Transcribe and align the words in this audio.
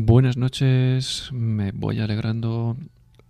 Buenas 0.00 0.36
noches, 0.36 1.28
me 1.32 1.72
voy 1.72 1.98
alegrando. 1.98 2.76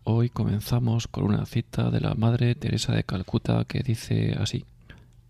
Hoy 0.05 0.29
comenzamos 0.29 1.09
con 1.09 1.25
una 1.25 1.47
cita 1.47 1.91
de 1.91 1.99
la 1.99 2.13
Madre 2.13 2.55
Teresa 2.55 2.93
de 2.93 3.05
Calcuta 3.05 3.65
que 3.65 3.83
dice 3.83 4.37
así, 4.39 4.67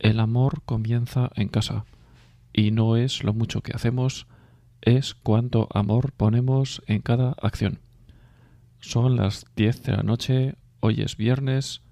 El 0.00 0.18
amor 0.18 0.62
comienza 0.64 1.30
en 1.36 1.46
casa, 1.46 1.84
y 2.52 2.72
no 2.72 2.96
es 2.96 3.22
lo 3.22 3.34
mucho 3.34 3.60
que 3.60 3.70
hacemos, 3.72 4.26
es 4.80 5.14
cuánto 5.14 5.68
amor 5.72 6.10
ponemos 6.10 6.82
en 6.88 7.02
cada 7.02 7.36
acción. 7.40 7.78
Son 8.80 9.14
las 9.14 9.46
10 9.54 9.84
de 9.84 9.92
la 9.92 10.02
noche, 10.02 10.56
hoy 10.80 11.02
es 11.02 11.16
viernes 11.16 11.82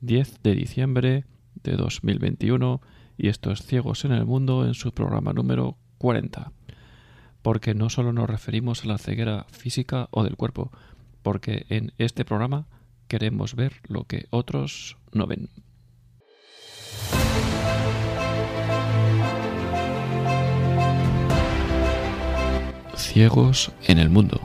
10 0.00 0.44
de 0.44 0.54
diciembre 0.54 1.24
de 1.64 1.72
2021 1.72 2.80
y 3.18 3.26
esto 3.26 3.50
es 3.50 3.62
Ciegos 3.66 4.04
en 4.04 4.12
el 4.12 4.26
Mundo 4.26 4.64
en 4.64 4.74
su 4.74 4.92
programa 4.92 5.32
número 5.32 5.76
40 5.98 6.52
porque 7.42 7.74
no 7.74 7.90
solo 7.90 8.12
nos 8.12 8.30
referimos 8.30 8.84
a 8.84 8.88
la 8.88 8.98
ceguera 8.98 9.46
física 9.50 10.08
o 10.10 10.24
del 10.24 10.36
cuerpo, 10.36 10.70
porque 11.22 11.66
en 11.68 11.92
este 11.98 12.24
programa 12.24 12.66
queremos 13.08 13.54
ver 13.54 13.80
lo 13.88 14.04
que 14.04 14.26
otros 14.30 14.96
no 15.12 15.26
ven. 15.26 15.50
Ciegos 22.96 23.72
en 23.86 23.98
el 23.98 24.08
mundo. 24.08 24.40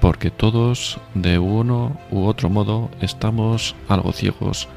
Porque 0.00 0.30
todos, 0.30 0.98
de 1.14 1.38
uno 1.38 1.98
u 2.10 2.24
otro 2.24 2.48
modo, 2.50 2.90
estamos 3.00 3.76
algo 3.88 4.12
ciegos 4.12 4.68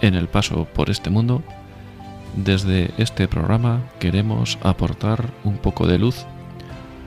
en 0.00 0.14
el 0.14 0.28
paso 0.28 0.66
por 0.74 0.90
este 0.90 1.08
mundo 1.08 1.42
desde 2.36 2.90
este 2.98 3.28
programa 3.28 3.82
queremos 3.98 4.58
aportar 4.62 5.30
un 5.44 5.58
poco 5.58 5.86
de 5.86 5.98
luz 5.98 6.24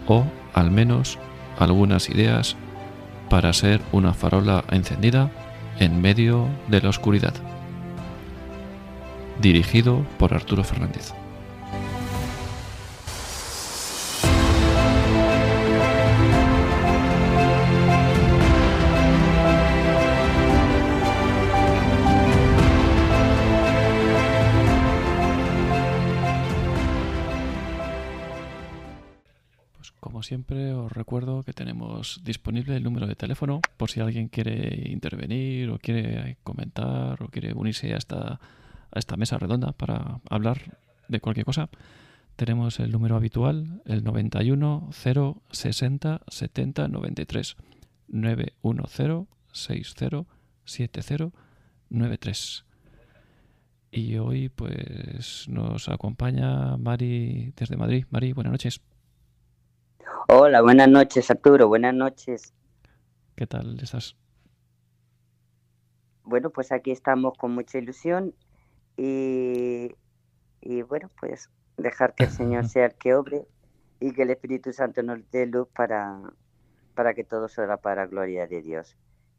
o 0.07 0.25
al 0.53 0.71
menos 0.71 1.17
algunas 1.57 2.09
ideas 2.09 2.55
para 3.29 3.53
ser 3.53 3.81
una 3.91 4.13
farola 4.13 4.63
encendida 4.71 5.31
en 5.79 6.01
medio 6.01 6.47
de 6.67 6.81
la 6.81 6.89
oscuridad. 6.89 7.33
Dirigido 9.41 10.05
por 10.17 10.33
Arturo 10.33 10.63
Fernández. 10.63 11.13
Siempre 30.25 30.73
os 30.73 30.91
recuerdo 30.91 31.43
que 31.43 31.53
tenemos 31.53 32.21
disponible 32.23 32.75
el 32.75 32.83
número 32.83 33.05
de 33.07 33.15
teléfono 33.15 33.61
por 33.77 33.91
si 33.91 33.99
alguien 33.99 34.27
quiere 34.27 34.89
intervenir 34.89 35.69
o 35.69 35.77
quiere 35.77 36.37
comentar 36.43 37.21
o 37.21 37.29
quiere 37.29 37.53
unirse 37.53 37.93
a 37.93 37.97
esta, 37.97 38.39
a 38.91 38.99
esta 38.99 39.17
mesa 39.17 39.37
redonda 39.37 39.71
para 39.71 40.19
hablar 40.29 40.77
de 41.07 41.19
cualquier 41.19 41.45
cosa. 41.45 41.69
Tenemos 42.35 42.79
el 42.79 42.91
número 42.91 43.15
habitual, 43.15 43.81
el 43.85 44.03
91 44.03 44.89
0 44.91 45.41
60 45.51 46.21
70 46.27 46.87
93 46.87 47.55
910 48.07 49.27
60 49.53 50.25
70 50.65 51.31
93. 51.89 52.65
Y 53.91 54.17
hoy 54.17 54.49
pues 54.49 55.47
nos 55.47 55.87
acompaña 55.87 56.75
Mari 56.77 57.53
desde 57.55 57.77
Madrid. 57.77 58.05
Mari, 58.09 58.33
buenas 58.33 58.51
noches. 58.51 58.81
Hola, 60.27 60.61
buenas 60.61 60.87
noches 60.87 61.29
Arturo, 61.29 61.67
buenas 61.67 61.93
noches. 61.93 62.53
¿Qué 63.35 63.45
tal 63.45 63.79
estás? 63.81 64.15
Bueno, 66.23 66.49
pues 66.49 66.71
aquí 66.71 66.91
estamos 66.91 67.37
con 67.37 67.51
mucha 67.51 67.77
ilusión 67.77 68.33
y, 68.97 69.91
bueno, 70.89 71.09
pues 71.19 71.49
dejar 71.77 72.15
que 72.15 72.23
el 72.23 72.31
Señor 72.31 72.67
sea 72.69 72.85
el 72.87 72.95
que 72.95 73.13
obre 73.13 73.47
y 73.99 74.13
que 74.13 74.23
el 74.23 74.31
Espíritu 74.31 74.73
Santo 74.73 75.03
nos 75.03 75.19
dé 75.31 75.45
luz 75.45 75.67
para, 75.75 76.19
para 76.95 77.13
que 77.13 77.23
todo 77.23 77.47
sea 77.47 77.77
para 77.77 78.03
la 78.03 78.07
gloria 78.07 78.47
de 78.47 78.61
Dios. 78.61 78.95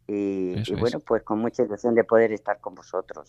Y, 0.07 0.55
bueno, 0.75 1.01
pues 1.01 1.25
con 1.25 1.41
mucha 1.41 1.65
ilusión 1.65 1.97
de 1.97 2.05
poder 2.05 2.33
estar 2.33 2.61
con 2.61 2.77
vosotros. 2.77 3.27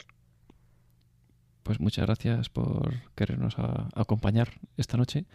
Pues 1.64 1.80
muchas 1.80 2.06
gracias 2.06 2.50
por 2.50 2.94
querernos 3.16 3.56
acompañar 3.96 4.50
esta 4.78 4.96
noche 4.96 5.26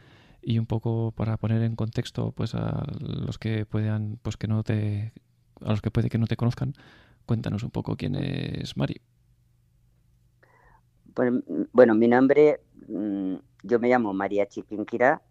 y 0.42 0.58
un 0.58 0.66
poco 0.66 1.12
para 1.12 1.36
poner 1.36 1.62
en 1.62 1.76
contexto 1.76 2.32
pues 2.32 2.54
a 2.54 2.84
los 3.00 3.38
que 3.38 3.64
puedan 3.64 4.18
pues 4.22 4.36
que 4.36 4.48
no 4.48 4.62
te 4.64 5.12
a 5.60 5.70
los 5.70 5.80
que 5.80 5.90
puede 5.90 6.10
que 6.10 6.18
no 6.18 6.26
te 6.26 6.36
conozcan 6.36 6.74
cuéntanos 7.24 7.62
un 7.62 7.70
poco 7.70 7.96
quién 7.96 8.16
es 8.16 8.76
Mari. 8.76 9.00
Pues, 11.14 11.32
bueno 11.72 11.94
mi 11.94 12.08
nombre 12.08 12.60
mm, 12.88 13.34
yo 13.62 13.78
me 13.78 13.88
llamo 13.88 14.12
María 14.12 14.46
Chiquinquirá 14.46 15.22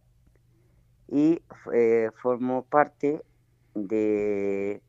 y 1.09 1.41
eh, 1.73 2.09
formo 2.21 2.63
parte 2.63 3.21
de 3.75 4.81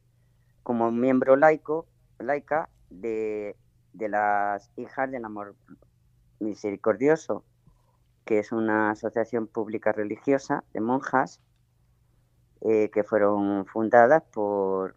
como 0.62 0.92
miembro 0.92 1.36
laico 1.36 1.86
laica 2.20 2.68
de, 2.90 3.56
de 3.92 4.08
las 4.08 4.70
hijas 4.76 5.10
del 5.10 5.24
amor 5.24 5.56
misericordioso 6.38 7.44
que 8.24 8.38
es 8.38 8.52
una 8.52 8.90
asociación 8.90 9.46
pública 9.46 9.92
religiosa 9.92 10.64
de 10.72 10.80
monjas 10.80 11.40
eh, 12.60 12.90
que 12.90 13.02
fueron 13.02 13.66
fundadas 13.66 14.22
por 14.32 14.96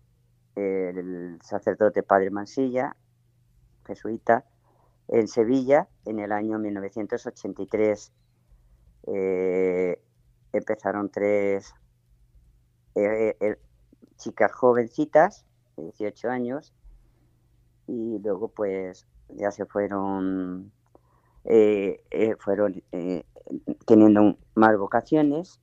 el 0.55 1.39
sacerdote 1.41 2.03
Padre 2.03 2.29
Mansilla, 2.29 2.95
jesuita, 3.85 4.45
en 5.07 5.27
Sevilla 5.27 5.87
en 6.05 6.19
el 6.19 6.31
año 6.31 6.59
1983. 6.59 8.11
Eh, 9.07 10.01
empezaron 10.53 11.09
tres 11.09 11.73
eh, 12.95 13.57
chicas 14.17 14.51
jovencitas, 14.53 15.45
de 15.75 15.83
18 15.83 16.29
años, 16.29 16.73
y 17.87 18.19
luego 18.19 18.47
pues 18.47 19.05
ya 19.29 19.51
se 19.51 19.65
fueron 19.65 20.71
eh, 21.47 22.03
eh, 22.09 22.35
fueron 22.39 22.83
eh, 22.91 23.23
teniendo 23.85 24.35
más 24.55 24.77
vocaciones 24.79 25.61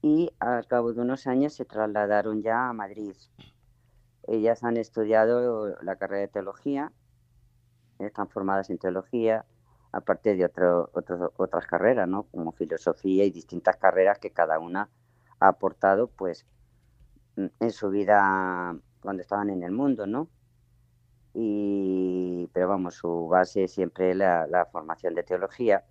y 0.00 0.30
al 0.40 0.66
cabo 0.66 0.94
de 0.94 1.02
unos 1.02 1.26
años 1.26 1.52
se 1.52 1.66
trasladaron 1.66 2.42
ya 2.42 2.70
a 2.70 2.72
Madrid. 2.72 3.14
Ellas 4.26 4.64
han 4.64 4.78
estudiado 4.78 5.76
la 5.82 5.96
carrera 5.96 6.22
de 6.22 6.28
teología, 6.28 6.92
están 7.98 8.28
formadas 8.28 8.70
en 8.70 8.78
teología, 8.78 9.44
aparte 9.92 10.36
de 10.36 10.46
otro, 10.46 10.90
otras 11.36 11.66
carreras, 11.66 12.08
¿no? 12.08 12.24
como 12.24 12.52
filosofía 12.52 13.24
y 13.24 13.30
distintas 13.30 13.76
carreras 13.76 14.18
que 14.18 14.30
cada 14.30 14.58
una 14.58 14.88
ha 15.40 15.48
aportado 15.48 16.08
pues 16.08 16.46
en 17.36 17.70
su 17.70 17.90
vida 17.90 18.74
cuando 19.00 19.22
estaban 19.22 19.50
en 19.50 19.62
el 19.62 19.72
mundo, 19.72 20.06
¿no? 20.06 20.28
Pero 22.52 22.68
vamos, 22.68 22.96
su 22.96 23.28
base 23.28 23.68
siempre 23.68 24.10
es 24.10 24.16
la, 24.16 24.68
formación 24.72 25.14
de 25.14 25.22
teología, 25.22 25.84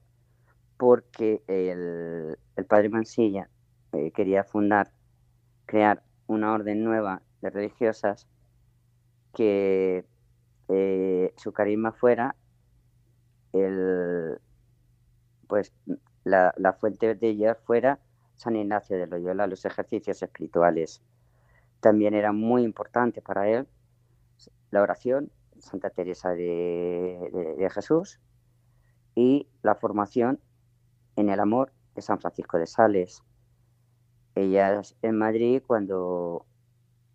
porque 0.78 1.42
el, 1.48 2.38
padre 2.68 2.90
Mansilla 2.90 3.50
eh, 3.94 4.12
quería 4.12 4.44
fundar, 4.44 4.92
crear 5.66 6.04
una 6.28 6.52
orden 6.54 6.84
nueva 6.84 7.22
de 7.42 7.50
religiosas 7.50 8.28
que 9.34 10.06
eh, 10.68 11.34
su 11.38 11.54
carisma 11.54 11.94
fuera 11.94 12.36
el, 13.54 14.40
pues 15.48 15.72
la, 16.26 16.54
la, 16.58 16.74
fuente 16.74 17.16
de 17.16 17.28
ellas 17.30 17.58
fuera 17.64 18.00
San 18.36 18.58
Ignacio 18.58 18.98
de 18.98 19.08
Loyola, 19.08 19.48
los 19.48 19.64
ejercicios 19.64 20.22
espirituales. 20.22 21.02
También 21.80 22.14
era 22.14 22.34
muy 22.34 22.64
importante 22.64 23.22
para 23.22 23.48
él 23.48 23.66
la 24.72 24.82
oración 24.82 25.32
Santa 25.60 25.90
Teresa 25.90 26.30
de, 26.32 27.70
Jesús 27.74 28.20
y 29.16 29.48
la 29.62 29.76
formación 29.76 30.40
en 31.16 31.30
el 31.30 31.40
amor 31.40 31.72
de 31.96 32.02
San 32.02 32.20
Francisco 32.20 32.58
de 32.58 32.68
Sales. 32.68 33.24
Ellas 34.36 34.96
en 35.02 35.18
Madrid, 35.18 35.64
cuando 35.66 36.46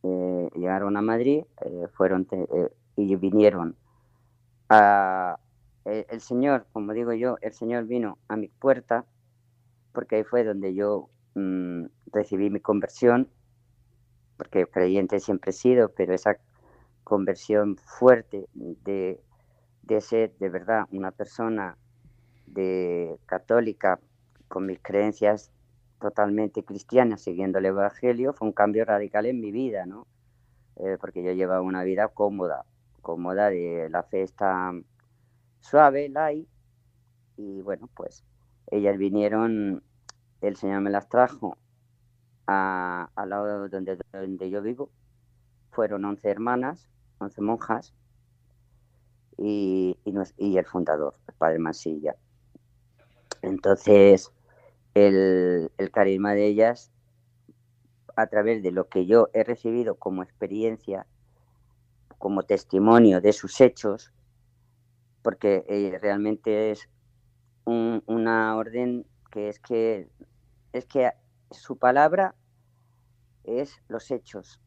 eh, 0.03 0.51
llegaron 0.55 0.97
a 0.97 1.03
Madrid, 1.03 1.45
eh, 1.65 1.87
fueron 1.93 2.27
eh, 2.31 2.69
y 2.97 3.15
vinieron 3.17 3.77
a... 4.69 5.39
el 5.85 6.21
Señor, 6.21 6.67
como 6.73 6.93
digo 6.93 7.13
yo, 7.13 7.37
el 7.41 7.53
Señor 7.53 7.85
vino 7.85 8.19
a 8.29 8.37
mi 8.37 8.49
puerta, 8.49 9.05
porque 9.93 10.17
ahí 10.17 10.25
fue 10.25 10.45
donde 10.45 10.75
yo 10.75 11.11
mm, 11.35 11.85
recibí 12.13 12.51
mi 12.51 12.61
conversión, 12.61 13.29
porque 14.37 14.67
creyente 14.67 15.21
siempre 15.21 15.51
he 15.51 15.55
sido, 15.55 15.91
pero 15.91 16.15
esa 16.15 16.39
conversión 17.05 17.77
fuerte 17.77 18.47
de, 18.55 19.21
ser 20.01 20.33
de 20.39 20.49
verdad 20.49 20.87
una 20.91 21.11
persona 21.11 21.77
de 22.47 23.19
católica 23.27 24.01
con 24.49 24.67
mis 24.67 24.81
creencias 24.81 25.51
totalmente 26.01 26.65
cristiana, 26.65 27.17
siguiendo 27.17 27.59
el 27.59 27.67
Evangelio, 27.67 28.33
fue 28.33 28.49
un 28.49 28.53
cambio 28.53 28.85
radical 28.85 29.27
en 29.27 29.41
mi 29.41 29.53
vida, 29.53 29.87
¿no? 29.87 30.07
Eh, 30.77 30.97
porque 31.01 31.23
yo 31.23 31.33
llevaba 31.33 31.61
una 31.61 31.85
vida 31.85 32.09
cómoda, 32.09 32.65
cómoda 33.03 33.51
de 33.51 33.89
la 33.91 34.03
fe 34.03 34.23
está 34.23 34.73
suave, 35.61 36.09
light, 36.09 36.49
y 37.37 37.61
bueno, 37.63 37.89
pues 37.95 38.25
ellas 38.71 38.99
vinieron, 38.99 39.83
el 40.41 40.57
Señor 40.57 40.81
me 40.81 40.91
las 40.91 41.09
trajo 41.09 41.57
a, 42.47 43.11
al 43.15 43.31
lado 43.31 43.69
donde 43.69 44.51
yo 44.51 44.63
vivo, 44.63 44.91
fueron 45.73 46.05
11 46.05 46.29
hermanas, 46.29 46.89
11 47.19 47.41
monjas, 47.43 47.95
y, 49.39 49.99
el 50.05 50.67
fundador, 50.67 51.17
el 51.27 51.35
padre 51.35 51.59
Masilla. 51.59 52.15
Entonces, 53.41 54.31
el, 54.95 55.73
el 55.79 55.91
carisma 55.91 56.35
de 56.35 56.47
ellas, 56.47 56.93
a 58.15 58.27
través 58.29 58.63
de 58.63 58.71
lo 58.71 58.89
que 58.89 59.07
yo 59.07 59.31
he 59.33 59.43
recibido 59.43 59.97
como 59.97 60.23
experiencia, 60.23 61.07
como 62.19 62.45
testimonio 62.45 63.21
de 63.21 63.33
sus 63.33 63.61
hechos, 63.61 64.13
porque 65.23 65.65
eh, 65.69 65.99
realmente 66.01 66.71
es 66.71 66.89
una 67.65 68.57
orden 68.57 69.07
que 69.31 69.49
es 69.49 69.61
que 69.61 70.09
es 70.73 70.87
que 70.87 71.11
su 71.51 71.79
palabra 71.79 72.35
es 73.45 73.83
los 73.89 74.11
hechos. 74.11 74.62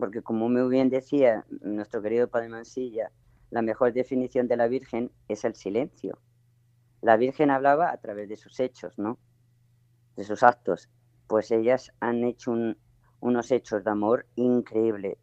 Porque 0.00 0.22
como 0.22 0.48
muy 0.48 0.66
bien 0.70 0.88
decía 0.88 1.44
nuestro 1.60 2.00
querido 2.00 2.26
Padre 2.26 2.48
Mansilla, 2.48 3.12
la 3.50 3.60
mejor 3.60 3.92
definición 3.92 4.48
de 4.48 4.56
la 4.56 4.66
Virgen 4.66 5.12
es 5.28 5.44
el 5.44 5.54
silencio. 5.54 6.18
La 7.02 7.18
Virgen 7.18 7.50
hablaba 7.50 7.90
a 7.90 7.98
través 7.98 8.26
de 8.30 8.38
sus 8.38 8.58
hechos, 8.60 8.98
¿no? 8.98 9.18
De 10.16 10.24
sus 10.24 10.42
actos. 10.42 10.88
Pues 11.26 11.50
ellas 11.50 11.92
han 12.00 12.24
hecho 12.24 12.54
unos 13.20 13.50
hechos 13.52 13.84
de 13.84 13.90
amor 13.90 14.26
increíble. 14.36 15.18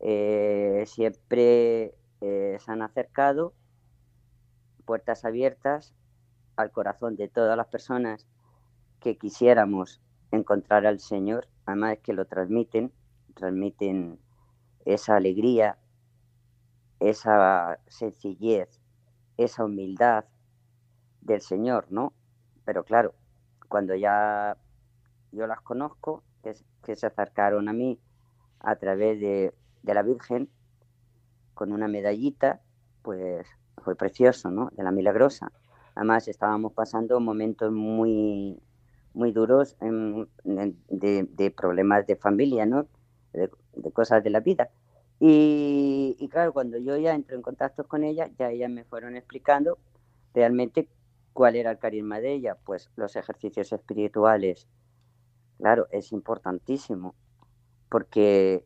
Eh, 0.00 0.84
siempre 0.86 1.94
eh, 2.20 2.58
se 2.60 2.70
han 2.70 2.82
acercado, 2.82 3.54
puertas 4.84 5.24
abiertas 5.24 5.94
al 6.56 6.72
corazón 6.72 7.16
de 7.16 7.28
todas 7.28 7.56
las 7.56 7.68
personas 7.68 8.26
que 9.00 9.16
quisiéramos 9.16 10.02
encontrar 10.30 10.86
al 10.86 11.00
Señor, 11.00 11.48
además 11.64 11.96
que 12.02 12.12
lo 12.12 12.26
transmiten, 12.26 12.92
transmiten 13.38 14.18
esa 14.84 15.16
alegría, 15.16 15.78
esa 16.98 17.78
sencillez, 17.86 18.80
esa 19.36 19.64
humildad 19.64 20.24
del 21.20 21.40
Señor, 21.40 21.86
¿no? 21.90 22.12
Pero 22.64 22.84
claro, 22.84 23.14
cuando 23.68 23.94
ya 23.94 24.56
yo 25.30 25.46
las 25.46 25.60
conozco, 25.60 26.24
que, 26.42 26.96
se 26.96 27.06
acercaron 27.06 27.68
a 27.68 27.72
mí 27.72 28.00
a 28.60 28.76
través 28.76 29.20
de, 29.20 29.54
la 29.82 30.02
Virgen 30.02 30.50
con 31.54 31.72
una 31.72 31.88
medallita, 31.88 32.60
pues 33.02 33.46
fue 33.82 33.94
precioso, 33.94 34.50
¿no? 34.50 34.70
De 34.72 34.82
la 34.82 34.90
milagrosa. 34.90 35.50
Además, 35.94 36.28
estábamos 36.28 36.72
pasando 36.72 37.20
momentos 37.20 37.72
muy, 37.72 38.60
muy 39.14 39.32
duros 39.32 39.76
de, 39.80 41.54
problemas 41.56 42.06
de 42.06 42.16
familia, 42.16 42.66
¿no? 42.66 42.86
De, 43.38 43.50
cosas 43.92 44.22
de 44.22 44.30
la 44.30 44.40
vida. 44.40 44.70
Y, 45.20 46.28
claro, 46.30 46.52
cuando 46.52 46.78
yo 46.78 46.96
ya 46.96 47.14
entro 47.14 47.36
en 47.36 47.42
contacto 47.42 47.84
con 47.84 48.04
ella, 48.04 48.30
ya 48.38 48.50
ellas 48.50 48.70
me 48.70 48.84
fueron 48.84 49.16
explicando 49.16 49.78
realmente 50.34 50.88
cuál 51.32 51.56
era 51.56 51.70
el 51.70 51.78
carisma 51.78 52.20
de 52.20 52.34
ella. 52.34 52.56
Pues 52.64 52.90
los 52.96 53.16
ejercicios 53.16 53.72
espirituales, 53.72 54.68
claro, 55.58 55.88
es 55.90 56.12
importantísimo, 56.12 57.14
porque 57.88 58.64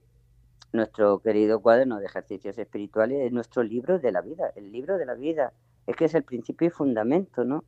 nuestro 0.73 1.21
querido 1.21 1.61
cuaderno 1.61 1.99
de 1.99 2.07
ejercicios 2.07 2.59
espirituales 2.59 3.21
es 3.21 3.33
nuestro 3.33 3.63
libro 3.63 3.99
de 3.99 4.13
la 4.13 4.21
vida, 4.21 4.53
el 4.57 4.73
libro 4.73 4.99
de 4.99 5.07
la 5.07 5.15
vida. 5.15 5.53
Es 5.87 5.97
que 5.97 6.05
es 6.05 6.15
el 6.15 6.25
principio 6.25 6.69
y 6.69 6.71
fundamento, 6.71 7.45
¿no? 7.45 7.65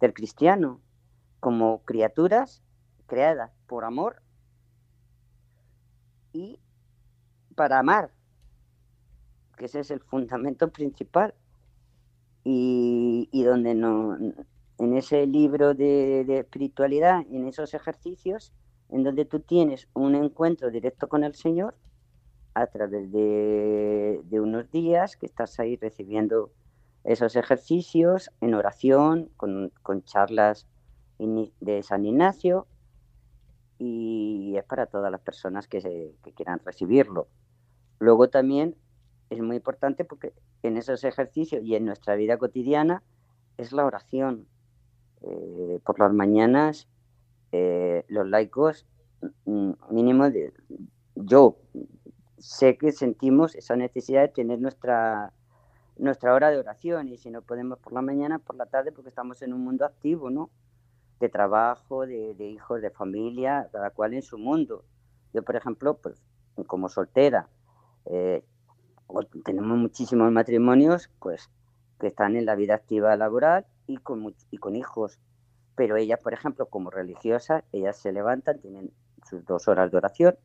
Del 0.00 0.12
cristiano 0.12 0.80
como 1.40 1.82
criaturas 1.84 2.62
creadas 3.06 3.52
por 3.66 3.84
amor 3.84 4.23
y 6.34 6.58
para 7.54 7.78
amar, 7.78 8.10
que 9.56 9.66
ese 9.66 9.80
es 9.80 9.90
el 9.90 10.00
fundamento 10.00 10.70
principal. 10.70 11.34
Y, 12.46 13.42
donde 13.42 13.74
no, 13.74 14.18
en 14.78 14.96
ese 14.96 15.26
libro 15.26 15.72
de, 15.72 16.24
de, 16.26 16.40
espiritualidad, 16.40 17.20
en 17.30 17.46
esos 17.48 17.72
ejercicios, 17.72 18.52
en 18.90 19.02
donde 19.02 19.24
tú 19.24 19.40
tienes 19.40 19.88
un 19.94 20.14
encuentro 20.14 20.70
directo 20.70 21.08
con 21.08 21.24
el 21.24 21.34
Señor 21.34 21.74
a 22.52 22.66
través 22.66 23.10
de, 23.12 24.20
de 24.24 24.40
unos 24.40 24.70
días 24.70 25.16
que 25.16 25.24
estás 25.24 25.58
ahí 25.58 25.76
recibiendo 25.76 26.52
esos 27.02 27.34
ejercicios 27.34 28.30
en 28.42 28.52
oración, 28.52 29.30
con, 29.38 29.72
con 29.82 30.04
charlas 30.04 30.66
de 31.18 31.82
San 31.82 32.04
Ignacio 32.04 32.66
y 33.78 34.54
es 34.56 34.64
para 34.64 34.86
todas 34.86 35.10
las 35.10 35.20
personas 35.20 35.68
que, 35.68 35.80
se, 35.80 36.14
quieran 36.34 36.60
recibirlo. 36.64 37.28
Luego 37.98 38.28
también 38.28 38.76
es 39.30 39.40
muy 39.40 39.56
importante 39.56 40.04
porque 40.04 40.32
en 40.62 40.76
esos 40.76 41.04
ejercicios 41.04 41.62
y 41.64 41.74
en 41.74 41.84
nuestra 41.84 42.14
vida 42.14 42.38
cotidiana 42.38 43.02
es 43.56 43.72
la 43.72 43.84
oración. 43.84 44.46
Eh, 45.22 45.80
por 45.84 45.98
las 45.98 46.12
mañanas 46.12 46.86
eh, 47.56 48.04
los 48.08 48.28
laicos 48.28 48.84
mm, 49.46 49.70
mínimo 49.90 50.28
de 50.28 50.52
yo 51.14 51.56
sé 52.36 52.76
que 52.76 52.92
sentimos 52.92 53.54
esa 53.54 53.76
necesidad 53.76 54.22
de 54.22 54.28
tener 54.28 54.60
nuestra 54.60 55.32
nuestra 55.96 56.34
hora 56.34 56.50
de 56.50 56.58
oración 56.58 57.08
y 57.08 57.16
si 57.16 57.30
no 57.30 57.42
podemos 57.42 57.78
por 57.78 57.92
la 57.92 58.02
mañana 58.02 58.40
por 58.40 58.56
la 58.56 58.66
tarde 58.66 58.90
porque 58.90 59.08
estamos 59.08 59.40
en 59.42 59.52
un 59.52 59.62
mundo 59.62 59.86
activo 59.86 60.30
no 60.30 60.50
de 61.20 61.28
trabajo, 61.28 62.06
de, 62.06 62.34
hijos, 62.38 62.80
de 62.80 62.90
familia, 62.90 63.68
cada 63.72 63.90
cual 63.90 64.14
en 64.14 64.22
su 64.22 64.38
mundo. 64.38 64.84
Yo, 65.32 65.42
por 65.42 65.56
ejemplo, 65.56 65.96
pues 65.98 66.20
como 66.66 66.88
soltera, 66.88 67.48
eh, 68.06 68.44
tenemos 69.44 69.76
muchísimos 69.78 70.30
matrimonios 70.32 71.10
pues 71.18 71.50
que 72.00 72.08
están 72.08 72.36
en 72.36 72.46
la 72.46 72.54
vida 72.54 72.74
activa 72.74 73.16
laboral 73.16 73.66
y 73.86 73.96
con, 73.98 74.34
y 74.50 74.58
con 74.58 74.76
hijos. 74.76 75.18
Pero 75.76 75.96
ellas, 75.96 76.20
por 76.20 76.32
ejemplo, 76.32 76.66
como 76.66 76.90
religiosas, 76.90 77.64
ellas 77.72 77.96
se 77.96 78.12
levantan, 78.12 78.60
tienen 78.60 78.92
sus 79.24 79.44
dos 79.44 79.68
horas 79.68 79.90
de 79.90 79.96
oración, 79.96 80.36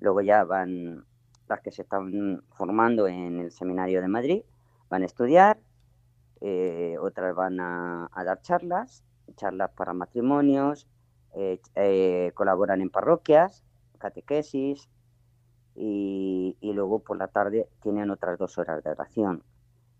luego 0.00 0.20
ya 0.20 0.44
van 0.44 1.04
las 1.48 1.60
que 1.60 1.72
se 1.72 1.82
están 1.82 2.42
formando 2.52 3.08
en 3.08 3.40
el 3.40 3.52
seminario 3.52 4.00
de 4.00 4.08
Madrid, 4.08 4.42
van 4.88 5.02
a 5.02 5.06
estudiar, 5.06 5.58
eh, 6.40 6.96
otras 7.00 7.34
van 7.34 7.60
a, 7.60 8.08
dar 8.24 8.40
charlas 8.42 9.02
charlas 9.36 9.70
para 9.70 9.92
matrimonios, 9.92 10.86
eh, 11.34 11.60
eh, 11.76 12.32
colaboran 12.34 12.80
en 12.80 12.90
parroquias, 12.90 13.64
catequesis 13.98 14.88
y, 15.74 16.56
luego 16.62 17.00
por 17.00 17.16
la 17.16 17.28
tarde 17.28 17.68
tienen 17.82 18.10
otras 18.10 18.38
dos 18.38 18.58
horas 18.58 18.82
de 18.82 18.90
oración. 18.90 19.42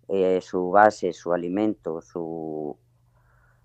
Eh, 0.08 0.40
su 0.40 0.70
base, 0.70 1.12
su 1.12 1.32
alimento, 1.32 2.00
su, 2.00 2.76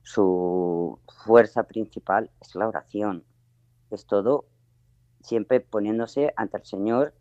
su 0.03 0.99
fuerza 1.25 1.63
principal 1.63 2.29
es 2.41 2.55
la 2.55 2.67
oración. 2.67 3.23
Es 3.89 4.05
todo 4.05 4.45
siempre 5.21 5.59
poniéndose 5.59 6.33
ante 6.35 6.57
el 6.57 6.65
Señor 6.65 7.13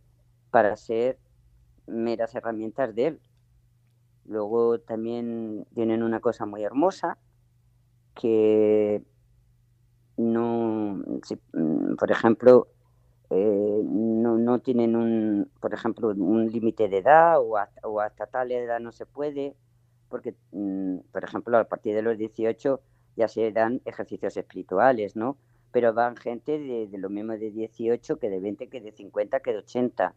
para 0.50 0.76
ser 0.76 1.18
meras 1.86 2.34
herramientas 2.34 2.94
de 2.94 3.06
Él. 3.06 3.20
Luego 4.26 4.78
también 4.80 5.66
tienen 5.74 6.02
una 6.02 6.20
cosa 6.20 6.46
muy 6.46 6.62
hermosa, 6.62 7.18
que 8.14 9.02
no, 10.16 11.02
mm, 11.52 11.96
por 11.96 12.10
ejemplo, 12.10 12.68
eh, 13.30 13.80
no, 13.84 14.38
no, 14.38 14.60
tienen 14.60 14.96
un, 14.96 15.50
por 15.60 15.74
ejemplo, 15.74 16.08
un 16.08 16.46
límite 16.50 16.88
de 16.88 16.98
edad 16.98 17.38
o 17.40 18.00
hasta, 18.00 18.26
tal 18.26 18.52
edad 18.52 18.80
no 18.80 18.92
se 18.92 19.06
puede, 19.06 19.56
porque, 20.08 20.34
mm, 20.52 20.98
por 21.12 21.24
ejemplo, 21.24 21.58
a 21.58 21.64
partir 21.64 21.94
de 21.94 22.02
los 22.02 22.18
18 22.18 22.80
ya 23.16 23.28
se 23.28 23.50
dan 23.52 23.80
ejercicios 23.84 24.36
espirituales, 24.36 25.16
¿no? 25.16 25.36
Pero 25.72 25.92
van 25.94 26.16
gente 26.16 26.58
de, 26.58 26.98
lo 26.98 27.10
mismo 27.10 27.32
de 27.32 27.50
18 27.50 28.18
que 28.18 28.30
de 28.30 28.40
20, 28.40 28.68
que 28.68 28.80
de 28.80 28.92
50, 28.92 29.40
que 29.40 29.52
de 29.52 29.58
80. 29.58 30.14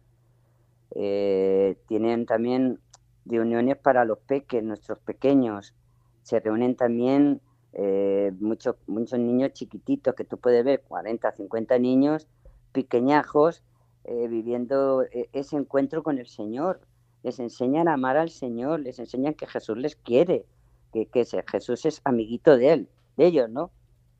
Eh, 0.94 1.76
tienen 1.86 2.26
también 2.26 2.80
reuniones 3.24 3.76
para 3.76 4.04
los 4.04 4.18
peques, 4.18 4.62
nuestros 4.62 4.98
pequeños. 5.00 5.74
Se 6.22 6.40
reúnen 6.40 6.76
también 6.76 7.40
eh, 7.72 8.32
muchos, 8.40 8.76
muchos 8.86 9.18
niños 9.18 9.52
chiquititos 9.52 10.14
que 10.14 10.24
tú 10.24 10.38
puedes 10.38 10.64
ver, 10.64 10.82
40, 10.82 11.32
50 11.32 11.78
niños 11.78 12.26
pequeñajos 12.72 13.62
eh, 14.04 14.28
viviendo 14.28 15.02
eh, 15.02 15.28
ese 15.32 15.56
encuentro 15.56 16.02
con 16.02 16.18
el 16.18 16.26
Señor. 16.26 16.80
Les 17.22 17.38
enseñan 17.40 17.88
a 17.88 17.94
amar 17.94 18.16
al 18.16 18.30
Señor, 18.30 18.80
les 18.80 18.98
enseñan 18.98 19.34
que 19.34 19.46
Jesús 19.46 19.76
les 19.76 19.96
quiere, 19.96 20.46
que, 20.92 21.06
que 21.06 21.24
Jesús 21.24 21.84
es 21.84 22.00
amiguito 22.04 22.56
de 22.56 22.72
él, 22.72 22.88
de 23.16 23.26
ellos, 23.26 23.50
¿no? 23.50 23.70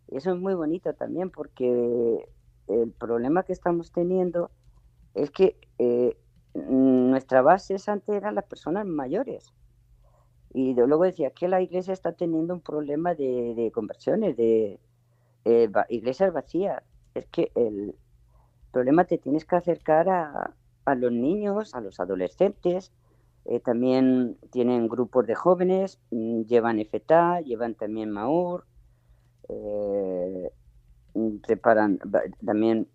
Eso 0.09 0.33
es 0.33 0.41
muy 0.41 0.55
bonito 0.55 0.95
también 0.95 1.31
porque 1.31 2.29
el 2.67 2.93
problema 2.93 3.43
que 3.45 3.53
estamos 3.53 3.93
teniendo 3.93 4.51
es 5.15 5.31
que 5.31 5.57
eh, 5.79 6.17
nuestra 6.55 7.43
base 7.43 7.77
antes 7.87 8.15
eran 8.15 8.35
las 8.35 8.45
personas 8.45 8.87
mayores. 8.87 9.53
Y 10.53 10.75
luego 10.75 11.05
decía 11.05 11.31
que 11.31 11.49
la 11.49 11.61
iglesia 11.61 11.93
está 11.93 12.13
teniendo 12.13 12.55
un 12.55 12.61
problema 12.61 13.15
de, 13.15 13.71
conversiones, 13.75 14.37
de 14.37 14.81
eh, 15.45 15.71
iglesias 15.89 16.33
vacías. 16.33 16.83
Es 17.15 17.27
que 17.27 17.53
el 17.55 17.95
problema 18.73 19.05
te 19.05 19.19
tienes 19.19 19.45
que 19.45 19.57
acercar 19.57 20.09
a, 20.09 20.55
a 20.85 20.95
los 20.95 21.13
niños, 21.13 21.75
a 21.75 21.81
los 21.81 22.01
adolescentes. 22.01 22.93
Eh, 23.45 23.61
también 23.61 24.37
tienen 24.51 24.89
grupos 24.89 25.27
de 25.27 25.35
jóvenes, 25.35 25.99
mm, 26.11 26.43
llevan 26.43 26.79
FTA, 26.81 27.41
llevan 27.41 27.75
también 27.75 28.11
MAUR, 28.11 28.65
eh, 29.49 30.51
preparan 31.47 31.99
también 32.45 32.89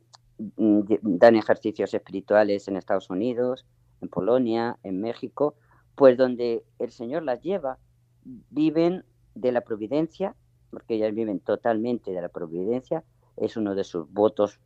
mm, 0.58 0.82
dan 1.02 1.36
ejercicios 1.36 1.94
espirituales 1.94 2.68
en 2.68 2.78
Estados 2.78 3.10
Unidos, 3.10 3.66
en 4.02 4.10
Polonia, 4.10 4.78
en 4.84 5.02
México, 5.02 5.56
pues 5.96 6.18
donde 6.18 6.64
el 6.80 6.92
Señor 6.92 7.24
las 7.24 7.42
lleva, 7.42 7.78
viven 8.24 9.06
de 9.36 9.52
la 9.52 9.62
providencia, 9.62 10.36
porque 10.70 10.96
ellas 10.96 11.14
viven 11.14 11.40
totalmente 11.40 12.12
de 12.12 12.22
la 12.22 12.30
providencia, 12.30 13.04
es 13.38 13.58
uno 13.58 13.76
de 13.76 13.84
sus 13.84 14.12
votos 14.12 14.60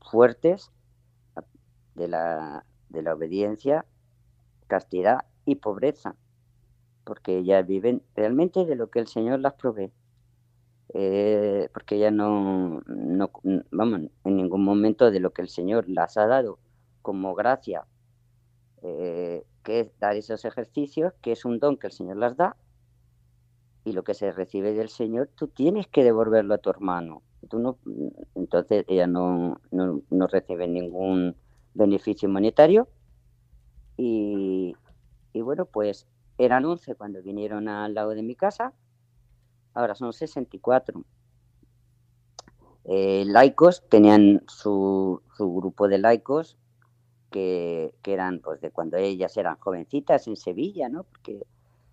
fuertes 0.00 0.70
de 1.94 2.08
la, 2.08 2.64
de 2.88 3.02
la 3.02 3.14
obediencia, 3.14 3.84
castidad 4.66 5.24
y 5.44 5.56
pobreza, 5.56 6.14
porque 7.04 7.38
ellas 7.38 7.66
viven 7.66 8.02
realmente 8.14 8.64
de 8.64 8.76
lo 8.76 8.90
que 8.90 9.00
el 9.00 9.06
Señor 9.06 9.40
las 9.40 9.54
provee. 9.54 9.92
Eh, 10.92 11.68
porque 11.72 11.96
ellas 11.96 12.12
no, 12.12 12.82
no, 12.86 13.30
vamos, 13.70 14.00
en 14.24 14.36
ningún 14.36 14.64
momento 14.64 15.10
de 15.10 15.20
lo 15.20 15.32
que 15.32 15.42
el 15.42 15.48
Señor 15.48 15.88
las 15.88 16.16
ha 16.16 16.26
dado 16.26 16.58
como 17.02 17.34
gracia 17.34 17.84
eh, 18.82 19.44
que 19.62 19.80
es 19.80 19.98
dar 19.98 20.16
esos 20.16 20.44
ejercicios, 20.44 21.12
que 21.20 21.32
es 21.32 21.44
un 21.44 21.58
don 21.58 21.76
que 21.76 21.88
el 21.88 21.92
Señor 21.92 22.16
las 22.16 22.36
da, 22.36 22.56
y 23.84 23.92
lo 23.92 24.04
que 24.04 24.14
se 24.14 24.32
recibe 24.32 24.72
del 24.74 24.88
Señor, 24.88 25.28
tú 25.34 25.48
tienes 25.48 25.86
que 25.86 26.04
devolverlo 26.04 26.54
a 26.54 26.58
tu 26.58 26.70
hermano. 26.70 27.22
Tú 27.48 27.58
no, 27.58 27.78
entonces 28.34 28.84
ella 28.88 29.06
no, 29.06 29.60
no, 29.70 30.02
no 30.10 30.26
recibe 30.26 30.68
ningún 30.68 31.34
beneficio 31.74 32.28
monetario. 32.28 32.88
Y, 33.96 34.74
y, 35.32 35.40
bueno, 35.40 35.66
pues 35.66 36.06
eran 36.38 36.64
11 36.64 36.94
cuando 36.94 37.22
vinieron 37.22 37.68
al 37.68 37.94
lado 37.94 38.10
de 38.10 38.22
mi 38.22 38.34
casa, 38.34 38.72
ahora 39.74 39.94
son 39.94 40.12
64. 40.12 41.04
Eh, 42.84 43.24
laicos 43.26 43.86
tenían 43.88 44.42
su, 44.48 45.22
su 45.36 45.54
grupo 45.54 45.86
de 45.88 45.98
laicos 45.98 46.56
que, 47.30 47.94
eran 48.04 48.40
pues 48.40 48.60
de 48.60 48.70
cuando 48.70 48.96
ellas 48.96 49.36
eran 49.36 49.56
jovencitas 49.56 50.26
en 50.26 50.36
Sevilla, 50.36 50.88
¿no? 50.88 51.04
Porque 51.04 51.46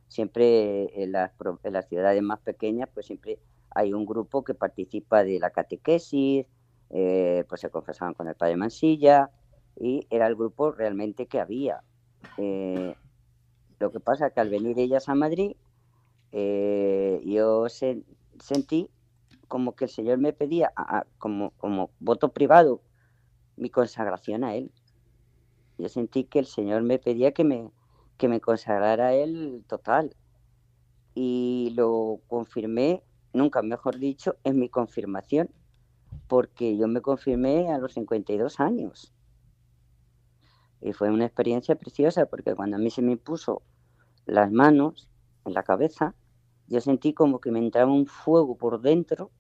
siempre 0.08 1.04
en 1.04 1.12
las, 1.12 1.32
en 1.64 1.74
las 1.74 1.88
ciudades 1.88 2.22
más 2.22 2.40
pequeñas 2.40 2.90
pues 2.94 3.06
siempre 3.06 3.40
hay 3.72 3.94
un 3.94 4.06
grupo 4.06 4.44
que 4.44 4.54
participa 4.54 5.24
de 5.24 5.40
la 5.40 5.52
catequesis, 5.52 6.46
eh, 6.90 7.44
pues 7.48 7.62
se 7.62 7.70
confesaban 7.70 8.14
con 8.14 8.28
el 8.28 8.36
padre 8.36 8.56
Mansilla 8.56 9.30
y 9.80 10.08
era 10.10 10.28
el 10.28 10.36
grupo 10.36 10.72
realmente 10.72 11.28
que 11.28 11.40
había. 11.40 11.84
Eh, 12.38 12.96
lo 13.80 13.92
que 13.92 14.00
pasa 14.00 14.32
que 14.32 14.40
al 14.40 14.50
venir 14.50 14.80
ellas 14.80 15.10
a 15.10 15.16
Madrid, 15.16 15.56
eh, 16.32 17.22
yo 17.24 17.68
sentí 17.70 18.90
como 19.48 19.76
que 19.76 19.86
el 19.86 19.92
Señor 19.92 20.18
me 20.18 20.34
pedía 20.34 20.74
como, 21.20 21.52
como 21.52 21.92
voto 22.00 22.30
privado 22.30 22.82
mi 23.56 23.70
consagración 23.70 24.44
a 24.44 24.56
Él. 24.56 24.72
Yo 25.78 25.90
sentí 25.90 26.24
que 26.24 26.40
el 26.40 26.46
Señor 26.46 26.82
me 26.82 26.98
pedía 27.00 27.34
que 27.34 27.44
me, 27.44 27.72
que 28.18 28.28
me 28.28 28.42
consagrara 28.42 29.08
a 29.08 29.14
Él 29.14 29.64
total. 29.68 30.16
Y 31.14 31.74
lo 31.76 32.20
confirmé, 32.28 33.04
nunca 33.34 33.62
mejor 33.62 33.98
dicho, 33.98 34.38
en 34.44 34.60
mi 34.60 34.70
confirmación, 34.70 35.50
porque 36.28 36.78
yo 36.78 36.88
me 36.88 37.02
confirmé 37.02 37.72
a 37.72 37.78
los 37.78 37.94
52 37.94 38.60
años. 38.60 39.14
Y 40.82 40.94
fue 40.94 41.10
una 41.10 41.26
experiencia 41.26 41.76
preciosa, 41.76 42.26
porque 42.26 42.56
cuando 42.56 42.78
a 42.78 42.80
mí 42.80 42.90
se 42.90 43.02
me 43.02 43.18
puso 43.18 43.62
las 44.26 44.52
manos 44.52 45.10
en 45.46 45.54
la 45.54 45.64
cabeza, 45.64 46.16
yo 46.68 46.82
sentí 46.82 47.14
como 47.14 47.40
que 47.40 47.52
me 47.52 47.60
entraba 47.60 47.92
un 47.92 48.06
fuego 48.06 48.58
por 48.58 48.82
dentro, 48.82 49.32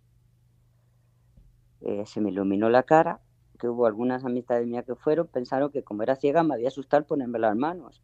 eh, 1.82 2.06
se 2.06 2.22
me 2.22 2.29
iluminó 2.29 2.70
la 2.70 2.84
cara 2.84 3.22
que 3.58 3.68
hubo 3.68 3.86
algunas 3.86 4.24
amistades 4.24 4.68
mías 4.68 4.86
que 4.86 4.96
fueron, 4.96 5.28
pensaron 5.28 5.72
que 5.72 5.84
como 5.84 6.04
era 6.04 6.16
ciega 6.16 6.44
me 6.44 6.54
había 6.54 6.70
asustado 6.70 7.06
ponerme 7.06 7.40
las 7.40 7.56
manos. 7.56 8.02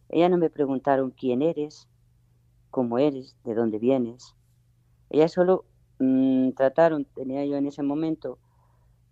Ellas 0.09 0.29
no 0.29 0.37
me 0.37 0.49
preguntaron 0.49 1.11
quién 1.11 1.41
eres, 1.41 1.87
cómo 2.69 2.99
eres, 2.99 3.35
de 3.43 3.55
dónde 3.55 3.79
vienes. 3.79 4.35
Ellas 5.09 5.31
solo 5.31 5.65
mm, 5.99 6.51
trataron, 6.51 7.05
tenía 7.05 7.45
yo 7.45 7.55
en 7.55 7.67
ese 7.67 7.83
momento 7.83 8.37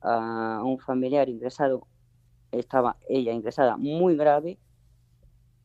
a 0.01 0.61
un 0.63 0.79
familiar 0.79 1.29
ingresado, 1.29 1.87
estaba 2.51 2.97
ella 3.07 3.33
ingresada 3.33 3.77
muy 3.77 4.15
grave, 4.15 4.57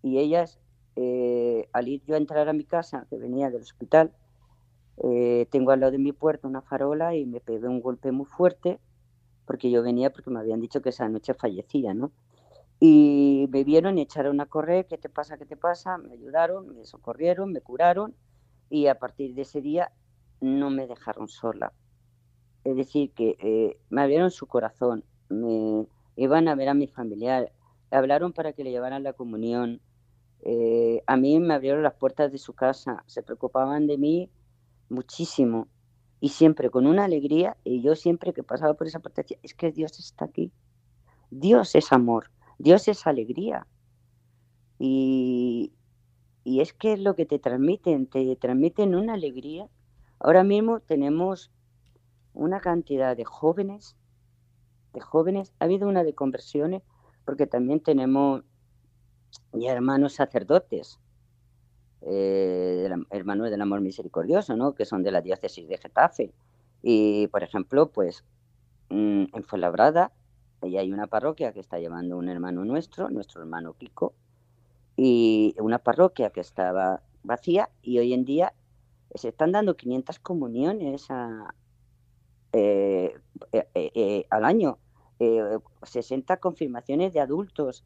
y 0.03 0.19
ellas 0.19 0.61
eh, 0.97 1.69
al 1.73 1.89
ir 1.89 2.03
yo 2.07 2.15
a 2.15 2.19
entrar 2.19 2.49
a 2.49 2.53
mi 2.53 2.65
casa, 2.65 3.07
que 3.11 3.19
venía 3.19 3.51
del 3.51 3.63
hospital, 3.63 4.13
eh, 4.99 5.47
tengo 5.51 5.71
al 5.71 5.81
lado 5.81 5.93
de 5.93 5.99
mi 5.99 6.13
puerta 6.13 6.49
una 6.49 6.63
farola 6.63 7.15
y 7.15 7.27
me 7.27 7.41
pegué 7.41 7.69
un 7.69 7.81
golpe 7.81 8.13
muy 8.13 8.27
fuerte, 8.27 8.81
porque 9.47 9.71
yo 9.71 9.83
venía 9.83 10.11
porque 10.11 10.31
me 10.31 10.41
habían 10.41 10.61
dicho 10.61 10.81
que 10.83 10.89
esa 10.89 11.09
noche 11.09 11.35
fallecía, 11.35 11.95
¿no? 11.95 12.13
Y 12.81 13.47
me 13.51 13.65
vieron 13.65 13.99
y 13.99 14.03
echaron 14.03 14.41
a 14.41 14.47
correr, 14.47 14.87
¿qué 14.87 14.99
te 14.99 15.09
pasa, 15.09 15.39
qué 15.39 15.47
te 15.47 15.57
pasa? 15.57 15.99
Me 15.99 16.13
ayudaron, 16.13 16.75
me 16.77 16.85
socorrieron, 16.85 17.53
me 17.53 17.61
curaron 17.61 18.15
y 18.69 18.89
a 18.89 18.99
partir 18.99 19.35
de 19.35 19.43
ese 19.43 19.61
día 19.61 19.93
no 20.41 20.71
me 20.71 20.87
dejaron 20.87 21.29
sola. 21.29 21.73
Es 22.65 22.77
decir, 22.77 23.13
que 23.13 23.37
eh, 23.39 23.79
me 23.91 24.03
abrieron 24.03 24.31
su 24.31 24.47
corazón, 24.47 25.05
me 25.29 25.87
iban 26.17 26.49
a 26.49 26.55
ver 26.55 26.69
a 26.69 26.75
mi 26.75 26.89
familiar, 26.89 27.53
hablaron 27.91 28.33
para 28.33 28.53
que 28.53 28.65
le 28.65 28.71
llevaran 28.71 29.03
la 29.03 29.13
comunión, 29.13 29.81
eh, 30.43 31.03
a 31.07 31.17
mí 31.17 31.39
me 31.41 31.55
abrieron 31.55 31.83
las 31.83 31.95
puertas 31.95 32.33
de 32.33 32.39
su 32.39 32.53
casa, 32.53 33.03
se 33.07 33.23
preocupaban 33.23 33.87
de 33.87 33.99
mí 33.99 34.31
muchísimo 34.89 35.69
y 36.21 36.31
siempre 36.31 36.71
con 36.71 36.87
una 36.87 37.05
alegría 37.05 37.57
y 37.65 37.83
yo 37.83 37.95
siempre 37.97 38.33
que 38.33 38.43
pasaba 38.43 38.75
por 38.75 38.87
esa 38.87 39.01
puerta 39.01 39.23
decía, 39.23 39.39
es 39.43 39.55
que 39.55 39.73
Dios 39.73 39.99
está 39.99 40.27
aquí, 40.27 40.53
Dios 41.31 41.75
es 41.75 41.93
amor, 41.93 42.31
Dios 42.59 42.89
es 42.89 43.07
alegría 43.07 43.67
y, 44.79 45.73
y 46.45 46.61
es 46.61 46.73
que 46.73 46.93
es 46.93 47.01
lo 47.01 47.15
que 47.15 47.27
te 47.27 47.39
transmiten, 47.39 48.07
te 48.07 48.37
transmiten 48.37 48.95
una 48.95 49.15
alegría. 49.15 49.69
Ahora 50.19 50.45
mismo 50.45 50.81
tenemos 50.81 51.51
una 52.33 52.61
cantidad 52.61 53.17
de 53.17 53.25
jóvenes, 53.25 53.97
de 54.93 55.01
jóvenes, 55.01 55.53
ha 55.59 55.65
habido 55.65 55.89
una 55.89 56.05
de 56.05 56.15
conversiones 56.15 56.83
porque 57.25 57.47
también 57.47 57.81
tenemos 57.81 58.45
ya 59.53 59.73
hermanos 59.73 60.15
sacerdotes, 60.15 60.99
eh, 62.03 62.89
hermanos 63.11 63.51
del 63.51 63.61
amor 63.61 63.81
misericordioso, 63.81 64.57
¿no? 64.57 64.75
que 64.75 64.85
son 64.85 65.03
de 65.03 65.11
la 65.11 65.21
diócesis 65.21 65.69
de 65.69 65.79
Getafe. 65.79 66.33
Y, 66.83 67.27
por 67.29 67.43
ejemplo, 67.43 67.91
pues 67.91 68.25
mm, 68.91 69.25
en 69.33 69.45
Fuenlabrada, 69.45 70.13
hay 70.63 70.93
una 70.93 71.07
parroquia 71.07 71.53
que 71.53 71.61
está 71.61 71.79
llevando 71.79 72.17
un 72.17 72.29
hermano 72.29 72.65
nuestro, 72.65 73.11
nuestro 73.11 73.41
hermano 73.41 73.75
Pico, 73.75 74.15
y 74.97 75.55
una 75.59 75.79
parroquia 75.79 76.31
que 76.31 76.41
estaba 76.41 77.03
vacía 77.23 77.69
y 77.83 77.99
hoy 77.99 78.15
en 78.15 78.25
día 78.25 78.55
se 79.15 79.29
están 79.29 79.53
dando 79.53 79.77
500 79.77 80.19
comuniones 80.21 81.07
eh, 82.53 83.15
eh, 83.53 84.27
al 84.31 84.45
año, 84.45 84.79
60 85.83 86.39
confirmaciones 86.39 87.13
de 87.13 87.21
adultos, 87.21 87.85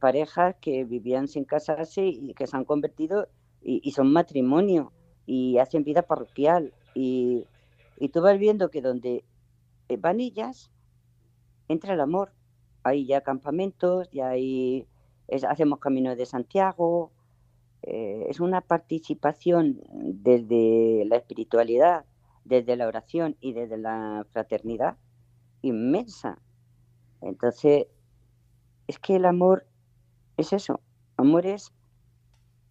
parejas 0.00 0.54
que 0.60 0.84
vivían 0.84 1.28
sin 1.28 1.44
casarse 1.44 2.06
y 2.06 2.34
que 2.34 2.46
se 2.46 2.56
han 2.56 2.64
convertido 2.64 3.28
y, 3.60 3.90
son 3.92 4.12
matrimonio 4.12 4.92
y 5.26 5.58
hacen 5.58 5.84
vida 5.84 6.02
parroquial. 6.02 6.72
Y, 6.94 7.46
y 7.98 8.08
tú 8.08 8.20
vas 8.20 8.38
viendo 8.38 8.70
que 8.70 8.80
donde 8.80 9.24
van 9.98 10.20
ellas, 10.20 10.70
entra 11.68 11.94
el 11.94 12.00
amor. 12.00 12.32
Hay 12.82 13.06
ya 13.06 13.20
campamentos, 13.20 14.10
ya 14.10 14.30
hay, 14.30 14.86
hacemos 15.48 15.78
caminos 15.78 16.16
de 16.16 16.26
Santiago, 16.26 17.12
eh, 17.82 18.26
es 18.28 18.40
una 18.40 18.60
participación 18.60 19.80
desde 19.92 21.04
la 21.06 21.16
espiritualidad, 21.16 22.04
desde 22.44 22.76
la 22.76 22.86
oración 22.86 23.36
y 23.40 23.52
desde 23.52 23.78
la 23.78 24.26
fraternidad 24.30 24.96
inmensa. 25.62 26.40
Entonces, 27.20 27.86
es 28.88 28.98
que 28.98 29.16
el 29.16 29.24
amor 29.24 29.66
es 30.36 30.52
eso. 30.52 30.80
Amor 31.16 31.46
es 31.46 31.72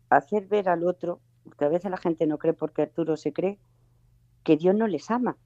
hacer 0.10 0.48
ver 0.48 0.70
al 0.70 0.84
otro, 0.86 1.20
porque 1.44 1.66
a 1.66 1.70
veces 1.70 1.90
la 1.92 1.98
gente 1.98 2.28
no 2.28 2.38
cree 2.38 2.54
porque 2.54 2.84
Arturo 2.84 3.18
se 3.18 3.34
cree 3.34 3.60
que 4.44 4.58
Dios 4.58 4.76
no 4.76 4.88
les 4.88 5.10
ama. 5.12 5.38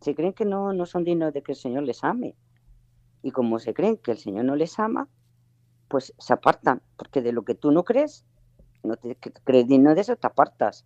Se 0.00 0.14
creen 0.14 0.32
que 0.32 0.44
no, 0.44 0.72
no 0.72 0.86
son 0.86 1.04
dignos 1.04 1.32
de 1.32 1.42
que 1.42 1.52
el 1.52 1.58
Señor 1.58 1.84
les 1.84 2.04
ame. 2.04 2.36
Y 3.22 3.30
como 3.30 3.58
se 3.58 3.74
creen 3.74 3.96
que 3.96 4.12
el 4.12 4.18
Señor 4.18 4.44
no 4.44 4.54
les 4.54 4.78
ama, 4.78 5.08
pues 5.88 6.14
se 6.18 6.32
apartan, 6.32 6.82
porque 6.96 7.22
de 7.22 7.32
lo 7.32 7.42
que 7.42 7.54
tú 7.54 7.70
no 7.70 7.84
crees, 7.84 8.24
no 8.82 8.96
te 8.96 9.16
crees 9.44 9.66
digno 9.66 9.94
de 9.94 10.02
eso, 10.02 10.16
te 10.16 10.26
apartas. 10.26 10.84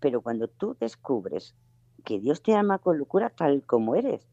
Pero 0.00 0.22
cuando 0.22 0.48
tú 0.48 0.76
descubres 0.80 1.54
que 2.04 2.18
Dios 2.18 2.42
te 2.42 2.54
ama 2.54 2.78
con 2.78 2.98
locura 2.98 3.30
tal 3.30 3.62
como 3.64 3.94
eres, 3.94 4.26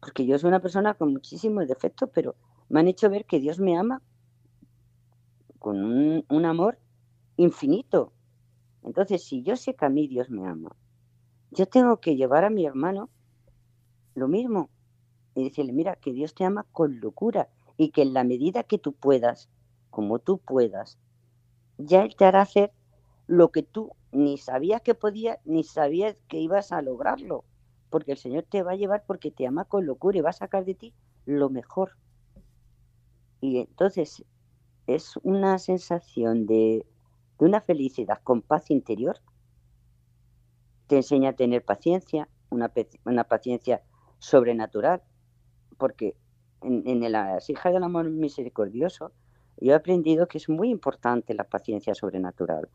porque 0.00 0.26
yo 0.26 0.38
soy 0.38 0.48
una 0.48 0.60
persona 0.60 0.94
con 0.94 1.12
muchísimos 1.12 1.66
defectos, 1.66 2.10
pero 2.12 2.36
me 2.68 2.80
han 2.80 2.88
hecho 2.88 3.10
ver 3.10 3.24
que 3.24 3.40
Dios 3.40 3.58
me 3.58 3.76
ama 3.76 4.02
con 5.58 5.84
un, 6.28 6.44
amor 6.44 6.78
infinito. 7.36 8.12
Entonces, 8.82 9.24
si 9.24 9.42
yo 9.42 9.56
sé 9.56 9.74
que 9.74 9.86
a 9.86 9.88
mí 9.88 10.06
Dios 10.06 10.30
me 10.30 10.46
ama, 10.46 10.74
yo 11.50 11.66
tengo 11.66 11.98
que 11.98 12.16
llevar 12.16 12.44
a 12.44 12.50
mi 12.50 12.64
hermano 12.64 13.10
lo 14.14 14.28
mismo 14.28 14.70
y 15.34 15.44
decirle, 15.44 15.72
mira, 15.72 15.96
que 15.96 16.12
Dios 16.12 16.34
te 16.34 16.44
ama 16.44 16.66
con 16.72 17.00
locura 17.00 17.48
y 17.76 17.90
que 17.90 18.02
en 18.02 18.12
la 18.12 18.24
medida 18.24 18.62
que 18.62 18.78
tú 18.78 18.92
puedas, 18.92 19.48
como 19.90 20.18
tú 20.18 20.38
puedas, 20.38 20.98
ya 21.78 22.02
Él 22.02 22.16
te 22.16 22.24
hará 22.24 22.42
hacer 22.42 22.72
lo 23.26 23.50
que 23.50 23.62
tú 23.62 23.92
ni 24.10 24.38
sabías 24.38 24.80
que 24.82 24.94
podías, 24.94 25.38
ni 25.44 25.64
sabías 25.64 26.20
que 26.28 26.38
ibas 26.38 26.72
a 26.72 26.82
lograrlo, 26.82 27.44
porque 27.90 28.12
el 28.12 28.18
Señor 28.18 28.44
te 28.48 28.62
va 28.62 28.72
a 28.72 28.76
llevar 28.76 29.04
porque 29.06 29.30
te 29.30 29.46
ama 29.46 29.64
con 29.64 29.86
locura 29.86 30.18
y 30.18 30.22
va 30.22 30.30
a 30.30 30.34
sacar 30.34 30.64
de 30.64 30.74
ti 30.74 30.94
lo 31.24 31.50
mejor. 31.50 31.92
Y 33.40 33.58
entonces 33.58 34.24
es 34.86 35.16
una 35.22 35.58
sensación 35.58 36.46
de, 36.46 36.86
de 37.38 37.44
una 37.44 37.60
felicidad 37.60 38.20
con 38.22 38.42
paz 38.42 38.70
interior. 38.70 39.18
Te 40.86 40.96
enseña 40.96 41.30
a 41.30 41.36
tener 41.36 41.64
paciencia, 41.64 42.28
una, 42.50 42.72
una 43.04 43.24
paciencia 43.24 43.82
sobrenatural, 44.18 45.02
porque 45.76 46.16
en, 46.62 47.12
las 47.12 47.48
hijas 47.50 47.72
del 47.72 47.82
amor 47.82 48.10
misericordioso, 48.10 49.12
yo 49.60 49.72
he 49.72 49.76
aprendido 49.76 50.28
que 50.28 50.38
es 50.38 50.48
muy 50.48 50.70
importante 50.70 51.34
la 51.34 51.44
paciencia 51.44 51.94
sobrenatural. 51.94 52.68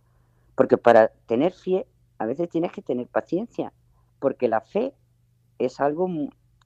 Porque 0.56 0.78
para 0.78 1.10
tener 1.26 1.54
fe, 1.54 1.88
a 2.18 2.26
veces 2.26 2.50
tienes 2.50 2.72
que 2.72 2.82
tener 2.82 3.08
paciencia. 3.08 3.74
Porque 4.20 4.48
la 4.48 4.62
fe 4.62 4.94
es 5.58 5.80
algo 5.80 6.08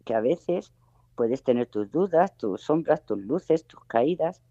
que 0.06 0.14
a 0.14 0.22
veces 0.22 0.74
puedes 1.18 1.44
tener 1.44 1.66
tus 1.66 1.92
dudas, 1.92 2.38
tus 2.38 2.62
sombras, 2.62 3.04
tus 3.04 3.18
luces, 3.18 3.66
tus 3.66 3.84
caídas. 3.86 4.42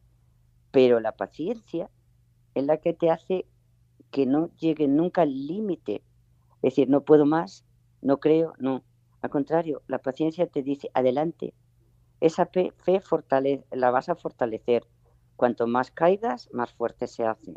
Pero 0.72 1.00
la 1.00 1.12
paciencia 1.12 1.88
es 2.54 2.64
la 2.64 2.76
que 2.78 2.92
te 2.92 3.10
hace 3.10 3.46
que 4.10 4.26
no 4.26 4.50
llegue 4.56 4.88
nunca 4.88 5.22
al 5.22 5.46
límite. 5.46 6.02
Es 6.56 6.72
decir, 6.72 6.90
no 6.90 7.02
puedo 7.02 7.24
más, 7.24 7.64
no 8.02 8.18
creo, 8.18 8.52
no. 8.58 8.82
Al 9.22 9.30
contrario, 9.30 9.82
la 9.86 9.98
paciencia 9.98 10.46
te 10.46 10.62
dice, 10.62 10.90
adelante, 10.92 11.54
esa 12.20 12.46
fe, 12.46 12.72
la 13.70 13.90
vas 13.90 14.08
a 14.08 14.16
fortalecer. 14.16 14.84
Cuanto 15.36 15.66
más 15.66 15.90
caigas, 15.90 16.48
más 16.52 16.72
fuerte 16.72 17.06
se 17.06 17.24
hace. 17.24 17.54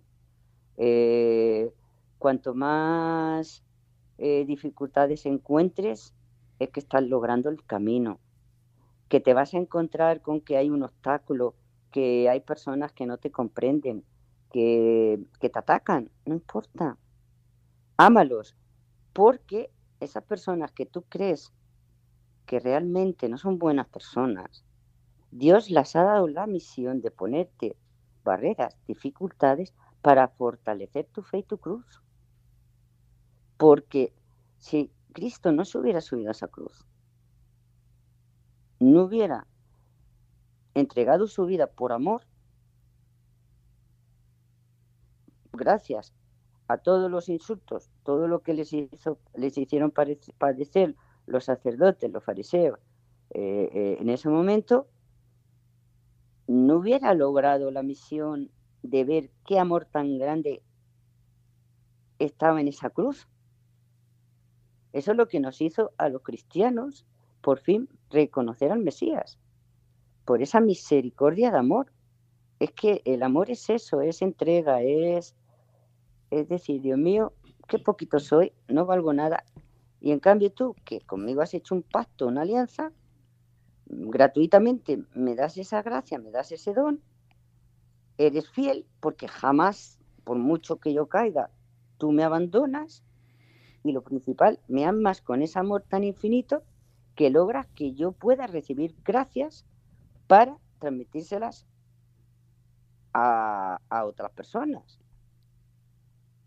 Eh, 0.77 1.71
cuanto 2.19 2.53
más 2.53 3.63
eh, 4.17 4.45
dificultades 4.45 5.25
encuentres, 5.25 6.13
es 6.59 6.69
que 6.69 6.79
estás 6.81 7.03
logrando 7.03 7.49
el 7.49 7.63
camino. 7.65 8.19
Que 9.09 9.19
te 9.19 9.33
vas 9.33 9.53
a 9.53 9.57
encontrar 9.57 10.21
con 10.21 10.39
que 10.39 10.55
hay 10.55 10.69
un 10.69 10.83
obstáculo, 10.83 11.55
que 11.91 12.29
hay 12.29 12.39
personas 12.39 12.93
que 12.93 13.05
no 13.05 13.17
te 13.17 13.31
comprenden, 13.31 14.05
que, 14.51 15.19
que 15.41 15.49
te 15.49 15.59
atacan, 15.59 16.09
no 16.25 16.35
importa. 16.35 16.97
Ámalos, 17.97 18.55
porque 19.11 19.71
esas 19.99 20.23
personas 20.23 20.71
que 20.71 20.85
tú 20.85 21.03
crees 21.09 21.51
que 22.45 22.59
realmente 22.59 23.27
no 23.27 23.37
son 23.37 23.59
buenas 23.59 23.87
personas, 23.87 24.63
Dios 25.31 25.69
las 25.69 25.95
ha 25.95 26.03
dado 26.03 26.27
la 26.27 26.47
misión 26.47 27.01
de 27.01 27.11
ponerte 27.11 27.75
barreras, 28.23 28.75
dificultades 28.87 29.73
para 30.01 30.27
fortalecer 30.27 31.07
tu 31.11 31.21
fe 31.21 31.39
y 31.39 31.43
tu 31.43 31.57
cruz. 31.57 32.01
Porque 33.57 34.13
si 34.57 34.91
Cristo 35.13 35.51
no 35.51 35.65
se 35.65 35.77
hubiera 35.77 36.01
subido 36.01 36.29
a 36.29 36.31
esa 36.31 36.47
cruz, 36.47 36.85
no 38.79 39.03
hubiera 39.03 39.47
entregado 40.73 41.27
su 41.27 41.45
vida 41.45 41.67
por 41.67 41.91
amor, 41.91 42.23
gracias 45.51 46.13
a 46.67 46.77
todos 46.77 47.09
los 47.11 47.29
insultos, 47.29 47.91
todo 48.03 48.27
lo 48.27 48.41
que 48.41 48.53
les, 48.53 48.71
hizo, 48.73 49.19
les 49.35 49.57
hicieron 49.57 49.91
padecer 49.91 50.95
los 51.25 51.45
sacerdotes, 51.45 52.11
los 52.11 52.23
fariseos, 52.23 52.79
eh, 53.31 53.69
eh, 53.73 53.97
en 53.99 54.09
ese 54.09 54.29
momento, 54.29 54.87
no 56.47 56.77
hubiera 56.77 57.13
logrado 57.13 57.69
la 57.71 57.83
misión 57.83 58.51
de 58.81 59.03
ver 59.03 59.31
qué 59.45 59.59
amor 59.59 59.85
tan 59.85 60.17
grande 60.17 60.63
estaba 62.17 62.61
en 62.61 62.67
esa 62.67 62.89
cruz. 62.89 63.27
Eso 64.93 65.11
es 65.11 65.17
lo 65.17 65.27
que 65.27 65.39
nos 65.39 65.61
hizo 65.61 65.91
a 65.97 66.09
los 66.09 66.23
cristianos 66.23 67.05
por 67.41 67.59
fin 67.59 67.89
reconocer 68.09 68.71
al 68.71 68.79
Mesías, 68.79 69.37
por 70.25 70.41
esa 70.41 70.59
misericordia 70.59 71.51
de 71.51 71.57
amor. 71.57 71.91
Es 72.59 72.71
que 72.71 73.01
el 73.05 73.23
amor 73.23 73.49
es 73.49 73.69
eso, 73.69 74.01
es 74.01 74.21
entrega, 74.21 74.81
es, 74.81 75.35
es 76.29 76.49
decir, 76.49 76.81
Dios 76.81 76.97
mío, 76.97 77.33
qué 77.67 77.79
poquito 77.79 78.19
soy, 78.19 78.51
no 78.67 78.85
valgo 78.85 79.13
nada, 79.13 79.45
y 80.01 80.11
en 80.11 80.19
cambio 80.19 80.51
tú, 80.51 80.75
que 80.85 81.01
conmigo 81.01 81.41
has 81.41 81.53
hecho 81.53 81.75
un 81.75 81.83
pacto, 81.83 82.27
una 82.27 82.41
alianza, 82.41 82.91
gratuitamente 83.85 85.03
me 85.13 85.35
das 85.35 85.57
esa 85.57 85.81
gracia, 85.81 86.19
me 86.19 86.31
das 86.31 86.51
ese 86.51 86.73
don, 86.73 87.01
eres 88.17 88.49
fiel 88.49 88.85
porque 88.99 89.27
jamás, 89.27 89.99
por 90.23 90.37
mucho 90.37 90.77
que 90.77 90.93
yo 90.93 91.07
caiga, 91.07 91.49
tú 91.97 92.11
me 92.11 92.23
abandonas 92.23 93.03
y 93.83 93.91
lo 93.91 94.01
principal, 94.01 94.59
me 94.67 94.85
amas 94.85 95.21
con 95.21 95.41
ese 95.41 95.59
amor 95.59 95.83
tan 95.87 96.03
infinito 96.03 96.63
que 97.19 97.29
logras 97.29 97.67
que 97.75 97.91
yo 97.95 98.13
pueda 98.13 98.47
recibir 98.47 98.95
gracias 99.03 99.65
para 100.27 100.57
transmitírselas 100.79 101.65
a, 103.13 103.81
a 103.89 104.05
otras 104.05 104.31
personas. 104.31 105.01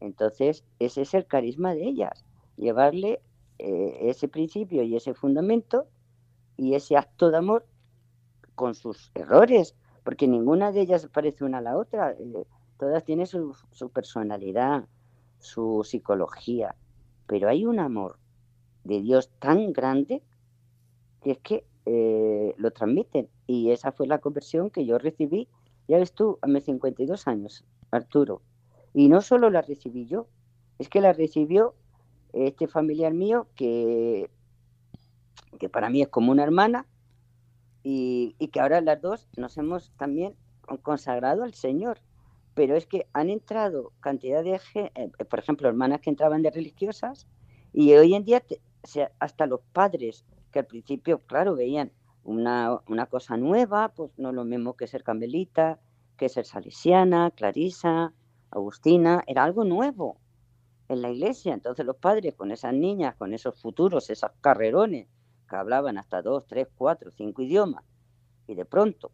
Entonces, 0.00 0.64
ese 0.78 1.02
es 1.02 1.12
el 1.12 1.26
carisma 1.26 1.74
de 1.74 1.85
ellas, 1.85 2.24
llevarle 2.56 3.20
eh, 3.58 3.98
ese 4.08 4.28
principio 4.28 4.82
y 4.82 4.96
ese 4.96 5.12
fundamento 5.12 5.88
y 6.56 6.74
ese 6.74 6.96
acto 6.96 7.30
de 7.30 7.37
amor 7.37 7.66
con 8.54 8.74
sus 8.74 9.11
errores, 9.14 9.76
porque 10.04 10.26
ninguna 10.26 10.72
de 10.72 10.80
ellas 10.80 11.06
parece 11.12 11.44
una 11.44 11.58
a 11.58 11.61
la 11.61 11.76
otra, 11.76 12.12
eh, 12.12 12.46
todas 12.78 13.04
tienen 13.04 13.26
su, 13.26 13.54
personalidad, 13.92 14.88
su 15.38 15.82
psicología, 15.85 16.74
pero 17.26 17.50
hay 17.50 17.66
un 17.66 17.78
amor 17.78 18.18
de 18.85 19.02
Dios 19.02 19.30
tan 19.38 19.74
grande 19.74 20.22
que 21.22 21.32
es 21.32 21.38
que 21.38 21.64
eh, 21.85 22.54
lo 22.58 22.70
transmiten 22.70 23.28
Y 23.46 23.70
esa 23.70 23.92
fue 23.92 24.06
la 24.06 24.18
conversión 24.18 24.70
que 24.70 24.87
yo 24.87 24.98
recibí, 24.98 25.48
ya 25.88 25.98
ves 25.98 26.12
tú, 26.12 26.38
a 26.42 26.46
mis 26.46 26.64
52 26.64 27.26
años, 27.26 27.64
Arturo. 27.90 28.42
Y 28.94 29.08
no 29.08 29.20
solo 29.20 29.50
la 29.50 29.62
recibí 29.62 30.06
yo, 30.06 30.26
es 30.78 30.88
que 30.88 31.00
la 31.00 31.12
recibió 31.12 31.74
este 32.32 32.66
familiar 32.66 33.12
mío 33.12 33.46
que, 33.56 34.30
que 35.58 35.68
para 35.68 35.90
mí 35.90 36.02
es 36.02 36.08
como 36.08 36.32
una 36.32 36.44
hermana 36.44 36.87
y, 37.82 38.37
y 38.38 38.48
que 38.48 38.61
ahora 38.61 38.80
las 38.80 39.00
dos 39.00 39.28
nos 39.37 39.56
hemos 39.58 39.92
también 39.96 40.35
consagrado 40.82 41.42
al 41.42 41.54
Señor. 41.54 41.98
Pero 42.54 42.76
es 42.76 42.87
que 42.87 43.06
han 43.12 43.30
entrado 43.30 43.92
cantidad 44.00 44.44
de, 44.44 44.61
eh, 44.74 45.11
por 45.28 45.38
ejemplo, 45.38 45.68
hermanas 45.68 46.00
que 46.00 46.11
entraban 46.11 46.42
de 46.42 46.50
religiosas 46.50 47.26
y 47.72 47.92
hoy 47.94 48.14
en 48.14 48.24
día 48.24 48.42
hasta 49.18 49.46
los 49.46 49.61
padres 49.72 50.24
que 50.52 50.60
al 50.60 50.66
principio, 50.66 51.18
claro, 51.20 51.56
veían 51.56 51.90
una, 52.24 52.80
una, 52.86 53.06
cosa 53.06 53.36
nueva, 53.36 53.88
pues 53.88 54.12
no 54.16 54.30
lo 54.32 54.44
mismo 54.44 54.74
que 54.74 54.86
ser 54.86 55.02
camelita, 55.02 55.80
que 56.16 56.28
ser 56.28 56.44
salesiana, 56.44 57.32
clarisa, 57.32 58.12
agustina, 58.50 59.24
era 59.26 59.42
algo 59.42 59.64
nuevo 59.64 60.18
en 60.88 61.02
la 61.02 61.10
iglesia. 61.10 61.54
Entonces 61.54 61.84
los 61.84 61.96
padres 61.96 62.34
con 62.34 62.52
esas 62.52 62.74
niñas, 62.74 63.16
con 63.16 63.34
esos 63.34 63.60
futuros, 63.60 64.10
esos 64.10 64.30
carrerones 64.40 65.08
que 65.48 65.56
hablaban 65.56 65.98
hasta 65.98 66.22
dos, 66.22 66.46
tres, 66.46 66.68
cuatro, 66.76 67.10
cinco 67.10 67.42
idiomas, 67.42 67.84
y 68.46 68.54
de 68.54 68.64
pronto 68.64 69.10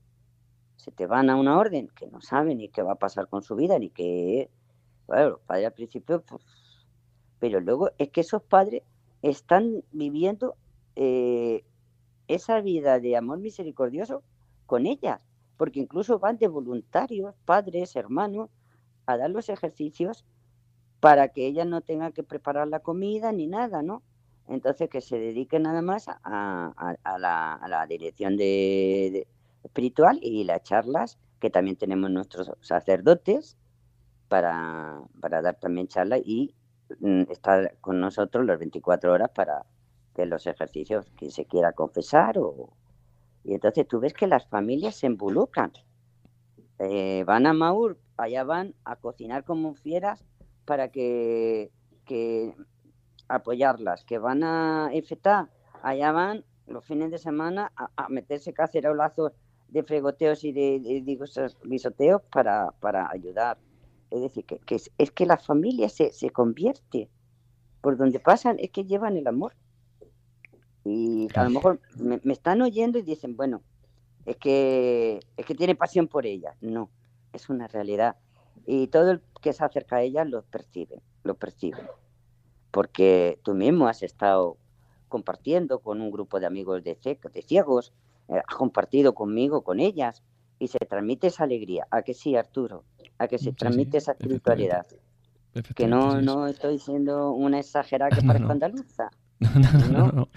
se 0.76 0.92
te 0.92 1.06
van 1.06 1.30
a 1.30 1.36
una 1.36 1.58
orden 1.58 1.88
que 1.88 2.06
no 2.06 2.20
saben 2.20 2.58
ni 2.58 2.68
qué 2.68 2.82
va 2.82 2.92
a 2.92 2.98
pasar 2.98 3.28
con 3.28 3.42
su 3.42 3.56
vida, 3.56 3.78
ni 3.78 3.90
qué... 3.90 4.50
Bueno, 5.06 5.30
los 5.30 5.40
padres 5.40 5.66
al 5.66 5.72
principio, 5.72 6.22
pues... 6.22 6.42
Pero 7.40 7.60
luego 7.60 7.90
es 7.98 8.10
que 8.10 8.20
esos 8.20 8.42
padres 8.42 8.82
están 9.22 9.82
viviendo 9.92 10.56
eh, 11.00 11.64
esa 12.26 12.60
vida 12.60 12.98
de 12.98 13.16
amor 13.16 13.38
misericordioso 13.38 14.24
con 14.66 14.84
ellas, 14.84 15.20
porque 15.56 15.78
incluso 15.78 16.18
van 16.18 16.38
de 16.38 16.48
voluntarios, 16.48 17.36
padres, 17.44 17.94
hermanos, 17.94 18.50
a 19.06 19.16
dar 19.16 19.30
los 19.30 19.48
ejercicios 19.48 20.26
para 20.98 21.28
que 21.28 21.46
ellas 21.46 21.68
no 21.68 21.82
tengan 21.82 22.12
que 22.12 22.24
preparar 22.24 22.66
la 22.66 22.80
comida 22.80 23.30
ni 23.30 23.46
nada, 23.46 23.80
¿no? 23.80 24.02
Entonces 24.48 24.90
que 24.90 25.00
se 25.00 25.20
dediquen 25.20 25.62
nada 25.62 25.82
más 25.82 26.06
a, 26.08 26.96
la, 27.04 27.86
dirección 27.88 28.36
espiritual 28.40 30.18
y 30.20 30.42
las 30.42 30.64
charlas, 30.64 31.16
que 31.38 31.48
también 31.48 31.76
tenemos 31.76 32.10
nuestros 32.10 32.50
sacerdotes 32.60 33.56
para, 34.26 35.00
para 35.20 35.42
dar 35.42 35.60
también 35.60 35.86
charlas 35.86 36.22
y 36.24 36.56
mm, 36.98 37.30
estar 37.30 37.76
con 37.80 38.00
nosotros 38.00 38.44
las 38.44 38.58
24 38.58 39.12
horas 39.12 39.30
para 39.32 39.64
que 40.18 40.26
los 40.26 40.48
ejercicios 40.48 41.06
que 41.16 41.30
se 41.30 41.44
quiera 41.44 41.72
confesar 41.72 42.38
o 42.38 42.70
y 43.44 43.54
entonces 43.54 43.86
tú 43.86 44.00
ves 44.00 44.12
que 44.12 44.26
las 44.26 44.48
familias 44.48 44.96
se 44.96 45.06
involucran 45.06 45.70
eh, 46.80 47.22
van 47.24 47.46
a 47.46 47.52
Maur 47.52 47.96
allá 48.16 48.42
van 48.42 48.74
a 48.84 48.96
cocinar 48.96 49.44
como 49.44 49.74
fieras 49.74 50.24
para 50.64 50.88
que, 50.88 51.70
que 52.04 52.52
apoyarlas 53.28 54.04
que 54.04 54.18
van 54.18 54.42
a 54.42 54.90
Efetá 54.92 55.48
allá 55.84 56.10
van 56.10 56.44
los 56.66 56.84
fines 56.84 57.12
de 57.12 57.18
semana 57.18 57.70
a, 57.76 57.88
a 57.94 58.08
meterse 58.08 58.52
cacerolazos 58.52 59.32
de 59.68 59.84
fregoteos 59.84 60.42
y 60.42 60.50
de, 60.50 60.80
de, 60.80 61.18
guisoteos 61.64 62.22
para, 62.32 62.72
para, 62.80 63.08
ayudar. 63.10 63.58
Es 64.10 64.22
decir, 64.22 64.44
que, 64.44 64.58
que 64.60 64.76
es, 64.76 65.10
que 65.10 65.26
la 65.26 65.36
familia 65.36 65.88
se, 65.88 66.12
se, 66.12 66.30
convierte. 66.30 67.10
Por 67.82 67.96
donde 67.96 68.18
pasan 68.18 68.56
es 68.58 68.70
que 68.70 68.84
llevan 68.84 69.16
el 69.16 69.26
amor. 69.26 69.54
Y 70.88 71.28
a 71.34 71.44
lo 71.44 71.50
mejor 71.50 71.80
me, 71.96 72.20
están 72.32 72.62
oyendo 72.62 72.98
y 72.98 73.02
dicen, 73.02 73.36
bueno, 73.36 73.62
es 74.24 74.36
que, 74.36 75.20
es 75.36 75.44
que 75.44 75.54
tiene 75.54 75.74
pasión 75.74 76.08
por 76.08 76.24
ella. 76.24 76.54
No, 76.60 76.90
es 77.32 77.48
una 77.50 77.68
realidad. 77.68 78.16
Y 78.66 78.86
todo 78.88 79.10
el 79.10 79.22
que 79.42 79.52
se 79.52 79.64
acerca 79.64 79.96
a 79.96 80.02
ella 80.02 80.24
lo 80.24 80.42
percibe, 80.42 81.02
lo 81.24 81.34
percibe. 81.34 81.78
Porque 82.70 83.38
tú 83.42 83.54
mismo 83.54 83.86
has 83.86 84.02
estado 84.02 84.56
compartiendo 85.08 85.80
con 85.80 86.00
un 86.00 86.10
grupo 86.10 86.40
de 86.40 86.46
amigos 86.46 86.82
de, 86.84 86.96
de 87.32 87.42
ciegos, 87.42 87.92
eh, 88.28 88.40
ha 88.46 88.54
compartido 88.54 89.14
conmigo, 89.14 89.62
con 89.62 89.80
ellas, 89.80 90.22
y 90.58 90.68
se 90.68 90.78
transmite 90.78 91.28
esa 91.28 91.44
alegría. 91.44 91.86
¿A 91.90 92.02
que 92.02 92.14
sí, 92.14 92.34
Arturo? 92.34 92.84
¿A 93.18 93.28
que 93.28 93.38
se 93.38 93.52
transmite 93.52 93.98
esa 93.98 94.12
espiritualidad? 94.12 94.86
Que 95.74 95.86
no, 95.86 96.20
no 96.20 96.46
estoy 96.46 96.78
siendo 96.78 97.32
una 97.32 97.58
exagerada 97.60 98.14
que 98.14 98.22
parezco 98.26 98.52
andaluza. 98.52 99.10
No, 99.40 99.88
no, 99.88 100.12
no. 100.12 100.28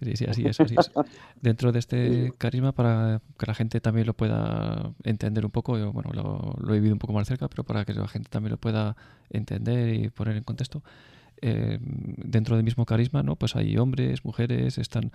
No, 0.00 0.16
Sí, 0.16 0.24
así 0.28 0.46
es, 0.46 0.60
así 0.60 0.74
es. 0.78 0.90
Dentro 1.40 1.72
de 1.72 1.78
este 1.78 2.32
carisma, 2.38 2.72
para 2.72 3.20
que 3.38 3.46
la 3.46 3.54
gente 3.54 3.80
también 3.80 4.06
lo 4.06 4.14
pueda 4.14 4.92
entender 5.04 5.44
un 5.44 5.50
poco, 5.50 5.78
yo, 5.78 5.92
bueno, 5.92 6.10
lo, 6.12 6.74
he 6.74 6.74
vivido 6.74 6.94
un 6.94 6.98
poco 6.98 7.12
más 7.12 7.26
cerca, 7.28 7.48
pero 7.48 7.64
para 7.64 7.84
que 7.84 7.94
la 7.94 8.08
gente 8.08 8.28
también 8.28 8.52
lo 8.52 8.58
pueda 8.58 8.96
entender 9.30 9.94
y 9.94 10.10
poner 10.10 10.36
en 10.36 10.44
contexto, 10.44 10.82
eh, 11.40 11.78
dentro 11.80 12.56
del 12.56 12.64
mismo 12.64 12.84
carisma, 12.84 13.22
¿no? 13.22 13.36
Pues 13.36 13.56
hay 13.56 13.76
hombres, 13.76 14.24
mujeres, 14.24 14.78
están 14.78 15.12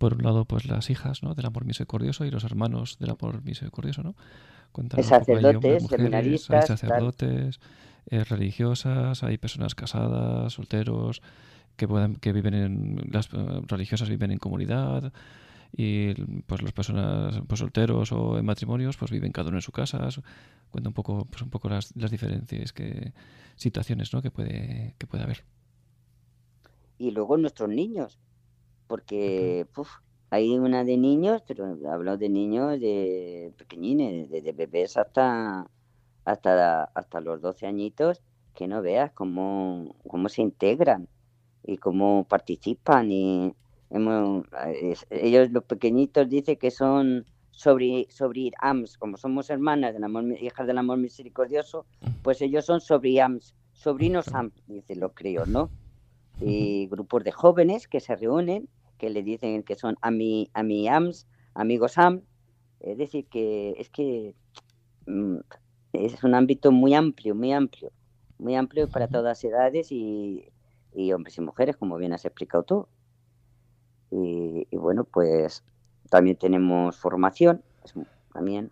por 0.00 0.14
un 0.14 0.22
lado, 0.22 0.46
pues 0.46 0.64
las 0.64 0.88
hijas 0.88 1.22
¿no? 1.22 1.34
del 1.34 1.44
amor 1.44 1.66
misericordioso 1.66 2.24
y 2.24 2.30
los 2.30 2.42
hermanos 2.44 2.96
del 2.98 3.10
amor 3.10 3.42
misericordioso, 3.44 4.02
¿no? 4.02 4.14
Cuentan 4.72 5.04
sacerdotes, 5.04 5.86
seminaristas, 5.88 6.70
hay 6.70 6.76
sacerdotes, 6.76 7.60
eh, 8.06 8.24
religiosas, 8.24 9.22
hay 9.22 9.36
personas 9.36 9.74
casadas, 9.74 10.54
solteros, 10.54 11.20
que 11.76 11.88
puedan, 11.88 12.16
que 12.16 12.32
viven 12.32 12.54
en 12.54 13.00
las 13.10 13.26
eh, 13.32 13.62
religiosas 13.66 14.08
viven 14.08 14.30
en 14.30 14.38
comunidad 14.38 15.12
y 15.72 16.14
pues 16.42 16.62
las 16.62 16.72
personas 16.72 17.40
pues 17.46 17.60
solteros 17.60 18.12
o 18.12 18.38
en 18.38 18.44
matrimonios 18.44 18.96
pues 18.96 19.10
viven 19.10 19.32
cada 19.32 19.48
uno 19.48 19.58
en 19.58 19.62
su 19.62 19.72
casa. 19.72 20.08
Cuenta 20.70 20.88
un 20.90 20.94
poco 20.94 21.26
pues 21.30 21.42
un 21.42 21.50
poco 21.50 21.68
las, 21.68 21.94
las 21.96 22.10
diferencias 22.10 22.72
que 22.72 23.12
situaciones 23.56 24.12
¿no? 24.12 24.22
que 24.22 24.30
puede 24.30 24.94
que 24.98 25.06
puede 25.06 25.24
haber. 25.24 25.44
Y 26.98 27.12
luego 27.12 27.36
nuestros 27.36 27.68
niños 27.68 28.18
porque 28.90 29.66
hay 30.30 30.58
una 30.58 30.82
de 30.82 30.96
niños, 30.96 31.42
pero 31.46 31.76
hablo 31.88 32.16
de 32.16 32.28
niños 32.28 32.80
de 32.80 33.52
pequeñines, 33.56 34.28
de, 34.30 34.52
bebés 34.52 34.96
hasta, 34.96 35.70
hasta, 36.24 36.84
hasta 36.84 37.20
los 37.20 37.40
12 37.40 37.66
añitos, 37.68 38.20
que 38.52 38.66
no 38.66 38.82
veas 38.82 39.12
cómo, 39.12 39.94
cómo 40.08 40.28
se 40.28 40.42
integran 40.42 41.08
y 41.64 41.76
cómo 41.78 42.24
participan. 42.28 43.10
y 43.10 43.54
Ellos, 45.10 45.50
los 45.50 45.64
pequeñitos, 45.64 46.28
dicen 46.28 46.56
que 46.56 46.70
son 46.70 47.26
sobre, 47.50 48.06
sobre 48.10 48.52
AMS, 48.60 48.96
como 48.96 49.16
somos 49.16 49.50
hermanas 49.50 49.92
del 49.94 50.04
amor, 50.04 50.24
hijas 50.40 50.66
del 50.66 50.78
amor 50.78 50.98
misericordioso, 50.98 51.84
pues 52.22 52.40
ellos 52.40 52.64
son 52.64 52.80
sobre 52.80 53.20
AMS, 53.20 53.54
sobrinos 53.72 54.28
AMS, 54.34 54.52
dice 54.66 54.96
los 54.96 55.12
críos, 55.12 55.48
¿no? 55.48 55.70
Y 56.40 56.86
grupos 56.86 57.24
de 57.24 57.32
jóvenes 57.32 57.86
que 57.86 58.00
se 58.00 58.16
reúnen 58.16 58.68
que 59.00 59.10
le 59.10 59.22
dicen 59.22 59.62
que 59.62 59.74
son 59.74 59.96
a 60.02 60.10
mi, 60.10 60.50
a 60.52 60.62
mi 60.62 60.86
AMS, 60.86 61.26
amigos 61.54 61.96
AM. 61.96 62.22
Es 62.80 62.98
decir, 62.98 63.26
que 63.26 63.74
es 63.78 63.88
que 63.88 64.34
mm, 65.06 65.38
es 65.94 66.22
un 66.22 66.34
ámbito 66.34 66.70
muy 66.70 66.94
amplio, 66.94 67.34
muy 67.34 67.52
amplio, 67.52 67.90
muy 68.38 68.54
amplio 68.54 68.88
para 68.88 69.08
todas 69.08 69.42
edades 69.42 69.90
y, 69.90 70.44
hombres 71.12 71.38
y 71.38 71.40
mujeres, 71.40 71.76
como 71.76 71.96
bien 71.96 72.12
has 72.12 72.24
explicado 72.24 72.64
tú. 72.64 72.88
Y, 74.10 74.66
bueno, 74.76 75.04
pues 75.04 75.64
también 76.08 76.36
tenemos 76.36 76.96
formación, 76.96 77.62
también, 78.32 78.70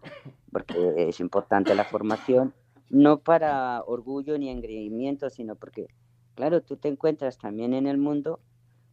porque 0.53 1.09
es 1.09 1.21
importante 1.21 1.75
la 1.75 1.85
formación, 1.85 2.53
no 2.91 3.19
para 3.19 3.83
orgullo 3.87 4.37
ni 4.39 4.51
engreimiento, 4.51 5.31
sino 5.31 5.55
porque, 5.55 5.87
claro, 6.35 6.63
tú 6.63 6.77
te 6.77 6.89
encuentras 6.89 7.39
también 7.39 7.75
en 7.75 7.87
el 7.87 7.99
mundo 7.99 8.41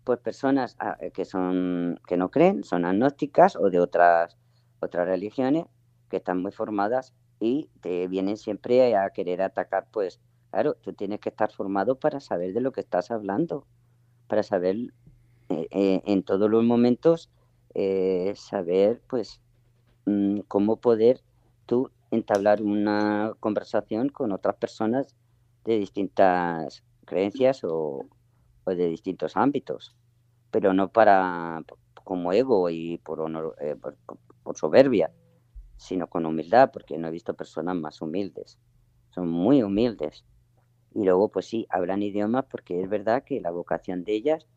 pues 0.03 0.19
personas 0.19 0.75
ah, 0.79 0.97
eh, 1.01 1.11
que 1.11 1.25
son 1.25 1.99
que 2.07 2.15
no 2.15 2.29
creen, 2.29 2.63
son 2.63 2.85
agnósticas 2.85 3.55
o 3.55 3.71
de 3.71 3.79
otras 3.79 4.37
otras 4.79 5.07
religiones 5.07 5.65
que 6.09 6.17
están 6.17 6.41
muy 6.41 6.51
formadas 6.51 7.15
y 7.39 7.69
te 7.81 8.07
vienen 8.07 8.37
siempre 8.37 8.95
a 8.95 9.09
querer 9.09 9.41
atacar, 9.41 9.87
pues 9.91 10.21
claro, 10.55 10.75
tú 10.75 10.93
tienes 10.93 11.19
que 11.19 11.27
estar 11.27 11.51
formado 11.51 11.99
para 11.99 12.21
saber 12.21 12.53
de 12.53 12.61
lo 12.61 12.71
que 12.71 12.79
estás 12.79 13.11
hablando, 13.11 13.67
para 14.29 14.41
saber 14.41 14.77
eh, 15.49 15.67
eh, 15.69 16.01
en 16.05 16.23
todos 16.23 16.49
los 16.49 16.63
momentos 16.63 17.29
saber 18.35 19.01
pues 19.09 19.41
mm, 20.05 20.39
cómo 20.47 20.77
poder 20.77 21.19
tú 21.65 21.91
entablar 22.09 22.61
una 22.61 23.33
conversación 23.41 24.07
con 24.07 24.31
otras 24.31 24.55
personas 24.55 25.13
de 25.65 25.77
distintas 25.77 26.85
creencias 27.03 27.65
o, 27.65 28.05
de 28.65 28.87
distintos 28.87 29.35
ámbitos, 29.35 29.93
pero 30.51 30.73
no 30.73 30.87
para 30.87 31.65
como 32.05 32.31
ego 32.31 32.69
y 32.69 32.97
por, 32.99 33.19
honor, 33.19 33.57
eh, 33.59 33.75
por, 33.75 34.57
soberbia, 34.57 35.11
sino 35.75 36.07
con 36.07 36.25
humildad, 36.25 36.71
porque 36.71 36.97
no 36.97 37.09
he 37.09 37.11
visto 37.11 37.33
personas 37.33 37.75
más 37.75 38.01
humildes, 38.01 38.57
son 39.09 39.29
muy 39.29 39.61
humildes. 39.61 40.23
Y 40.95 41.03
luego, 41.03 41.27
pues 41.27 41.45
sí, 41.45 41.67
hablan 41.69 42.01
idiomas 42.01 42.45
porque 42.45 42.81
es 42.81 42.89
verdad 42.89 43.23
que 43.23 43.41
la 43.41 43.51
vocación 43.51 44.05
de 44.05 44.13
ellas 44.13 44.47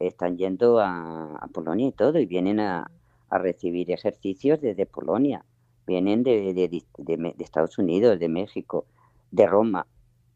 están 0.00 0.36
yendo 0.36 0.80
a, 0.80 1.48
Polonia 1.54 1.86
y 1.86 1.92
todo, 1.92 2.18
y 2.18 2.26
vienen 2.26 2.60
a, 2.60 2.90
recibir 3.30 3.90
ejercicios 3.90 4.60
desde 4.60 4.86
Polonia, 4.86 5.44
vienen 5.86 6.22
de, 6.22 6.54
de, 6.54 7.34
Estados 7.38 7.78
Unidos, 7.78 8.18
de 8.18 8.28
México, 8.28 8.86
de 9.30 9.46
Roma. 9.46 9.86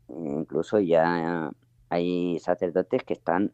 incluso 0.08 0.78
ya 0.80 1.50
hay 1.88 2.38
sacerdotes 2.40 3.02
que 3.04 3.14
están 3.14 3.52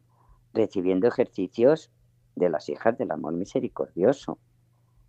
recibiendo 0.53 1.07
ejercicios 1.07 1.91
de 2.35 2.51
las 2.51 2.69
hijas 2.69 2.99
del 2.99 3.11
amor 3.11 3.33
misericordioso. 3.35 4.39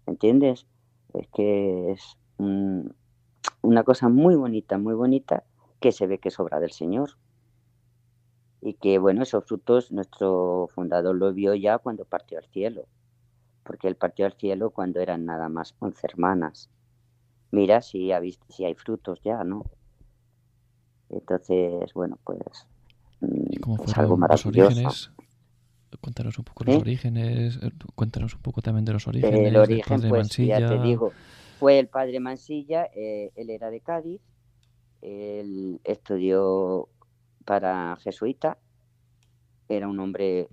¿Entiendes? 0.05 0.67
Es 1.13 1.27
que 1.33 1.91
es 1.91 2.17
una 2.37 3.83
cosa 3.83 4.07
muy 4.07 4.35
bonita, 4.35 4.77
muy 4.77 4.93
bonita, 4.93 5.43
que 5.79 5.91
se 5.91 6.07
ve 6.07 6.19
que 6.19 6.29
es 6.29 6.39
obra 6.39 6.59
del 6.59 6.71
Señor. 6.71 7.11
Y 8.61 8.73
que, 8.73 8.97
bueno, 8.97 9.23
esos 9.23 9.45
frutos 9.45 9.91
nuestro 9.91 10.67
fundador 10.73 11.15
lo 11.15 11.33
vio 11.33 11.53
ya 11.53 11.77
cuando 11.77 12.05
partió 12.05 12.39
al 12.39 12.45
cielo, 12.45 12.87
porque 13.63 13.87
él 13.87 13.95
partió 13.95 14.25
al 14.25 14.33
cielo 14.33 14.71
cuando 14.71 14.99
eran 14.99 15.25
nada 15.25 15.47
más 15.49 15.75
once 15.79 16.05
hermanas. 16.07 16.69
Mira 17.51 17.81
si, 17.81 18.11
ha 18.11 18.19
visto, 18.19 18.45
si 18.49 18.65
hay 18.65 18.73
frutos 18.73 19.21
ya, 19.23 19.43
¿no? 19.43 19.63
Entonces, 21.09 21.93
bueno, 21.93 22.17
pues 22.23 22.67
¿Y 23.21 23.57
cómo 23.57 23.83
es 23.83 23.97
algo 23.97 24.17
maravilloso. 24.17 25.11
Cuéntanos 26.01 26.37
un 26.37 26.43
poco 26.43 26.63
los 26.65 26.75
¿Eh? 26.75 26.79
orígenes, 26.79 27.59
eh, 27.61 27.71
cuéntanos 27.95 28.35
un 28.35 28.41
poco 28.41 28.61
también 28.61 28.85
de 28.85 28.93
los 28.93 29.07
orígenes. 29.07 29.47
El 29.47 29.55
origen, 29.55 30.01
pues 30.01 30.11
Mansilla. 30.11 30.59
ya 30.59 30.67
te 30.67 30.79
digo, 30.79 31.11
fue 31.59 31.79
el 31.79 31.87
padre 31.87 32.19
Mansilla, 32.19 32.89
eh, 32.93 33.31
él 33.35 33.49
era 33.49 33.71
de 33.71 33.79
Cádiz, 33.79 34.21
él 35.01 35.79
estudió 35.83 36.89
para 37.45 37.97
jesuita, 37.97 38.57
era 39.69 39.87
un 39.87 39.99
hombre 39.99 40.49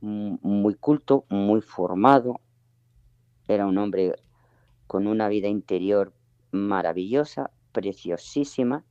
muy 0.00 0.74
culto, 0.74 1.24
muy 1.28 1.60
formado, 1.60 2.40
era 3.46 3.66
un 3.66 3.78
hombre 3.78 4.14
con 4.86 5.06
una 5.06 5.28
vida 5.28 5.48
interior 5.48 6.12
maravillosa, 6.50 7.50
preciosísima, 7.72 8.84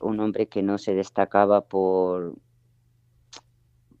un 0.00 0.20
hombre 0.20 0.48
que 0.48 0.62
no 0.62 0.78
se 0.78 0.94
destacaba 0.94 1.60
por 1.62 2.34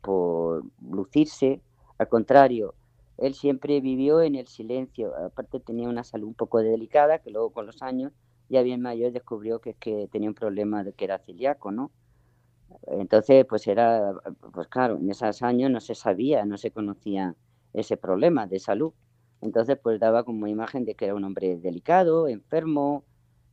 por 0.00 0.64
lucirse, 0.82 1.62
al 1.96 2.08
contrario, 2.08 2.74
él 3.16 3.34
siempre 3.34 3.80
vivió 3.80 4.20
en 4.20 4.34
el 4.34 4.48
silencio, 4.48 5.16
aparte 5.16 5.60
tenía 5.60 5.88
una 5.88 6.04
salud 6.04 6.28
un 6.28 6.34
poco 6.34 6.58
delicada, 6.58 7.20
que 7.20 7.30
luego 7.30 7.50
con 7.50 7.64
los 7.64 7.80
años, 7.80 8.12
ya 8.48 8.62
bien 8.62 8.80
mayor, 8.82 9.12
descubrió 9.12 9.60
que, 9.60 9.74
que 9.74 10.08
tenía 10.10 10.28
un 10.28 10.34
problema 10.34 10.84
de 10.84 10.92
que 10.92 11.04
era 11.04 11.18
celíaco, 11.18 11.72
¿no? 11.72 11.90
Entonces, 12.86 13.44
pues 13.48 13.66
era, 13.66 14.14
pues 14.52 14.68
claro, 14.68 14.96
en 14.96 15.10
esos 15.10 15.42
años 15.42 15.70
no 15.70 15.80
se 15.80 15.94
sabía, 15.94 16.44
no 16.44 16.56
se 16.58 16.70
conocía 16.70 17.34
ese 17.72 17.96
problema 17.96 18.46
de 18.46 18.58
salud. 18.58 18.92
Entonces, 19.40 19.78
pues 19.82 20.00
daba 20.00 20.24
como 20.24 20.46
imagen 20.46 20.84
de 20.84 20.94
que 20.94 21.06
era 21.06 21.14
un 21.14 21.24
hombre 21.24 21.56
delicado, 21.58 22.28
enfermo, 22.28 23.04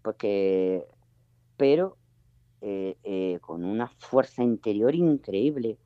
porque, 0.02 0.86
pero 1.58 1.98
eh, 2.62 2.98
eh, 3.04 3.40
con 3.42 3.64
una 3.64 3.88
fuerza 3.88 4.44
interior 4.44 4.96
increíble 4.96 5.78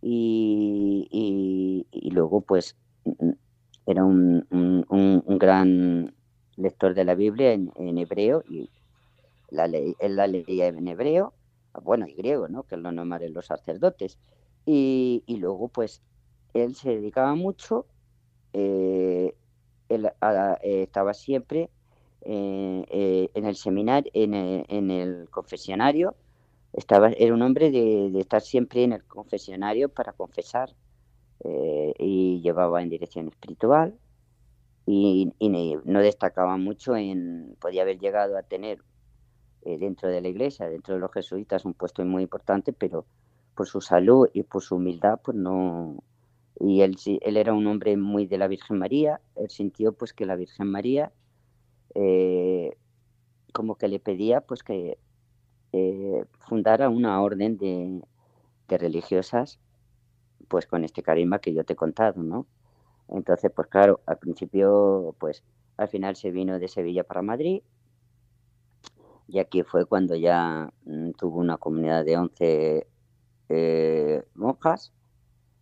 y, 0.00 1.08
y, 1.10 2.10
luego 2.10 2.40
pues 2.42 2.76
era 3.86 4.04
un, 4.04 4.46
un, 4.50 5.38
gran 5.38 6.14
lector 6.56 6.94
de 6.94 7.04
la 7.04 7.14
Biblia 7.14 7.52
en, 7.52 7.98
hebreo 7.98 8.42
y 8.48 8.70
la 9.50 9.66
ley, 9.66 9.94
él 9.98 10.16
la 10.16 10.26
leía 10.26 10.68
en 10.68 10.88
hebreo, 10.88 11.32
bueno, 11.82 12.06
y 12.06 12.14
griego, 12.14 12.48
¿no? 12.48 12.64
Que 12.64 12.76
lo 12.76 12.90
de 13.18 13.28
los 13.30 13.46
sacerdotes. 13.46 14.18
Y, 14.64 15.22
y, 15.26 15.36
luego 15.36 15.68
pues 15.68 16.02
él 16.54 16.74
se 16.74 16.90
dedicaba 16.90 17.34
mucho, 17.34 17.86
eh, 18.52 19.34
él 19.88 20.10
estaba 20.62 21.14
siempre 21.14 21.70
eh, 22.22 22.84
eh, 22.88 23.30
en 23.34 23.46
el 23.46 23.56
seminario, 23.56 24.10
en 24.14 24.34
en 24.68 24.90
el 24.90 25.28
confesionario, 25.30 26.14
estaba, 26.72 27.10
era 27.10 27.34
un 27.34 27.42
hombre 27.42 27.70
de, 27.70 28.18
estar 28.18 28.40
siempre 28.42 28.84
en 28.84 28.92
el 28.92 29.04
confesionario 29.04 29.88
para 29.88 30.12
confesar 30.12 30.70
eh, 31.44 31.94
y 31.98 32.40
llevaba 32.40 32.82
en 32.82 32.88
dirección 32.88 33.28
espiritual 33.28 33.94
y, 34.86 35.32
no 35.84 36.00
destacaba 36.00 36.56
mucho 36.56 36.96
en, 36.96 37.56
podía 37.60 37.82
haber 37.82 37.98
llegado 37.98 38.36
a 38.36 38.42
tener 38.42 38.82
eh, 39.64 39.78
dentro 39.78 40.08
de 40.08 40.20
la 40.20 40.28
iglesia, 40.28 40.68
dentro 40.68 40.94
de 40.94 41.00
los 41.00 41.12
jesuitas, 41.12 41.64
un 41.64 41.74
puesto 41.74 42.04
muy 42.04 42.22
importante, 42.22 42.72
pero 42.72 43.06
por 43.54 43.68
su 43.68 43.80
salud 43.80 44.28
y 44.32 44.42
por 44.42 44.62
su 44.62 44.76
humildad, 44.76 45.20
pues 45.22 45.36
no. 45.36 46.02
Y 46.58 46.82
él, 46.82 46.96
él 47.20 47.36
era 47.36 47.52
un 47.52 47.66
hombre 47.66 47.96
muy 47.96 48.26
de 48.26 48.38
la 48.38 48.48
Virgen 48.48 48.78
María, 48.78 49.20
él 49.36 49.50
sintió 49.50 49.92
pues 49.92 50.12
que 50.12 50.26
la 50.26 50.36
Virgen 50.36 50.68
María 50.68 51.12
eh, 51.94 52.76
como 53.52 53.76
que 53.76 53.88
le 53.88 54.00
pedía 54.00 54.40
pues 54.40 54.62
que 54.62 54.98
eh, 55.72 56.24
fundara 56.40 56.88
una 56.88 57.20
orden 57.22 57.56
de, 57.58 58.00
religiosas, 58.68 59.60
pues 60.48 60.66
con 60.66 60.82
este 60.82 61.02
carisma 61.02 61.40
que 61.40 61.52
yo 61.52 61.62
te 61.62 61.74
he 61.74 61.76
contado, 61.76 62.22
¿no? 62.22 62.46
Entonces, 63.12 63.50
pues 63.54 63.68
claro, 63.68 64.00
al 64.06 64.18
principio, 64.18 65.14
pues 65.18 65.44
al 65.76 65.88
final 65.88 66.16
se 66.16 66.30
vino 66.30 66.58
de 66.58 66.68
Sevilla 66.68 67.04
para 67.04 67.22
Madrid, 67.22 67.62
y 69.28 69.38
aquí 69.38 69.62
fue 69.62 69.86
cuando 69.86 70.16
ya 70.16 70.72
mm, 70.84 71.12
tuvo 71.12 71.38
una 71.40 71.56
comunidad 71.58 72.04
de 72.04 72.16
11 72.16 72.86
eh, 73.48 74.24
monjas, 74.34 74.92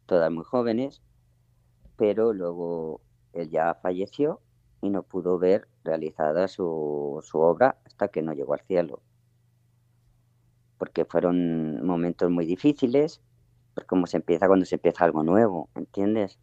todas 0.06 0.30
muy 0.32 0.44
jóvenes, 0.44 1.02
pero 1.96 2.32
luego 2.32 3.00
él 3.32 3.50
ya 3.50 3.74
falleció 3.74 4.40
y 4.82 4.90
no 4.90 5.02
pudo 5.02 5.38
ver 5.38 5.68
realizada 5.84 6.48
su, 6.48 7.20
su 7.22 7.38
obra 7.40 7.78
hasta 7.84 8.08
que 8.08 8.22
no 8.22 8.32
llegó 8.32 8.54
al 8.54 8.62
cielo 8.62 9.02
porque 10.80 11.04
fueron 11.04 11.84
momentos 11.84 12.30
muy 12.30 12.46
difíciles, 12.46 13.20
pues 13.74 13.86
como 13.86 14.06
se 14.06 14.16
empieza 14.16 14.46
cuando 14.46 14.64
se 14.64 14.76
empieza 14.76 15.04
algo 15.04 15.22
nuevo, 15.22 15.68
¿entiendes? 15.74 16.38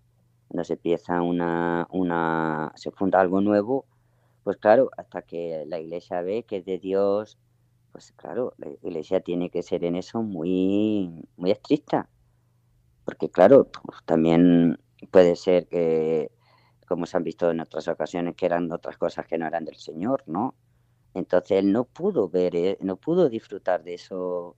Cuando 0.48 0.64
se 0.64 0.74
empieza 0.74 1.22
una, 1.22 1.88
una, 1.92 2.72
se 2.76 2.92
funda 2.92 3.20
algo 3.20 3.42
nuevo, 3.42 3.86
pues 4.44 4.58
claro, 4.58 4.90
hasta 4.98 5.22
que 5.24 5.66
la 5.68 5.80
iglesia 5.80 6.22
ve 6.22 6.44
que 6.44 6.58
es 6.58 6.66
de 6.66 6.80
Dios, 6.80 7.38
pues 7.92 8.14
claro, 8.16 8.54
la 8.58 8.70
iglesia 8.70 9.20
tiene 9.22 9.50
que 9.50 9.64
ser 9.64 9.84
en 9.84 9.96
eso 9.96 10.22
muy, 10.22 11.28
muy 11.36 11.52
estricta, 11.52 12.10
porque 13.06 13.30
claro, 13.30 13.68
pues 13.70 14.00
también 14.06 14.80
puede 15.12 15.36
ser 15.36 15.68
que, 15.68 16.32
como 16.88 17.06
se 17.06 17.18
han 17.18 17.24
visto 17.24 17.52
en 17.52 17.60
otras 17.60 17.88
ocasiones, 17.88 18.36
que 18.36 18.46
eran 18.46 18.72
otras 18.72 18.98
cosas 18.98 19.26
que 19.28 19.38
no 19.38 19.48
eran 19.48 19.66
del 19.66 19.76
Señor, 19.76 20.24
¿no? 20.28 20.56
Entonces 21.14 21.60
él 21.60 21.72
no 21.74 21.86
pudo 21.86 22.30
ver, 22.30 22.56
eh, 22.56 22.78
no 22.82 22.98
pudo 22.98 23.30
disfrutar 23.30 23.84
de 23.84 23.96
eso, 23.96 24.56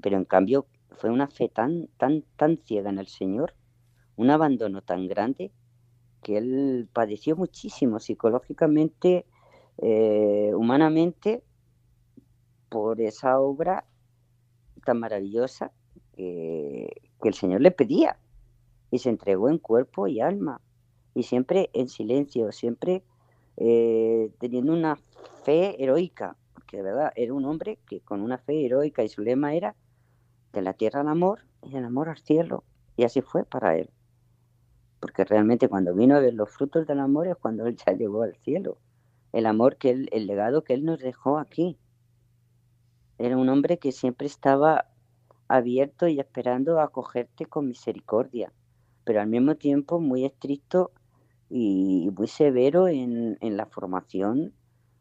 pero 0.00 0.16
en 0.16 0.24
cambio 0.24 0.66
fue 0.92 1.10
una 1.10 1.28
fe 1.28 1.48
tan, 1.48 1.88
tan, 1.98 2.22
tan 2.36 2.58
ciega 2.58 2.90
en 2.90 2.98
el 2.98 3.06
Señor, 3.08 3.54
un 4.16 4.30
abandono 4.30 4.82
tan 4.82 5.06
grande, 5.08 5.50
que 6.22 6.38
él 6.38 6.88
padeció 6.92 7.36
muchísimo 7.36 8.00
psicológicamente, 8.00 9.26
eh, 9.78 10.52
humanamente, 10.54 11.42
por 12.68 13.00
esa 13.00 13.38
obra 13.40 13.84
tan 14.84 15.00
maravillosa 15.00 15.72
que 17.24 17.28
el 17.28 17.34
Señor 17.34 17.60
le 17.60 17.70
pedía. 17.70 18.18
Y 18.90 18.98
se 18.98 19.10
entregó 19.10 19.48
en 19.48 19.58
cuerpo 19.58 20.06
y 20.06 20.20
alma. 20.20 20.60
Y 21.14 21.24
siempre 21.24 21.70
en 21.72 21.88
silencio, 21.88 22.52
siempre 22.52 23.02
eh, 23.56 24.30
teniendo 24.38 24.72
una 24.72 24.96
fe 25.44 25.82
heroica, 25.82 26.36
porque 26.54 26.78
de 26.78 26.82
verdad 26.82 27.12
era 27.14 27.32
un 27.32 27.44
hombre 27.44 27.78
que 27.86 28.00
con 28.00 28.20
una 28.20 28.38
fe 28.38 28.66
heroica 28.66 29.04
y 29.04 29.08
su 29.08 29.22
lema 29.22 29.54
era 29.54 29.76
de 30.52 30.62
la 30.62 30.72
tierra 30.72 31.00
al 31.00 31.08
amor 31.08 31.40
y 31.62 31.70
del 31.70 31.84
amor 31.84 32.08
al 32.08 32.18
cielo. 32.18 32.64
Y 32.96 33.04
así 33.04 33.20
fue 33.20 33.44
para 33.44 33.76
él. 33.76 33.90
Porque 35.04 35.22
realmente 35.26 35.68
cuando 35.68 35.94
vino 35.94 36.16
a 36.16 36.20
ver 36.20 36.32
los 36.32 36.48
frutos 36.48 36.86
del 36.86 36.98
amor 36.98 37.28
es 37.28 37.36
cuando 37.36 37.66
él 37.66 37.76
ya 37.76 37.92
llegó 37.92 38.22
al 38.22 38.36
cielo. 38.36 38.78
El 39.34 39.44
amor 39.44 39.76
que 39.76 39.90
él, 39.90 40.08
el 40.12 40.26
legado 40.26 40.64
que 40.64 40.72
él 40.72 40.86
nos 40.86 40.98
dejó 40.98 41.36
aquí. 41.36 41.76
Era 43.18 43.36
un 43.36 43.50
hombre 43.50 43.78
que 43.78 43.92
siempre 43.92 44.26
estaba 44.26 44.86
abierto 45.46 46.08
y 46.08 46.20
esperando 46.20 46.80
a 46.80 46.84
acogerte 46.84 47.44
con 47.44 47.68
misericordia, 47.68 48.50
pero 49.04 49.20
al 49.20 49.26
mismo 49.26 49.56
tiempo 49.56 50.00
muy 50.00 50.24
estricto 50.24 50.90
y 51.50 52.10
muy 52.16 52.26
severo 52.26 52.88
en, 52.88 53.36
en 53.42 53.58
la 53.58 53.66
formación 53.66 54.54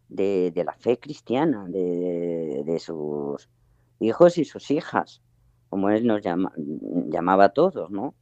de, 0.10 0.52
de, 0.54 0.66
la 0.66 0.74
fe 0.74 1.00
cristiana 1.00 1.66
de, 1.70 2.63
de, 2.66 2.80
sus 2.80 3.48
hijos 4.02 4.38
y 4.38 4.44
sus 4.44 4.70
hijas, 4.70 5.22
como 5.70 5.89
él 5.89 6.06
nos 6.06 6.22
llama, 6.22 6.52
llamaba 6.58 7.46
a 7.46 7.54
todos, 7.54 7.89
¿no? 7.89 8.16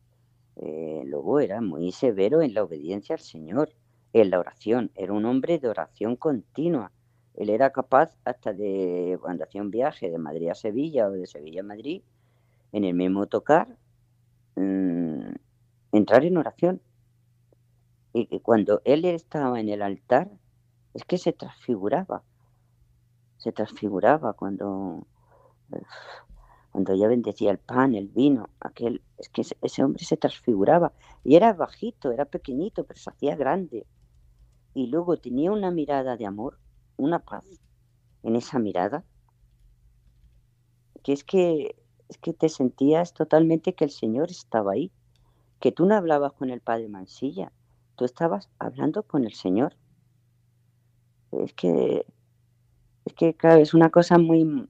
Eh, 0.61 1.03
luego 1.05 1.39
era 1.39 1.59
muy 1.61 1.91
severo 1.91 2.41
en 2.41 2.53
la 2.53 2.63
obediencia 2.63 3.15
al 3.15 3.21
Señor, 3.21 3.73
en 4.13 4.29
la 4.29 4.39
oración, 4.39 4.91
era 4.95 5.13
un 5.13 5.25
hombre 5.25 5.59
de 5.59 5.69
oración 5.69 6.15
continua. 6.15 6.91
Él 7.35 7.49
era 7.49 7.71
capaz 7.71 8.15
hasta 8.25 8.53
de, 8.53 9.17
cuando 9.21 9.43
hacía 9.43 9.61
un 9.61 9.71
viaje 9.71 10.09
de 10.11 10.17
Madrid 10.19 10.49
a 10.49 10.55
Sevilla 10.55 11.07
o 11.07 11.11
de 11.11 11.25
Sevilla 11.27 11.61
a 11.61 11.63
Madrid, 11.65 12.03
en 12.73 12.83
el 12.85 12.93
mismo 12.93 13.27
tocar, 13.27 13.77
mm, 14.55 15.31
entrar 15.93 16.25
en 16.25 16.37
oración 16.37 16.81
Y, 18.13 18.39
cuando 18.41 18.81
él 18.85 19.05
estaba 19.05 19.59
en 19.59 19.69
el 19.69 19.81
altar, 19.81 20.29
es 20.93 21.03
que 21.05 21.17
se 21.17 21.33
transfiguraba. 21.33 22.23
Se 23.37 23.51
transfiguraba 23.51 24.33
cuando, 24.33 25.07
cuando 26.71 26.95
ya 26.95 27.07
bendecía 27.07 27.51
el 27.51 27.57
pan, 27.57 27.95
el 27.95 28.07
vino, 28.07 28.49
aquel, 28.59 29.01
es 29.17 29.29
que 29.29 29.41
ese, 29.41 29.83
hombre 29.83 30.03
se 30.05 30.17
transfiguraba. 30.17 30.93
Y 31.23 31.35
era 31.35 31.53
bajito, 31.53 32.11
era 32.11 32.25
pequeñito, 32.25 32.85
pero 32.85 32.99
se 32.99 33.09
hacía 33.09 33.35
grande. 33.35 33.85
Y 34.73 34.87
luego 34.87 35.17
tenía 35.17 35.51
una 35.51 35.69
mirada 35.69 36.15
de 36.15 36.25
amor, 36.25 36.57
una 36.95 37.19
paz 37.19 37.45
en 38.23 38.37
esa 38.37 38.57
mirada, 38.57 39.03
que 41.03 41.11
es 41.11 41.23
que, 41.25 41.75
es 42.07 42.17
que 42.17 42.33
te 42.33 42.47
sentías 42.47 43.13
totalmente 43.13 43.73
que 43.73 43.83
el 43.83 43.91
Señor 43.91 44.31
estaba 44.31 44.71
ahí, 44.71 44.91
que 45.59 45.71
tú 45.73 45.85
no 45.85 45.95
hablabas 45.95 46.33
con 46.33 46.49
el 46.51 46.61
Padre 46.61 46.87
Mansilla, 46.87 47.51
tú 47.95 48.05
estabas 48.05 48.49
hablando 48.59 49.03
con 49.03 49.25
el 49.25 49.33
Señor. 49.33 49.75
Es 51.31 51.53
que, 51.53 52.05
es 53.05 53.13
que, 53.13 53.33
claro, 53.33 53.61
es 53.61 53.73
una 53.73 53.89
cosa 53.89 54.17
muy... 54.17 54.69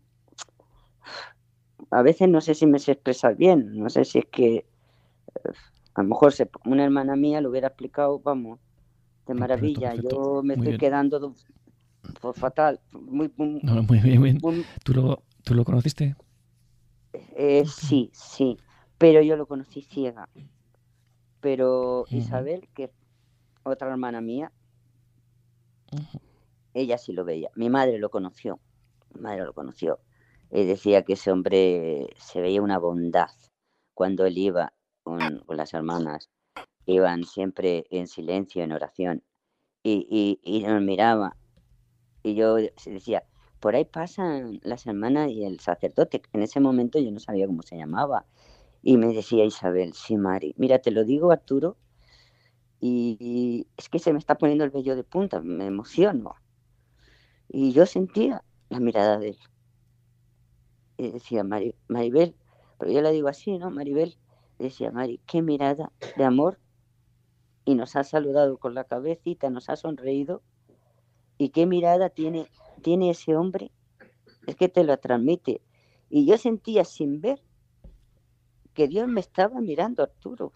A 1.92 2.02
veces 2.02 2.30
no 2.30 2.42
sé 2.42 2.56
si 2.56 2.66
me 2.66 2.80
sé 2.80 2.94
expresar 2.94 3.36
bien, 3.36 3.78
no 3.78 3.90
sé 3.90 4.06
si 4.06 4.20
es 4.20 4.26
que 4.26 4.66
a 5.94 6.02
lo 6.02 6.08
mejor 6.08 6.34
una 6.66 6.84
hermana 6.84 7.16
mía 7.16 7.42
lo 7.42 7.50
hubiera 7.50 7.68
explicado, 7.68 8.20
vamos, 8.20 8.60
de 9.28 9.34
maravilla. 9.34 9.96
Yo 9.96 10.42
me 10.44 10.54
estoy 10.56 10.78
quedando 10.78 11.36
fatal. 12.34 12.80
Muy, 12.94 13.32
muy 13.36 13.62
bien, 14.04 14.40
¿Tú, 14.84 14.94
lo, 14.94 15.22
¿Tú 15.44 15.54
lo 15.54 15.66
conociste? 15.66 16.16
Eh, 17.36 17.66
sí, 17.66 18.10
sí, 18.14 18.58
pero 18.98 19.22
yo 19.22 19.36
lo 19.36 19.46
conocí 19.46 19.82
ciega. 19.82 20.30
Pero 21.42 22.06
Isabel, 22.10 22.70
que 22.74 22.92
otra 23.64 23.90
hermana 23.90 24.22
mía, 24.22 24.52
ella 26.74 26.98
sí 26.98 27.12
lo 27.12 27.26
veía. 27.26 27.50
Mi 27.56 27.70
madre 27.70 27.98
lo 27.98 28.10
conoció, 28.10 28.60
mi 29.14 29.22
madre 29.22 29.44
lo 29.44 29.54
conoció. 29.54 30.00
Y 30.52 30.66
decía 30.66 31.04
que 31.04 31.14
ese 31.14 31.32
hombre 31.32 32.08
se 32.18 32.42
veía 32.42 32.62
una 32.62 32.78
bondad 32.78 33.30
cuando 33.94 34.26
él 34.26 34.38
iba 34.38 34.74
con, 35.04 35.44
las 35.48 35.74
hermanas. 35.74 36.30
Iban 36.86 37.24
siempre 37.24 37.86
en 37.90 38.08
silencio, 38.08 38.64
en 38.64 38.74
oración. 38.74 39.24
Y, 39.84 40.40
y, 40.44 40.64
nos 40.64 40.82
miraba. 40.82 41.38
Y 42.24 42.36
yo 42.36 42.56
decía, 42.56 43.24
por 43.60 43.76
ahí 43.76 43.86
pasan 43.86 44.60
las 44.64 44.86
hermanas 44.86 45.30
y 45.32 45.46
el 45.46 45.60
sacerdote. 45.60 46.22
En 46.34 46.42
ese 46.42 46.60
momento 46.60 47.00
yo 47.00 47.12
no 47.12 47.20
sabía 47.20 47.48
cómo 47.48 47.62
se 47.62 47.78
llamaba. 47.78 48.26
Y 48.84 48.98
me 48.98 49.14
decía 49.14 49.46
Isabel, 49.46 49.94
sí, 49.94 50.18
Mari, 50.18 50.54
mira, 50.58 50.80
te 50.80 50.92
lo 50.92 51.06
digo, 51.06 51.32
Arturo, 51.32 51.78
y, 52.80 53.68
es 53.78 53.90
que 53.90 54.00
se 54.00 54.12
me 54.12 54.18
está 54.18 54.36
poniendo 54.36 54.64
el 54.64 54.72
vello 54.72 54.96
de 54.96 55.04
punta, 55.04 55.40
me 55.42 55.68
emociono. 55.68 56.36
Y 57.48 57.74
yo 57.74 57.86
sentía 57.86 58.44
la 58.70 58.80
mirada 58.80 59.20
de 59.20 59.30
él. 59.30 59.38
Y 61.02 61.10
decía, 61.10 61.44
Maribel, 61.44 62.36
pero 62.78 62.92
yo 62.92 63.02
le 63.02 63.12
digo 63.12 63.28
así, 63.28 63.58
¿no? 63.58 63.72
Maribel, 63.72 64.18
decía, 64.60 64.92
Mari, 64.92 65.20
qué 65.26 65.42
mirada 65.42 65.92
de 66.16 66.24
amor. 66.24 66.60
Y 67.66 67.74
nos 67.74 67.96
ha 67.96 68.04
saludado 68.04 68.60
con 68.60 68.76
la 68.76 68.84
cabecita, 68.84 69.50
nos 69.50 69.68
ha 69.72 69.78
sonreído. 69.78 70.44
Y 71.40 71.50
qué 71.50 71.66
mirada 71.66 72.12
tiene, 72.12 72.46
tiene 72.84 73.10
ese 73.10 73.36
hombre. 73.36 73.72
Es 74.46 74.56
que 74.56 74.70
te 74.70 74.84
lo 74.84 74.96
transmite. 75.00 75.64
Y 76.08 76.28
yo 76.28 76.38
sentía 76.38 76.86
sin 76.86 77.20
ver 77.20 77.42
que 78.76 78.88
Dios 78.88 79.08
me 79.08 79.22
estaba 79.22 79.60
mirando, 79.60 80.04
Arturo. 80.04 80.54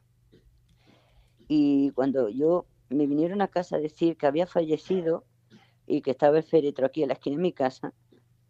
Y 1.47 1.89
cuando 1.93 2.29
yo 2.29 2.67
me 2.89 3.07
vinieron 3.07 3.41
a 3.41 3.47
casa 3.47 3.77
a 3.77 3.79
decir 3.79 4.15
que 4.15 4.27
había 4.27 4.45
fallecido 4.45 5.25
y 5.87 6.03
que 6.03 6.11
estaba 6.11 6.37
el 6.37 6.43
féretro 6.43 6.85
aquí 6.85 7.01
en 7.01 7.07
la 7.07 7.15
esquina 7.15 7.37
de 7.37 7.41
mi 7.41 7.51
casa, 7.51 7.95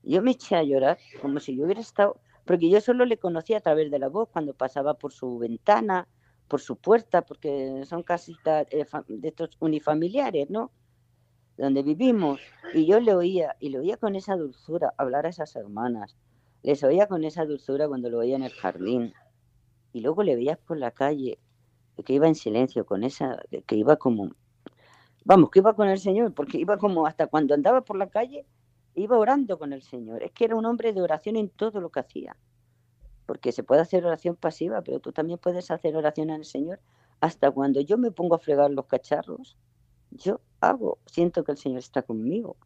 yo 0.06 0.22
me 0.22 0.32
eché 0.32 0.56
a 0.56 0.64
llorar 0.64 0.98
como 1.22 1.40
si 1.40 1.56
yo 1.56 1.66
hubiera 1.66 1.82
estado, 1.82 2.20
porque 2.46 2.70
yo 2.70 2.80
solo 2.82 3.06
le 3.06 3.18
conocía 3.18 3.58
a 3.58 3.62
través 3.62 3.90
de 3.92 4.00
la 4.00 4.08
voz 4.08 4.30
cuando 4.32 4.54
pasaba 4.54 4.94
por 4.96 5.12
su 5.12 5.38
ventana, 5.38 6.08
por 6.48 6.62
su 6.62 6.76
puerta, 6.76 7.24
porque 7.24 7.84
son 7.86 8.04
casitas 8.04 8.68
eh, 8.72 8.86
de 9.08 9.28
estos 9.28 9.58
unifamiliares, 9.60 10.50
¿no? 10.50 10.72
Donde 11.58 11.82
vivimos. 11.82 12.40
Y 12.74 12.86
yo 12.86 13.00
le 13.00 13.16
oía, 13.16 13.56
y 13.60 13.70
le 13.70 13.80
oía 13.80 13.98
con 13.98 14.16
esa 14.16 14.36
dulzura 14.36 14.94
hablar 14.98 15.26
a 15.26 15.30
esas 15.30 15.56
hermanas. 15.56 16.16
Les 16.62 16.84
oía 16.84 17.08
con 17.08 17.24
esa 17.24 17.46
dulzura 17.46 17.88
cuando 17.88 18.10
lo 18.10 18.20
veía 18.20 18.36
en 18.36 18.44
el 18.44 18.52
jardín. 18.52 19.14
Y 19.92 20.02
luego 20.02 20.24
le 20.24 20.36
veías 20.36 20.58
por 20.60 20.78
la 20.78 20.92
calle 20.92 21.40
que 22.04 22.14
iba 22.14 22.28
en 22.28 22.36
silencio, 22.36 22.86
con 22.86 23.04
esa, 23.04 23.42
que 23.66 23.76
iba 23.76 23.96
como, 23.96 24.32
vamos, 25.24 25.50
que 25.50 25.60
iba 25.60 25.74
con 25.76 25.88
el 25.88 25.98
Señor, 25.98 26.34
porque 26.34 26.58
iba 26.58 26.78
como 26.78 27.08
hasta 27.08 27.28
cuando 27.28 27.54
andaba 27.54 27.82
por 27.82 27.98
la 27.98 28.10
calle, 28.10 28.46
iba 28.96 29.18
orando 29.18 29.60
con 29.60 29.74
el 29.74 29.82
Señor. 29.82 30.24
Es 30.24 30.32
que 30.32 30.46
era 30.46 30.56
un 30.56 30.66
hombre 30.66 30.94
de 30.94 31.02
oración 31.02 31.36
en 31.36 31.50
todo 31.50 31.80
lo 31.82 31.90
que 31.90 32.00
hacía. 32.00 32.36
Porque 33.26 33.52
se 33.52 33.64
puede 33.64 33.82
hacer 33.82 34.06
oración 34.06 34.36
pasiva, 34.36 34.82
pero 34.82 35.00
tú 35.00 35.12
también 35.12 35.40
puedes 35.40 35.72
hacer 35.72 35.96
oración 35.96 36.32
al 36.32 36.46
Señor. 36.46 36.80
Hasta 37.20 37.52
cuando 37.52 37.82
yo 37.82 37.98
me 37.98 38.12
pongo 38.12 38.36
a 38.36 38.40
fregar 38.40 38.72
los 38.72 38.86
cacharros, 38.86 39.58
yo 40.12 40.42
hago, 40.62 41.00
siento 41.06 41.44
que 41.44 41.52
el 41.52 41.58
Señor 41.58 41.80
está 41.80 42.02
conmigo. 42.02 42.58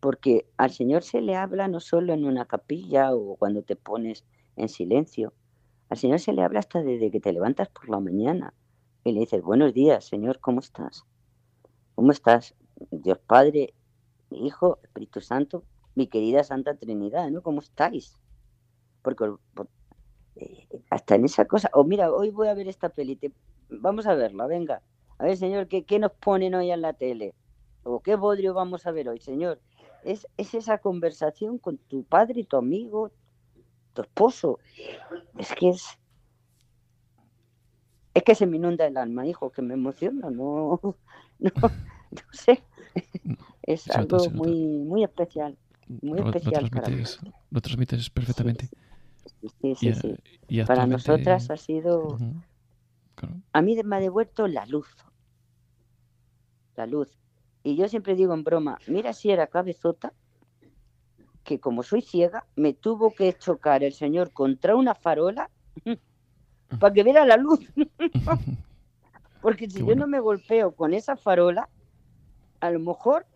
Porque 0.00 0.46
al 0.56 0.70
Señor 0.70 1.02
se 1.02 1.20
le 1.20 1.34
habla 1.36 1.68
no 1.68 1.80
solo 1.80 2.12
en 2.12 2.24
una 2.24 2.46
capilla 2.46 3.14
o 3.14 3.36
cuando 3.36 3.62
te 3.62 3.76
pones 3.76 4.24
en 4.56 4.68
silencio, 4.68 5.32
al 5.88 5.96
Señor 5.96 6.20
se 6.20 6.32
le 6.32 6.42
habla 6.42 6.60
hasta 6.60 6.82
desde 6.82 7.10
que 7.10 7.20
te 7.20 7.32
levantas 7.32 7.68
por 7.68 7.88
la 7.88 7.98
mañana 7.98 8.54
y 9.04 9.12
le 9.12 9.20
dices, 9.20 9.42
buenos 9.42 9.72
días, 9.72 10.04
Señor, 10.04 10.38
¿cómo 10.38 10.60
estás? 10.60 11.04
¿Cómo 11.94 12.12
estás? 12.12 12.54
Dios 12.90 13.18
Padre, 13.18 13.74
Hijo, 14.30 14.78
Espíritu 14.82 15.20
Santo, 15.20 15.64
mi 15.94 16.06
querida 16.06 16.44
Santa 16.44 16.74
Trinidad, 16.74 17.30
¿no? 17.30 17.42
¿Cómo 17.42 17.60
estáis? 17.60 18.18
Porque 19.02 19.30
eh, 20.36 20.66
hasta 20.90 21.14
en 21.14 21.24
esa 21.24 21.46
cosa, 21.46 21.70
o 21.72 21.84
mira, 21.84 22.12
hoy 22.12 22.30
voy 22.30 22.48
a 22.48 22.54
ver 22.54 22.68
esta 22.68 22.88
peli, 22.88 23.18
vamos 23.68 24.06
a 24.06 24.14
verla, 24.14 24.46
venga. 24.46 24.82
A 25.18 25.24
ver, 25.24 25.36
Señor, 25.36 25.66
¿qué, 25.66 25.84
¿qué, 25.84 25.98
nos 25.98 26.12
ponen 26.12 26.54
hoy 26.54 26.70
en 26.70 26.82
la 26.82 26.92
tele? 26.92 27.34
¿O 27.82 28.00
qué 28.00 28.16
bodrio 28.16 28.54
vamos 28.54 28.86
a 28.86 28.92
ver 28.92 29.08
hoy, 29.08 29.18
Señor? 29.18 29.60
Es, 30.04 30.28
es 30.36 30.54
esa 30.54 30.78
conversación 30.78 31.58
con 31.58 31.78
tu 31.78 32.04
padre, 32.04 32.44
tu 32.44 32.56
amigo, 32.56 33.10
esposo. 34.02 34.58
Es 35.36 35.54
que 35.54 35.70
es. 35.70 35.98
Es 38.14 38.22
que 38.22 38.34
se 38.34 38.46
me 38.46 38.56
inunda 38.56 38.86
el 38.86 38.96
alma, 38.96 39.26
hijo, 39.26 39.50
que 39.50 39.62
me 39.62 39.74
emociona, 39.74 40.30
no, 40.30 40.80
no, 41.38 41.52
sé. 42.32 42.62
Es 43.68 43.90
algo 43.90 44.30
muy, 44.30 44.78
muy 44.78 45.04
especial. 45.04 45.58
Muy 46.00 46.20
especial 46.20 46.62
lo 46.62 46.70
transmites, 46.70 47.20
Lo 47.50 47.60
transmites 47.60 48.08
perfectamente. 48.08 48.70
Sí, 49.60 49.74
sí, 49.74 49.92
sí. 49.92 50.64
para 50.64 50.86
nosotras 50.86 51.50
ha 51.50 51.56
sido. 51.58 52.16
A 53.52 53.60
mí 53.60 53.78
me 53.84 53.96
ha 53.96 54.00
devuelto 54.00 54.48
la 54.48 54.64
luz. 54.64 54.88
La 56.76 56.86
luz. 56.86 57.18
Y 57.62 57.76
yo 57.76 57.88
siempre 57.88 58.14
digo 58.14 58.32
en 58.32 58.42
broma, 58.42 58.78
mira 58.86 59.12
si 59.12 59.30
era 59.30 59.48
cabezota, 59.48 60.14
que 61.44 61.60
como 61.60 61.82
soy 61.82 62.00
ciega, 62.00 62.46
me 62.56 62.72
tuvo 62.72 63.14
que 63.14 63.34
chocar 63.34 63.84
el 63.84 63.92
señor 63.92 64.32
contra 64.32 64.76
una 64.76 64.94
farola 64.94 65.50
para 66.80 66.94
que 66.94 67.02
viera 67.02 67.26
la 67.26 67.36
luz. 67.36 67.60
Porque 69.42 69.68
si 69.68 69.84
yo 69.84 69.94
no 69.94 70.06
me 70.06 70.20
golpeo 70.20 70.74
con 70.74 70.94
esa 70.94 71.16
farola, 71.16 71.68
a 72.60 72.70
lo 72.70 72.80
mejor 72.80 73.26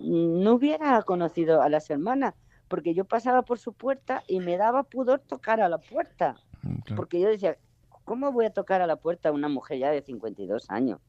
no 0.00 0.54
hubiera 0.54 1.02
conocido 1.02 1.62
a 1.62 1.68
las 1.68 1.90
hermanas, 1.90 2.34
porque 2.68 2.94
yo 2.94 3.04
pasaba 3.04 3.42
por 3.42 3.58
su 3.58 3.72
puerta 3.72 4.22
y 4.26 4.40
me 4.40 4.56
daba 4.56 4.82
pudor 4.84 5.20
tocar 5.20 5.60
a 5.60 5.68
la 5.68 5.78
puerta. 5.78 6.36
Mm, 6.62 6.94
porque 6.96 7.20
yo 7.20 7.28
decía, 7.28 7.56
¿cómo 8.04 8.32
voy 8.32 8.46
a 8.46 8.52
tocar 8.52 8.82
a 8.82 8.86
la 8.86 8.96
puerta 8.96 9.28
a 9.28 9.32
una 9.32 9.48
mujer 9.48 9.78
ya 9.78 9.90
de 9.90 10.02
52 10.02 10.70
años? 10.70 11.00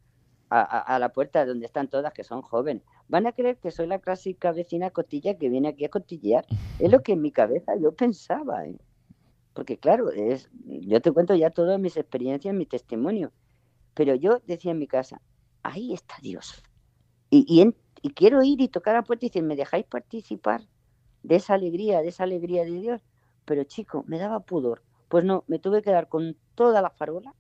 a, 0.50 1.00
la 1.00 1.10
puerta 1.10 1.46
donde 1.46 1.66
están 1.66 1.88
todas, 1.88 2.14
que 2.14 2.24
son 2.24 2.42
jóvenes. 2.42 2.84
Van 3.08 3.28
a 3.28 3.32
creer 3.32 3.58
que 3.58 3.72
soy 3.72 3.88
la 3.88 4.00
clásica 4.00 4.52
vecina 4.52 4.90
cotilla 4.90 5.38
que 5.38 5.50
viene 5.50 5.70
aquí 5.70 5.86
a 5.86 5.90
cotillear. 5.90 6.46
Es 6.80 6.92
lo 6.92 7.02
que 7.02 7.14
en 7.14 7.22
mi 7.22 7.32
cabeza 7.32 7.74
yo 7.78 7.94
pensaba. 7.94 8.66
¿eh? 8.66 8.78
Porque 9.54 9.78
claro, 9.78 10.12
es, 10.12 10.50
yo 10.66 11.02
te 11.02 11.12
cuento 11.12 11.34
ya 11.36 11.50
todas 11.50 11.80
mis 11.80 11.98
experiencias, 11.98 12.54
mi 12.54 12.66
testimonio. 12.66 13.32
Pero 13.94 14.14
yo 14.16 14.42
decía 14.46 14.72
en 14.72 14.80
mi 14.80 14.88
casa, 14.88 15.22
ahí 15.64 15.94
está 15.94 16.16
Dios. 16.22 16.62
Y, 17.30 17.46
y, 17.48 17.74
quiero 18.12 18.44
ir 18.44 18.62
y 18.62 18.70
tocar 18.70 18.96
a 18.96 19.00
la 19.00 19.04
puerta 19.04 19.26
y 19.26 19.30
decir, 19.30 19.44
¿me 19.44 19.56
dejáis 19.56 19.86
participar 19.86 20.62
de 21.24 21.36
esa 21.38 21.56
alegría, 21.56 22.02
de 22.02 22.10
esa 22.10 22.24
alegría 22.26 22.64
de 22.66 22.72
Dios? 22.72 23.02
Pero 23.46 23.64
chico, 23.66 24.04
me 24.08 24.20
daba 24.20 24.42
pudor. 24.42 24.84
Pues 25.10 25.24
no, 25.26 25.44
me 25.48 25.60
tuve 25.60 25.82
que 25.82 25.92
dar 25.92 26.10
con 26.10 26.38
toda 26.56 26.82
la 26.82 26.90
farola 26.92 27.36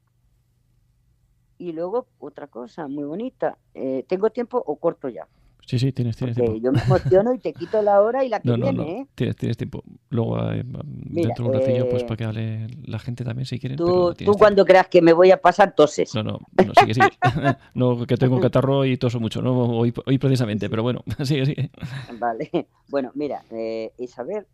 y 1.58 1.72
luego 1.74 2.08
otra 2.18 2.48
cosa 2.48 2.88
muy 2.88 3.04
bonita, 3.04 3.60
eh, 3.74 4.06
¿tengo 4.08 4.30
tiempo 4.30 4.58
o 4.66 4.78
corto 4.80 5.10
ya? 5.10 5.28
Sí, 5.66 5.80
sí, 5.80 5.92
tienes, 5.92 6.16
tienes 6.16 6.36
tiempo. 6.36 6.56
Yo 6.58 6.72
me 6.72 6.80
emociono 6.82 7.34
y 7.34 7.40
te 7.40 7.54
quito 7.54 7.82
la 7.82 8.00
hora 8.02 8.24
y 8.24 8.30
la 8.30 8.40
que 8.40 8.50
no, 8.50 8.56
viene, 8.56 8.72
no, 8.72 8.84
no. 8.84 8.90
¿eh? 8.90 9.08
Tienes, 9.16 9.36
tienes 9.36 9.58
tiempo. 9.58 9.84
Luego, 10.10 10.52
eh, 10.52 10.64
dentro 10.66 11.46
de 11.46 11.50
un 11.50 11.54
ratillo, 11.56 11.90
pues 11.90 12.04
eh, 12.04 12.06
para 12.06 12.18
que 12.18 12.24
hable 12.26 12.68
la 12.86 13.00
gente 13.00 13.24
también, 13.24 13.46
si 13.46 13.60
quieren. 13.60 13.78
Tú, 13.78 14.14
pero 14.18 14.32
tú 14.32 14.38
cuando 14.38 14.64
creas 14.64 14.88
que 14.88 15.02
me 15.02 15.14
voy 15.14 15.32
a 15.32 15.42
pasar, 15.42 15.74
toses. 15.76 16.14
No, 16.14 16.22
no, 16.22 16.40
no 16.64 16.74
sigue, 16.76 16.94
sigue. 16.94 17.10
no, 17.74 18.06
que 18.06 18.16
tengo 18.16 18.40
catarro 18.40 18.86
y 18.86 18.98
toso 18.98 19.20
mucho, 19.20 19.42
¿no? 19.42 19.60
Hoy, 19.78 19.92
hoy 20.06 20.18
precisamente, 20.20 20.70
pero 20.70 20.84
bueno, 20.84 21.04
sigue, 21.24 21.46
sigue. 21.46 21.72
Vale. 22.20 22.50
Bueno, 22.88 23.12
mira, 23.16 23.44
eh, 23.50 23.92
Isabel, 23.98 24.46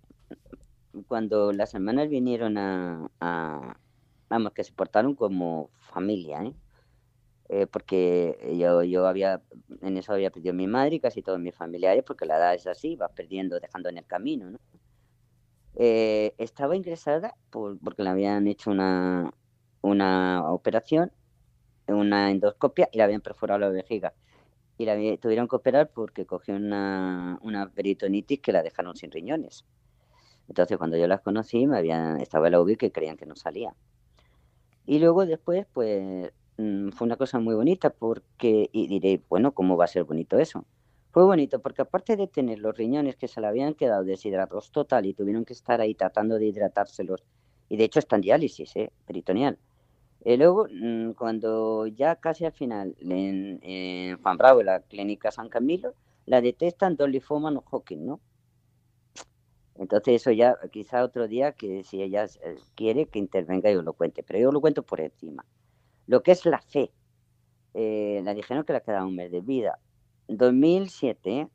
cuando 1.08 1.52
las 1.52 1.74
hermanas 1.74 2.10
vinieron 2.10 2.58
a, 2.58 3.10
a- 3.20 3.78
Vamos, 4.30 4.54
que 4.54 4.64
se 4.64 4.72
portaron 4.72 5.14
como 5.16 5.70
familia, 5.80 6.42
¿eh? 6.46 6.54
Eh, 7.54 7.68
porque 7.68 8.38
yo, 8.58 8.82
yo 8.84 9.08
había, 9.08 9.44
en 9.82 9.98
eso 9.98 10.14
había 10.14 10.32
perdido 10.32 10.54
mi 10.56 10.68
madre 10.68 10.96
y 10.96 11.00
casi 11.02 11.22
todos 11.22 11.40
mis 11.40 11.56
familiares, 11.56 12.04
porque 12.08 12.26
la 12.26 12.38
edad 12.38 12.56
es 12.56 12.66
así, 12.68 12.96
vas 12.96 13.12
perdiendo, 13.14 13.60
dejando 13.60 13.90
en 13.90 13.98
el 13.98 14.06
camino, 14.08 14.52
¿no? 14.52 14.58
Eh, 15.76 16.34
estaba 16.38 16.76
ingresada 16.76 17.36
por- 17.50 17.80
porque 17.80 18.04
le 18.04 18.10
habían 18.10 18.48
hecho 18.48 18.72
una, 18.72 19.32
una 19.82 20.52
operación, 20.52 21.12
una 21.88 22.32
endoscopia, 22.32 22.90
y 22.94 22.98
le 23.00 23.04
habían 23.06 23.22
perforado 23.22 23.60
la 23.62 23.70
vejiga. 23.70 24.16
Y 24.78 24.86
la 24.86 24.96
tuvieron 25.20 25.48
que 25.50 25.58
operar 25.58 25.92
porque 25.94 26.26
cogió 26.28 26.56
una, 26.56 27.40
una 27.44 27.72
peritonitis 27.72 28.42
que 28.42 28.54
la 28.54 28.64
dejaron 28.64 28.96
sin 28.96 29.12
riñones. 29.12 29.66
Entonces, 30.50 30.78
cuando 30.78 30.98
yo 30.98 31.08
las 31.08 31.22
conocí, 31.22 31.68
me 31.68 31.78
habían, 31.80 32.22
estaba 32.22 32.50
la 32.50 32.62
UBI 32.62 32.78
que 32.78 32.92
creían 32.94 33.18
que 33.18 33.28
no 33.28 33.36
salía. 33.38 33.76
Y 34.86 35.00
luego 35.00 35.26
después, 35.26 35.66
pues, 35.74 36.32
fue 36.94 37.06
una 37.06 37.18
cosa 37.18 37.40
muy 37.40 37.56
bonita 37.56 37.90
porque, 37.90 38.70
y 38.72 38.88
diré, 38.88 39.22
bueno, 39.30 39.54
¿cómo 39.54 39.78
va 39.78 39.86
a 39.86 39.88
ser 39.88 40.04
bonito 40.04 40.38
eso? 40.38 40.66
Fue 41.12 41.24
bonito 41.24 41.62
porque 41.62 41.82
aparte 41.82 42.16
de 42.16 42.28
tener 42.28 42.60
los 42.60 42.78
riñones 42.78 43.16
que 43.16 43.28
se 43.28 43.42
le 43.42 43.48
habían 43.48 43.74
quedado 43.74 44.04
deshidratados 44.04 44.72
total 44.72 45.06
y 45.06 45.14
tuvieron 45.14 45.46
que 45.46 45.54
estar 45.54 45.82
ahí 45.82 45.94
tratando 45.94 46.38
de 46.38 46.46
hidratárselos, 46.48 47.24
y 47.70 47.78
de 47.78 47.84
hecho 47.86 48.00
está 48.00 48.16
en 48.16 48.22
diálisis, 48.22 48.76
¿eh? 48.76 48.92
peritoneal. 49.06 49.58
Y 50.24 50.38
luego, 50.38 50.68
mm, 50.72 51.12
cuando 51.14 51.88
ya 51.88 52.16
casi 52.16 52.46
al 52.46 52.52
final, 52.52 52.96
en, 53.00 53.60
en 53.64 54.22
Juan 54.22 54.38
Bravo, 54.38 54.60
en 54.60 54.68
la 54.68 54.82
clínica 54.82 55.32
San 55.32 55.50
Camilo, 55.50 55.96
la 56.26 56.42
detectan 56.42 56.96
dos 56.96 57.10
linfomas 57.10 57.54
no 57.54 57.64
Hodgkin, 57.70 58.06
¿no? 58.06 58.20
Entonces 59.76 60.22
eso 60.22 60.32
ya 60.32 60.58
quizá 60.72 61.04
otro 61.04 61.28
día 61.28 61.54
que 61.54 61.84
si 61.84 62.02
ella 62.04 62.26
eh, 62.26 62.58
quiere 62.76 63.08
que 63.08 63.20
intervenga 63.20 63.72
yo 63.72 63.82
lo 63.82 63.94
cuente, 63.94 64.22
pero 64.22 64.40
yo 64.40 64.52
lo 64.52 64.62
cuento 64.62 64.84
por 64.84 65.02
encima. 65.02 65.44
Lo 66.08 66.24
que 66.24 66.32
es 66.32 66.46
la 66.46 66.60
fe, 66.62 66.92
eh, 67.74 68.22
la 68.24 68.34
dijeron 68.34 68.64
que 68.66 68.74
le 68.74 68.82
quedaba 68.82 69.06
un 69.06 69.16
mes 69.16 69.32
de 69.32 69.42
vida. 69.42 69.80
2007, 70.28 71.32
¿eh? 71.42 71.48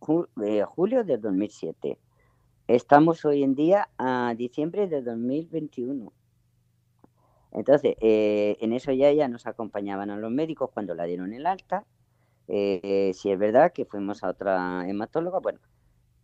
Ju- 0.00 0.28
julio 0.66 1.04
del 1.04 1.20
2007. 1.20 1.98
Estamos 2.68 3.24
hoy 3.24 3.42
en 3.42 3.54
día 3.54 3.90
a 3.98 4.34
diciembre 4.36 4.86
de 4.88 5.02
2021. 5.02 6.12
Entonces, 7.52 7.96
eh, 8.00 8.56
en 8.60 8.72
eso 8.72 8.92
ya, 8.92 9.12
ya 9.12 9.28
nos 9.28 9.46
acompañaban 9.46 10.10
a 10.10 10.16
los 10.16 10.30
médicos 10.30 10.70
cuando 10.72 10.94
la 10.94 11.04
dieron 11.04 11.32
el 11.32 11.46
alta. 11.46 11.84
Eh, 12.48 13.12
si 13.14 13.30
es 13.30 13.38
verdad 13.38 13.72
que 13.72 13.84
fuimos 13.84 14.22
a 14.24 14.30
otra 14.30 14.88
hematóloga, 14.88 15.40
bueno, 15.40 15.60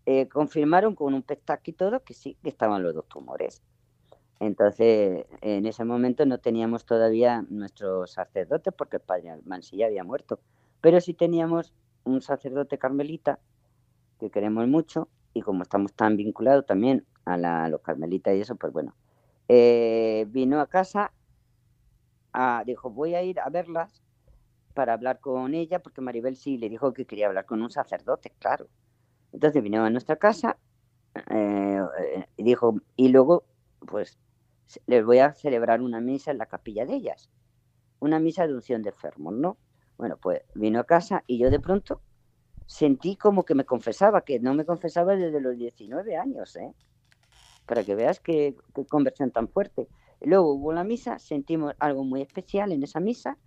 eh, 0.06 0.28
confirmaron 0.28 0.94
con 0.94 1.14
un 1.14 1.22
PET-TAC 1.22 1.68
y 1.68 1.72
todo 1.72 2.02
que 2.04 2.14
sí, 2.14 2.36
que 2.42 2.48
estaban 2.50 2.82
los 2.82 2.94
dos 2.94 3.08
tumores. 3.08 3.62
Entonces, 4.40 5.26
en 5.40 5.66
ese 5.66 5.84
momento 5.84 6.26
no 6.26 6.38
teníamos 6.38 6.84
todavía 6.84 7.44
nuestro 7.48 8.06
sacerdote 8.06 8.70
porque 8.72 8.96
el 8.96 9.02
padre 9.02 9.38
Mansilla 9.44 9.86
había 9.86 10.04
muerto, 10.04 10.40
pero 10.80 11.00
sí 11.00 11.14
teníamos 11.14 11.72
un 12.04 12.20
sacerdote 12.22 12.78
carmelita 12.78 13.40
que 14.20 14.30
queremos 14.30 14.66
mucho 14.68 15.08
y 15.34 15.42
como 15.42 15.62
estamos 15.62 15.94
tan 15.94 16.16
vinculados 16.16 16.66
también 16.66 17.06
a, 17.24 17.36
la- 17.38 17.68
los 17.68 17.80
carmelitas 17.82 18.34
y 18.36 18.40
eso, 18.42 18.56
pues 18.56 18.72
bueno, 18.72 18.96
eh, 19.48 20.26
vino 20.30 20.60
a 20.60 20.68
casa, 20.68 21.12
dijo, 22.64 22.90
voy 22.90 23.14
a 23.14 23.22
ir 23.22 23.40
a 23.40 23.48
verlas 23.50 24.02
para 24.74 24.94
hablar 24.94 25.20
con 25.20 25.54
ella 25.54 25.80
porque 25.80 26.00
Maribel 26.02 26.36
sí 26.36 26.58
le 26.58 26.68
dijo 26.68 26.92
que 26.94 27.06
quería 27.06 27.28
hablar 27.28 27.46
con 27.46 27.62
un 27.62 27.70
sacerdote, 27.70 28.34
claro. 28.40 28.68
Entonces 29.32 29.62
vino 29.62 29.84
a 29.84 29.90
nuestra 29.90 30.16
casa 30.16 30.58
eh, 31.30 31.80
eh, 32.16 32.26
dijo, 32.38 32.76
y 32.96 33.08
luego, 33.10 33.46
pues, 33.86 34.18
les 34.86 35.04
voy 35.04 35.18
a 35.18 35.32
celebrar 35.32 35.80
una 35.80 36.00
misa 36.00 36.30
en 36.30 36.38
la 36.38 36.46
capilla 36.46 36.86
de 36.86 36.94
ellas. 36.94 37.30
Una 38.00 38.18
misa 38.18 38.46
de 38.46 38.54
unción 38.54 38.82
de 38.82 38.90
enfermos, 38.90 39.34
¿no? 39.34 39.56
Bueno, 39.96 40.18
pues 40.20 40.42
vino 40.54 40.80
a 40.80 40.84
casa 40.84 41.24
y 41.26 41.38
yo 41.38 41.50
de 41.50 41.60
pronto 41.60 42.00
sentí 42.66 43.16
como 43.16 43.44
que 43.44 43.54
me 43.54 43.64
confesaba, 43.64 44.22
que 44.22 44.40
no 44.40 44.54
me 44.54 44.64
confesaba 44.64 45.16
desde 45.16 45.40
los 45.40 45.56
19 45.56 46.16
años, 46.16 46.56
¿eh? 46.56 46.74
Para 47.64 47.84
que 47.84 47.94
veas 47.94 48.20
qué, 48.20 48.56
conversión 48.88 49.30
tan 49.30 49.48
fuerte. 49.48 49.88
Luego 50.20 50.52
hubo 50.52 50.72
la 50.72 50.84
misa, 50.84 51.18
sentimos 51.18 51.74
algo 51.78 52.04
muy 52.04 52.22
especial 52.22 52.72
en 52.72 52.82
esa 52.82 53.00
misa, 53.00 53.38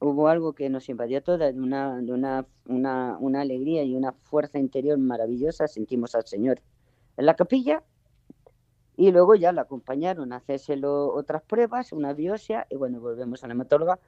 hubo 0.00 0.28
algo 0.28 0.52
que 0.52 0.68
nos 0.68 0.88
invadió 0.88 1.22
todas, 1.22 1.54
de 1.54 1.60
una, 1.60 2.46
una, 2.66 3.18
una 3.18 3.40
alegría 3.40 3.82
y 3.84 3.94
una 3.94 4.12
fuerza 4.12 4.58
interior 4.58 4.98
maravillosa, 4.98 5.66
sentimos 5.68 6.14
al 6.14 6.26
Señor 6.26 6.60
en 7.18 7.26
la 7.26 7.34
capilla 7.34 7.82
y 8.98 9.12
luego 9.12 9.36
ya 9.36 9.52
la 9.52 9.62
acompañaron 9.62 10.32
a 10.32 10.38
hacérselo 10.38 11.14
otras 11.14 11.42
pruebas, 11.42 11.92
una 11.92 12.14
biopsia 12.14 12.66
y 12.68 12.74
bueno, 12.74 12.98
volvemos 12.98 13.44
a 13.44 13.46
la 13.46 13.52
hematóloga, 13.52 14.00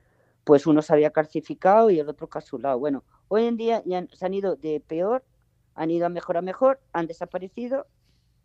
pues 0.42 0.66
uno 0.66 0.82
se 0.82 0.92
había 0.92 1.10
calcificado 1.12 1.90
y 1.90 2.00
el 2.00 2.08
otro 2.08 2.28
casulado. 2.28 2.76
Bueno, 2.80 3.04
hoy 3.28 3.44
en 3.44 3.56
día 3.56 3.84
ya 3.86 4.04
se 4.12 4.26
han 4.26 4.34
ido 4.34 4.56
de 4.56 4.80
peor, 4.80 5.22
han 5.76 5.92
ido 5.92 6.06
a 6.06 6.08
mejor 6.08 6.38
a 6.38 6.42
mejor, 6.42 6.80
han 6.92 7.06
desaparecido, 7.06 7.86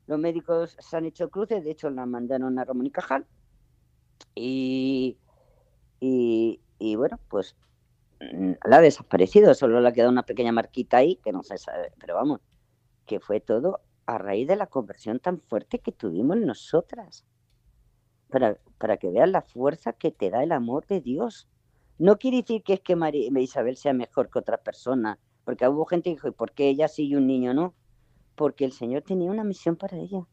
los 0.05 0.19
médicos 0.19 0.77
se 0.79 0.95
han 0.95 1.05
hecho 1.05 1.31
cruces, 1.31 1.63
de 1.63 1.71
hecho 1.71 1.89
la 1.89 2.05
mandaron 2.05 2.59
a 2.59 2.63
Ramón 2.63 2.85
y 2.85 2.91
Cajal 2.91 3.25
y, 4.35 5.17
y, 5.99 6.61
y 6.77 6.95
bueno, 6.95 7.19
pues 7.27 7.55
mm, 8.21 8.51
la 8.65 8.77
ha 8.77 8.81
desaparecido, 8.81 9.55
solo 9.55 9.81
le 9.81 9.87
ha 9.87 9.93
quedado 9.93 10.11
una 10.11 10.27
pequeña 10.27 10.51
marquita 10.51 10.97
ahí 10.97 11.15
que 11.23 11.31
no 11.31 11.41
se 11.41 11.57
sabe, 11.57 11.91
pero 11.99 12.13
vamos, 12.13 12.41
que 13.07 13.19
fue 13.19 13.39
todo 13.39 13.81
a 14.05 14.17
raíz 14.17 14.47
de 14.47 14.55
la 14.55 14.67
conversión 14.67 15.19
tan 15.19 15.39
fuerte 15.39 15.79
que 15.79 15.91
tuvimos 15.91 16.37
nosotras. 16.37 17.25
Para, 18.29 18.57
para 18.77 18.97
que 18.97 19.09
veas 19.09 19.29
la 19.29 19.41
fuerza 19.41 19.93
que 19.93 20.11
te 20.11 20.29
da 20.29 20.43
el 20.43 20.51
amor 20.51 20.85
de 20.87 21.01
Dios. 21.01 21.47
No 21.97 22.17
quiere 22.17 22.37
decir 22.37 22.63
que 22.63 22.73
es 22.73 22.81
que 22.81 22.95
María 22.95 23.29
Isabel 23.39 23.77
sea 23.77 23.93
mejor 23.93 24.29
que 24.29 24.39
otra 24.39 24.57
persona, 24.57 25.19
porque 25.43 25.67
hubo 25.67 25.85
gente 25.85 26.09
que 26.09 26.15
dijo, 26.15 26.27
¿y 26.27 26.31
por 26.31 26.51
qué 26.51 26.67
ella 26.67 26.87
sí 26.87 27.07
y 27.07 27.15
un 27.15 27.27
niño 27.27 27.53
no? 27.53 27.73
Porque 28.35 28.65
el 28.65 28.73
Señor 28.73 29.03
tenía 29.03 29.31
una 29.31 29.43
misión 29.43 29.75
para 29.75 29.97
ella. 29.97 30.27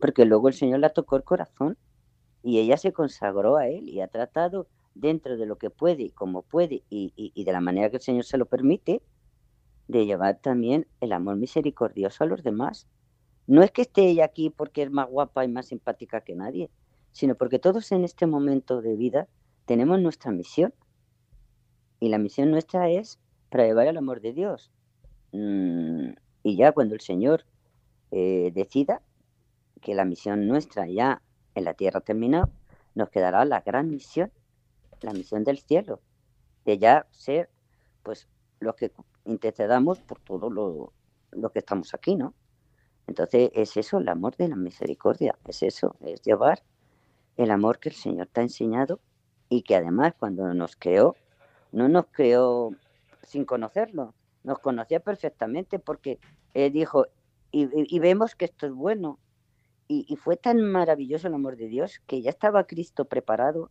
Porque 0.00 0.24
luego 0.24 0.48
el 0.48 0.54
Señor 0.54 0.80
la 0.80 0.90
tocó 0.90 1.16
el 1.16 1.22
corazón 1.22 1.78
y 2.42 2.58
ella 2.58 2.76
se 2.76 2.92
consagró 2.92 3.56
a 3.56 3.68
Él 3.68 3.88
y 3.88 4.00
ha 4.00 4.08
tratado 4.08 4.66
dentro 4.94 5.36
de 5.36 5.46
lo 5.46 5.56
que 5.56 5.70
puede, 5.70 6.10
como 6.10 6.42
puede 6.42 6.82
y, 6.90 7.12
y, 7.16 7.32
y 7.34 7.44
de 7.44 7.52
la 7.52 7.60
manera 7.60 7.90
que 7.90 7.96
el 7.96 8.02
Señor 8.02 8.24
se 8.24 8.38
lo 8.38 8.46
permite, 8.46 9.02
de 9.88 10.06
llevar 10.06 10.38
también 10.40 10.86
el 11.00 11.12
amor 11.12 11.36
misericordioso 11.36 12.24
a 12.24 12.26
los 12.26 12.42
demás. 12.42 12.86
No 13.46 13.62
es 13.62 13.70
que 13.70 13.82
esté 13.82 14.08
ella 14.08 14.24
aquí 14.24 14.50
porque 14.50 14.82
es 14.82 14.90
más 14.90 15.08
guapa 15.08 15.44
y 15.44 15.48
más 15.48 15.66
simpática 15.66 16.22
que 16.22 16.34
nadie, 16.34 16.70
sino 17.12 17.34
porque 17.34 17.58
todos 17.58 17.92
en 17.92 18.04
este 18.04 18.26
momento 18.26 18.80
de 18.80 18.96
vida 18.96 19.28
tenemos 19.66 20.00
nuestra 20.00 20.32
misión. 20.32 20.74
Y 22.00 22.08
la 22.08 22.18
misión 22.18 22.50
nuestra 22.50 22.88
es 22.90 23.18
para 23.50 23.64
llevar 23.64 23.86
el 23.86 23.96
amor 23.96 24.20
de 24.20 24.32
Dios. 24.32 24.70
Mm, 25.32 26.14
y 26.42 26.56
ya 26.56 26.72
cuando 26.72 26.94
el 26.94 27.00
Señor 27.00 27.44
eh, 28.10 28.50
decida 28.54 29.02
que 29.80 29.94
la 29.94 30.04
misión 30.04 30.46
nuestra 30.46 30.86
ya 30.88 31.22
en 31.54 31.64
la 31.64 31.74
tierra 31.74 31.98
ha 31.98 32.02
terminado, 32.02 32.50
nos 32.94 33.10
quedará 33.10 33.44
la 33.44 33.60
gran 33.60 33.90
misión, 33.90 34.32
la 35.02 35.12
misión 35.12 35.44
del 35.44 35.58
cielo, 35.58 36.00
de 36.64 36.78
ya 36.78 37.06
ser 37.10 37.50
pues 38.02 38.28
los 38.60 38.74
que 38.76 38.92
intercedamos 39.24 40.00
por 40.00 40.20
todo 40.20 40.50
lo, 40.50 40.92
lo 41.32 41.50
que 41.50 41.60
estamos 41.60 41.94
aquí, 41.94 42.16
¿no? 42.16 42.34
Entonces 43.06 43.50
es 43.54 43.76
eso, 43.76 43.98
el 43.98 44.08
amor 44.08 44.36
de 44.36 44.48
la 44.48 44.56
misericordia, 44.56 45.36
es 45.46 45.62
eso, 45.62 45.96
es 46.00 46.22
llevar 46.22 46.62
el 47.36 47.50
amor 47.50 47.78
que 47.78 47.90
el 47.90 47.94
Señor 47.94 48.28
te 48.28 48.40
ha 48.40 48.44
enseñado 48.44 49.00
y 49.48 49.62
que 49.62 49.76
además 49.76 50.14
cuando 50.18 50.52
nos 50.54 50.76
creó, 50.76 51.16
no 51.72 51.88
nos 51.88 52.06
creó 52.06 52.74
sin 53.22 53.44
conocerlo, 53.44 54.14
nos 54.42 54.58
conocía 54.58 55.00
perfectamente 55.00 55.78
porque 55.78 56.18
Él 56.54 56.72
dijo, 56.72 57.06
y, 57.50 57.98
vemos 58.00 58.34
que 58.34 58.46
esto 58.46 58.66
es 58.66 58.72
bueno. 58.72 59.20
Y, 59.86 60.06
y 60.08 60.16
fue 60.16 60.36
tan 60.36 60.60
maravilloso 60.60 61.28
el 61.28 61.34
amor 61.34 61.56
de 61.56 61.68
Dios 61.68 62.00
que 62.06 62.20
ya 62.20 62.30
estaba 62.30 62.66
Cristo 62.66 63.04
preparado 63.04 63.70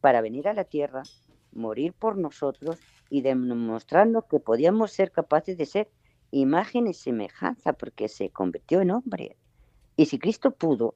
para 0.00 0.20
venir 0.20 0.48
a 0.48 0.52
la 0.52 0.64
tierra, 0.64 1.04
morir 1.52 1.92
por 1.92 2.16
nosotros 2.16 2.80
y 3.10 3.22
demostrarnos 3.22 4.24
que 4.24 4.40
podíamos 4.40 4.92
ser 4.92 5.10
capaces 5.10 5.56
de 5.56 5.66
ser 5.66 5.90
imagen 6.30 6.86
y 6.86 6.94
semejanza 6.94 7.72
porque 7.72 8.08
se 8.08 8.30
convirtió 8.30 8.80
en 8.80 8.90
hombre. 8.90 9.36
Y 9.96 10.06
si 10.06 10.18
Cristo 10.18 10.50
pudo, 10.50 10.94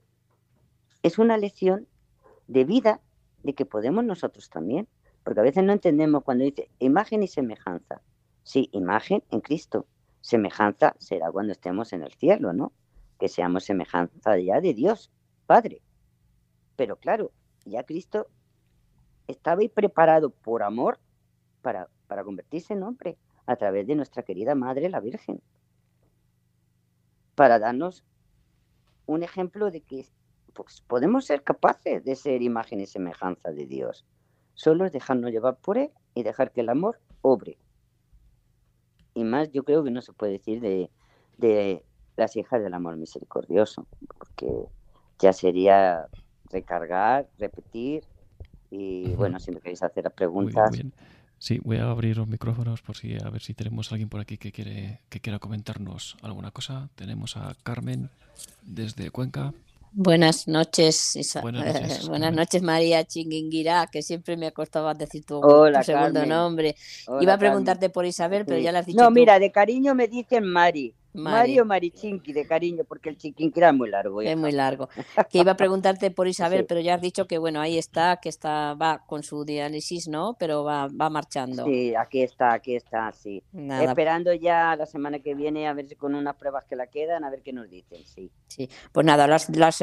es 1.03 1.19
una 1.19 1.39
lección 1.39 1.87
de 2.49 2.65
vida 2.65 3.01
de 3.43 3.55
que 3.55 3.65
podemos 3.65 4.05
nosotros 4.05 4.51
también. 4.51 4.89
Porque 5.23 5.41
a 5.41 5.45
veces 5.45 5.63
no 5.63 5.73
entendemos 5.73 6.25
cuando 6.25 6.45
dice 6.45 6.71
imagen 6.79 7.23
y 7.23 7.29
semejanza. 7.29 8.01
Sí, 8.43 8.71
imagen 8.73 9.23
en 9.31 9.41
Cristo. 9.41 9.87
Semejanza 10.21 10.95
será 10.99 11.31
cuando 11.31 11.53
estemos 11.53 11.93
en 11.93 12.03
el 12.03 12.13
cielo, 12.15 12.53
¿no? 12.53 12.73
Que 13.19 13.29
seamos 13.29 13.65
semejanza 13.65 14.39
ya 14.39 14.61
de 14.61 14.75
Dios, 14.75 15.11
Padre. 15.47 15.83
Pero 16.77 16.97
claro, 16.97 17.31
ya 17.65 17.85
Cristo 17.85 18.29
estaba 19.27 19.63
preparado 19.75 20.31
por 20.31 20.63
amor 20.63 20.99
para, 21.63 21.89
para 22.07 22.25
convertirse 22.25 22.75
en 22.75 22.83
hombre 22.83 23.17
a 23.47 23.57
través 23.57 23.87
de 23.87 23.95
nuestra 23.95 24.23
querida 24.23 24.55
Madre, 24.55 24.89
la 24.89 25.01
Virgen. 25.01 25.41
Para 27.35 27.59
darnos 27.59 28.05
un 29.07 29.23
ejemplo 29.23 29.71
de 29.71 29.81
que 29.81 30.07
pues, 30.53 30.83
podemos 30.87 31.25
ser 31.25 31.43
capaces 31.43 32.05
de 32.05 32.15
ser 32.15 32.43
imagen 32.43 32.81
y 32.81 32.87
semejanza 32.87 33.51
de 33.51 33.67
Dios. 33.67 34.05
Solo 34.55 34.85
es 34.85 34.93
dejarnos 34.93 35.31
llevar 35.31 35.57
por 35.57 35.79
Él 35.79 35.91
y 36.15 36.25
dejar 36.25 36.53
que 36.53 36.61
el 36.63 36.69
amor 36.69 37.01
obre. 37.23 37.59
Y 39.15 39.25
más 39.25 39.51
yo 39.53 39.65
creo 39.65 39.83
que 39.83 39.91
no 39.91 40.03
se 40.03 40.13
puede 40.13 40.33
decir 40.33 40.61
de, 40.61 40.91
de 41.39 41.85
las 42.17 42.37
hijas 42.37 42.63
del 42.63 42.75
amor 42.75 42.97
misericordioso, 42.97 43.87
porque 44.09 44.67
ya 45.19 45.33
sería 45.33 46.09
recargar, 46.51 47.29
repetir 47.39 48.05
y 48.71 49.15
bueno, 49.15 49.41
si 49.41 49.53
me 49.53 49.61
queréis 49.61 49.83
hacer 49.83 50.05
las 50.05 50.13
preguntas. 50.13 50.79
Sí, 51.39 51.61
voy 51.63 51.77
a 51.77 51.91
abrir 51.91 52.17
los 52.17 52.27
micrófonos 52.27 52.83
por 52.83 52.97
si 52.97 53.15
a 53.15 53.31
ver 53.31 53.41
si 53.43 53.55
tenemos 53.55 53.93
alguien 53.93 54.09
por 54.09 54.21
aquí 54.21 54.39
que 54.39 54.51
quiere 54.51 55.01
que 55.09 55.21
quiera 55.21 55.39
comentarnos 55.39 56.17
alguna 56.23 56.51
cosa. 56.51 56.89
Tenemos 56.97 57.37
a 57.37 57.55
Carmen 57.63 58.11
desde 58.63 59.11
Cuenca. 59.11 59.53
Buenas 59.93 60.47
noches, 60.47 61.19
Buenas 61.43 62.33
noches, 62.33 62.63
María 62.63 63.05
Chinguinguirá, 63.05 63.89
que 63.91 64.03
siempre 64.03 64.37
me 64.37 64.53
costaba 64.53 64.93
decir 64.95 65.25
tu, 65.25 65.41
segundo 65.83 66.27
nombre. 66.27 66.77
Iba 67.21 67.35
a 67.35 67.39
preguntarte 67.39 67.89
por 67.89 68.05
Isabel, 68.05 68.45
pero 68.45 68.61
ya 68.61 68.71
la 68.71 68.81
has 68.81 68.87
dicho. 68.87 69.03
No, 69.03 69.11
mira, 69.11 69.39
de 69.39 69.51
cariño 69.51 69.95
me 69.95 70.07
dicen 70.07 70.45
Mari. 70.45 70.95
Mario 71.13 71.65
Marichinqui, 71.65 72.33
de 72.33 72.47
cariño, 72.47 72.85
porque 72.85 73.09
el 73.09 73.17
chiquinqui 73.17 73.59
era 73.59 73.73
muy 73.73 73.89
largo. 73.89 74.23
Es 74.23 74.37
muy 74.37 74.53
largo. 74.53 74.89
Que 75.31 75.39
iba 75.39 75.53
a 75.53 75.57
preguntarte 75.57 76.11
por 76.11 76.29
Isabel, 76.29 76.67
pero 76.67 76.81
ya 76.81 76.95
has 76.95 77.01
dicho 77.01 77.27
que 77.27 77.39
bueno, 77.39 77.61
ahí 77.61 77.79
está, 77.79 78.19
que 78.19 78.29
está, 78.29 78.75
va 78.75 79.05
con 79.07 79.23
su 79.23 79.45
diálisis, 79.45 80.09
¿no? 80.09 80.37
Pero 80.39 80.65
va, 80.65 80.89
va 80.89 81.11
marchando. 81.11 81.65
Sí, 81.65 81.95
aquí 81.95 82.23
está, 82.23 82.53
aquí 82.53 82.77
está, 82.77 83.13
sí. 83.13 83.43
Esperando 83.81 84.33
ya 84.35 84.77
la 84.77 84.87
semana 84.87 85.19
que 85.21 85.35
viene 85.35 85.67
a 85.67 85.73
ver 85.73 85.89
si 85.89 85.97
con 85.97 86.15
unas 86.15 86.37
pruebas 86.37 86.65
que 86.65 86.77
la 86.77 86.87
quedan, 86.87 87.25
a 87.25 87.31
ver 87.31 87.43
qué 87.43 87.53
nos 87.53 87.69
dicen, 87.69 88.05
sí. 88.05 88.31
Sí, 88.47 88.69
pues 88.93 89.05
nada, 89.07 89.27
lo 89.27 89.35
has, 89.35 89.49
lo 89.49 89.67
has 89.67 89.81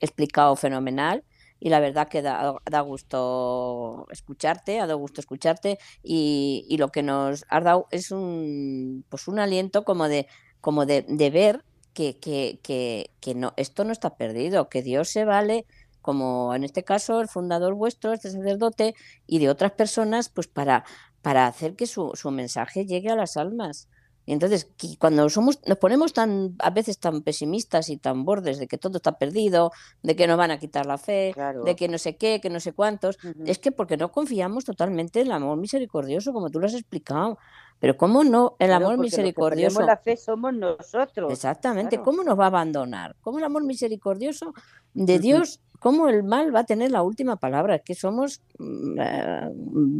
explicado 0.00 0.56
fenomenal 0.56 1.22
y 1.58 1.70
la 1.70 1.80
verdad 1.80 2.08
que 2.08 2.22
da, 2.22 2.54
da, 2.70 2.80
gusto 2.80 4.06
escucharte, 4.10 4.78
ha 4.78 4.86
dado 4.86 4.98
gusto 4.98 5.20
escucharte 5.20 5.78
y, 6.02 6.66
y, 6.68 6.76
lo 6.76 6.88
que 6.88 7.02
nos 7.02 7.44
has 7.48 7.64
dado 7.64 7.88
es 7.90 8.10
un 8.10 9.04
pues 9.08 9.26
un 9.26 9.38
aliento 9.38 9.84
como 9.84 10.08
de 10.08 10.26
como 10.66 10.84
de, 10.84 11.04
ver 11.32 11.64
que, 11.94 12.18
que, 12.18 12.58
que, 12.60 13.12
que, 13.20 13.36
no, 13.36 13.52
esto 13.56 13.84
no 13.84 13.92
está 13.92 14.16
perdido, 14.16 14.68
que 14.68 14.82
Dios 14.82 15.08
se 15.10 15.24
vale, 15.24 15.64
como 16.02 16.56
en 16.56 16.64
este 16.64 16.82
caso 16.82 17.20
el 17.20 17.28
fundador 17.28 17.76
vuestro, 17.76 18.12
este 18.12 18.32
sacerdote, 18.32 18.96
y 19.28 19.38
de 19.38 19.48
otras 19.48 19.70
personas, 19.70 20.28
pues 20.28 20.48
para, 20.48 20.84
para 21.22 21.46
hacer 21.46 21.76
que 21.76 21.86
su, 21.86 22.10
su 22.14 22.32
mensaje 22.32 22.84
llegue 22.84 23.10
a 23.10 23.14
las 23.14 23.36
almas. 23.36 23.86
Y 24.26 24.32
entonces, 24.32 24.68
cuando 24.98 25.28
somos, 25.30 25.60
nos 25.66 25.78
ponemos 25.78 26.12
tan, 26.12 26.56
a 26.58 26.70
veces 26.70 26.98
tan 26.98 27.22
pesimistas 27.22 27.88
y 27.88 27.96
tan 27.96 28.24
bordes 28.24 28.58
de 28.58 28.66
que 28.66 28.76
todo 28.76 28.96
está 28.96 29.18
perdido, 29.18 29.70
de 30.02 30.16
que 30.16 30.26
nos 30.26 30.36
van 30.36 30.50
a 30.50 30.58
quitar 30.58 30.84
la 30.84 30.98
fe, 30.98 31.32
de 31.64 31.76
que 31.76 31.88
no 31.88 31.96
sé 31.96 32.16
qué, 32.16 32.40
que 32.40 32.50
no 32.50 32.58
sé 32.58 32.72
cuántos, 32.72 33.18
es 33.46 33.60
que 33.60 33.70
porque 33.70 33.96
no 33.96 34.10
confiamos 34.10 34.64
totalmente 34.64 35.20
en 35.20 35.28
el 35.28 35.32
amor 35.32 35.56
misericordioso, 35.58 36.32
como 36.32 36.50
tú 36.50 36.58
lo 36.58 36.66
has 36.66 36.74
explicado. 36.74 37.38
Pero 37.78 37.96
¿cómo 37.96 38.24
no? 38.24 38.56
El 38.58 38.72
amor 38.72 38.98
misericordioso. 38.98 39.82
la 39.82 39.98
fe 39.98 40.16
somos 40.16 40.52
nosotros. 40.54 41.30
Exactamente. 41.30 42.00
¿Cómo 42.00 42.24
nos 42.24 42.38
va 42.38 42.44
a 42.44 42.48
abandonar? 42.48 43.16
¿Cómo 43.20 43.38
el 43.38 43.44
amor 43.44 43.64
misericordioso 43.64 44.54
de 44.94 45.18
Dios, 45.18 45.60
cómo 45.80 46.08
el 46.08 46.22
mal 46.22 46.54
va 46.54 46.60
a 46.60 46.64
tener 46.64 46.90
la 46.90 47.02
última 47.02 47.36
palabra? 47.36 47.78
Que 47.78 47.94
somos 47.94 48.40
mm, 48.58 49.00
eh, 49.00 49.50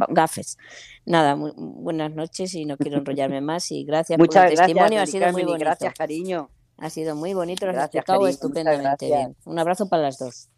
gafes. 0.09 0.57
Nada, 1.05 1.35
buenas 1.35 2.13
noches 2.13 2.53
y 2.55 2.65
no 2.65 2.77
quiero 2.77 2.97
enrollarme 2.99 3.41
más 3.41 3.71
y 3.71 3.83
gracias 3.83 4.17
por 4.17 4.25
el 4.25 4.55
testimonio. 4.55 5.01
Ha 5.01 5.05
sido 5.05 5.31
muy 5.31 5.43
bonito. 5.43 5.59
Gracias, 5.59 5.93
cariño. 5.93 6.49
Ha 6.77 6.89
sido 6.91 7.15
muy 7.15 7.33
bonito, 7.33 7.65
lo 7.65 7.71
has 7.71 7.85
explicado 7.85 8.27
estupendamente 8.27 9.07
bien. 9.07 9.35
Un 9.45 9.57
abrazo 9.57 9.89
para 9.89 10.03
las 10.03 10.19
dos. 10.19 10.49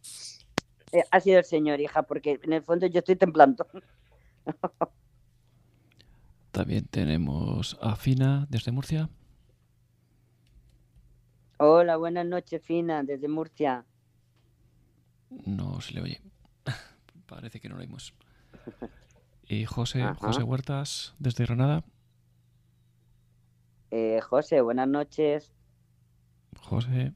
Eh, 0.92 1.04
ha 1.12 1.20
sido 1.22 1.40
el 1.40 1.46
Señor, 1.46 1.80
hija, 1.80 2.04
porque 2.04 2.40
en 2.44 2.54
el 2.54 2.62
fondo 2.62 2.88
yo 2.88 3.00
estoy 3.00 3.16
temblando. 3.16 3.66
También 6.52 6.86
tenemos 6.88 7.78
a 7.82 7.96
Fina 7.96 8.48
desde 8.50 8.72
Murcia. 8.72 9.10
Hola, 11.58 11.98
buenas 11.98 12.26
noches, 12.26 12.62
Fina, 12.64 13.04
desde 13.04 13.28
Murcia. 13.28 13.86
No 15.30 15.82
se 15.82 15.94
le 15.94 16.02
oye. 16.02 16.22
Parece 17.28 17.60
que 17.60 17.70
no 17.70 17.76
lo 17.76 17.82
oímos. 17.82 18.14
Y 19.48 19.66
José, 19.66 20.04
José 20.16 20.44
Huertas, 20.44 21.16
desde 21.20 21.46
Granada. 21.46 21.84
Eh, 23.92 24.20
José, 24.22 24.62
buenas 24.62 24.88
noches. 24.88 25.52
José. 26.60 27.14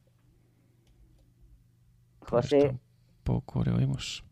José. 2.21 2.79
Poco 3.23 3.63
le 3.63 3.71
oímos. 3.71 4.23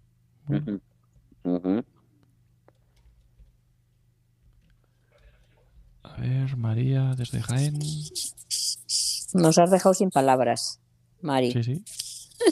A 6.04 6.18
ver, 6.20 6.58
María, 6.58 7.14
desde 7.16 7.42
Jaén. 7.42 7.80
Nos 9.34 9.58
has 9.58 9.72
dejado 9.72 9.94
sin 9.94 10.10
palabras, 10.10 10.82
Mari. 11.22 11.52
Sí, 11.52 11.64
sí. 11.64 11.84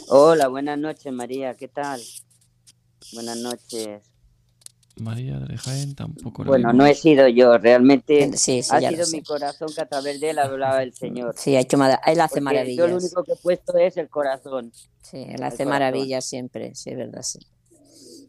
Hola, 0.10 0.48
buenas 0.48 0.78
noches, 0.78 1.12
María, 1.12 1.54
¿qué 1.56 1.68
tal? 1.68 2.02
Buenas 3.14 3.38
noches. 3.38 4.02
María 4.98 5.40
de 5.40 5.58
Jaén 5.58 5.96
tampoco. 5.96 6.44
Bueno, 6.44 6.74
no 6.74 6.86
he 6.86 6.94
sido 6.94 7.28
yo, 7.28 7.58
realmente 7.58 8.24
ha 8.24 8.80
sido 8.80 9.08
mi 9.12 9.24
corazón 9.24 9.70
que 9.74 9.82
a 9.82 9.86
través 9.86 10.20
de 10.20 10.32
él 10.32 10.40
hablaba 10.40 10.84
el 10.84 10.94
Señor. 10.94 11.36
Sí, 11.38 11.56
ha 11.56 11.62
hecho, 11.62 11.78
él 12.06 12.22
hace 12.22 12.42
maravillas. 12.42 12.78
Yo 12.78 12.88
lo 12.88 12.98
único 12.98 13.24
que 13.24 13.34
he 13.34 13.38
puesto 13.38 13.78
es 13.78 13.98
el 13.98 14.10
corazón. 14.10 14.74
Sí, 15.02 15.26
él 15.28 15.42
hace 15.44 15.66
maravillas 15.66 16.26
siempre, 16.26 16.76
sí, 16.76 16.90
es 16.90 16.98
verdad, 16.98 17.22
sí. 17.22 17.40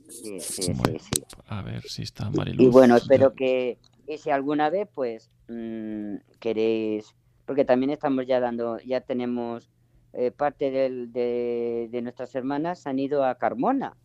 Sí, 0.09 0.39
sí, 0.41 0.63
sí, 0.63 1.23
A 1.47 1.63
ver 1.63 1.83
si 1.83 2.03
está 2.03 2.31
Mariluz. 2.31 2.67
Y 2.67 2.69
bueno, 2.69 2.97
espero 2.97 3.35
que, 3.35 3.79
y 4.07 4.19
si 4.19 4.31
alguna 4.31 4.69
vez, 4.71 4.89
pues, 4.95 5.31
mm, 5.49 6.17
queréis, 6.39 7.07
porque 7.47 7.65
también 7.65 7.91
estamos 7.91 8.27
ya 8.27 8.39
dando, 8.39 8.79
ya 8.81 9.01
tenemos 9.01 9.71
eh, 10.13 10.31
parte 10.31 10.71
de, 10.71 12.01
nuestras 12.03 12.35
hermanas 12.35 12.87
han 12.87 12.99
ido 12.99 13.25
a 13.25 13.37
Carmona 13.37 13.97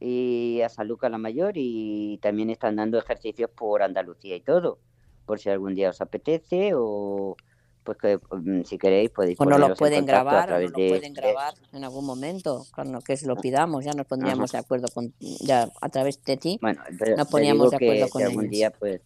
y 0.00 0.60
a 0.62 0.68
San 0.68 0.88
Lucas 0.88 1.10
la 1.10 1.18
Mayor 1.18 1.54
y 1.56 2.18
también 2.22 2.50
están 2.50 2.76
dando 2.76 2.98
ejercicios 2.98 3.50
por 3.50 3.82
Andalucía 3.82 4.36
y 4.36 4.40
todo, 4.40 4.78
por 5.26 5.38
si 5.38 5.48
algún 5.48 5.74
día 5.74 5.90
os 5.90 6.00
apetece 6.00 6.72
o 6.74 7.36
pues 7.82 7.96
que 7.96 8.18
mm, 8.36 8.64
si 8.64 8.76
queréis 8.76 9.08
podéis 9.08 9.40
o 9.40 9.46
no 9.46 9.56
lo 9.56 9.74
pueden 9.74 10.04
grabar 10.04 10.52
o 10.52 10.60
no 10.60 10.60
lo 10.60 10.72
pueden 10.72 11.14
grabar 11.14 11.54
en 11.72 11.84
algún 11.84 12.04
momento 12.04 12.66
cuando 12.74 13.00
que 13.00 13.16
se 13.16 13.26
lo 13.26 13.34
pidamos 13.36 13.82
ya 13.82 13.92
nos 13.92 14.06
pondríamos 14.06 14.52
de 14.52 14.58
acuerdo 14.58 14.88
con 14.92 15.14
ya 15.18 15.70
a 15.80 15.88
través 15.88 16.22
de 16.22 16.36
ti 16.36 16.58
bueno 16.60 16.82
nos 17.16 17.28
poníamos 17.28 17.70
de 17.70 17.76
acuerdo 17.76 18.08
con 18.10 18.22
algún 18.24 18.50
día 18.50 18.70
pues 18.70 19.00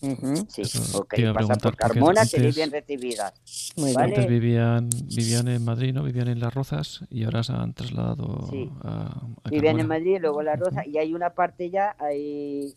Sí, 0.00 0.62
ok. 0.94 1.14
Pasa 1.34 1.54
por 1.56 1.76
Carmona, 1.76 2.20
antes, 2.20 2.54
bien 2.54 2.70
recibidas. 2.70 3.34
Antes 3.96 4.28
vivían, 4.28 4.88
vivían 4.90 5.48
en 5.48 5.64
Madrid, 5.64 5.92
¿no? 5.92 6.04
Vivían 6.04 6.28
en 6.28 6.38
Las 6.38 6.54
Rozas 6.54 7.00
y 7.10 7.24
ahora 7.24 7.42
se 7.42 7.52
han 7.52 7.74
trasladado 7.74 8.48
a, 8.82 9.22
Vivían 9.50 9.80
en 9.80 9.88
Madrid, 9.88 10.18
luego 10.20 10.42
Las 10.42 10.58
Rozas 10.58 10.86
y 10.86 10.98
hay 10.98 11.14
una 11.14 11.30
parte 11.30 11.70
ya, 11.70 11.96
hay, 11.98 12.74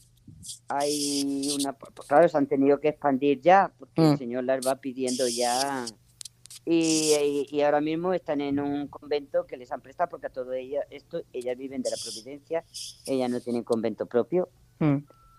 hay 0.67 1.55
una... 1.59 1.75
Claro, 2.07 2.27
se 2.27 2.37
han 2.37 2.47
tenido 2.47 2.79
que 2.79 2.89
expandir 2.89 3.39
ya 3.41 3.71
porque 3.77 4.01
el 4.01 4.13
mm. 4.13 4.17
Señor 4.17 4.43
las 4.43 4.65
va 4.65 4.75
pidiendo 4.77 5.27
ya... 5.27 5.85
Y, 6.63 7.47
y, 7.49 7.61
ahora 7.61 7.81
mismo 7.81 8.13
están 8.13 8.39
en 8.39 8.59
un 8.59 8.87
convento 8.87 9.47
que 9.47 9.57
les 9.57 9.71
han 9.71 9.81
prestado 9.81 10.11
porque 10.11 10.27
a 10.27 10.29
todo 10.29 10.53
ella, 10.53 10.81
esto, 10.91 11.23
ellas 11.33 11.57
viven 11.57 11.81
de 11.81 11.89
la 11.89 11.97
providencia, 11.97 12.63
ellas 13.07 13.31
no 13.31 13.41
tienen 13.41 13.63
convento 13.63 14.05
propio. 14.05 14.47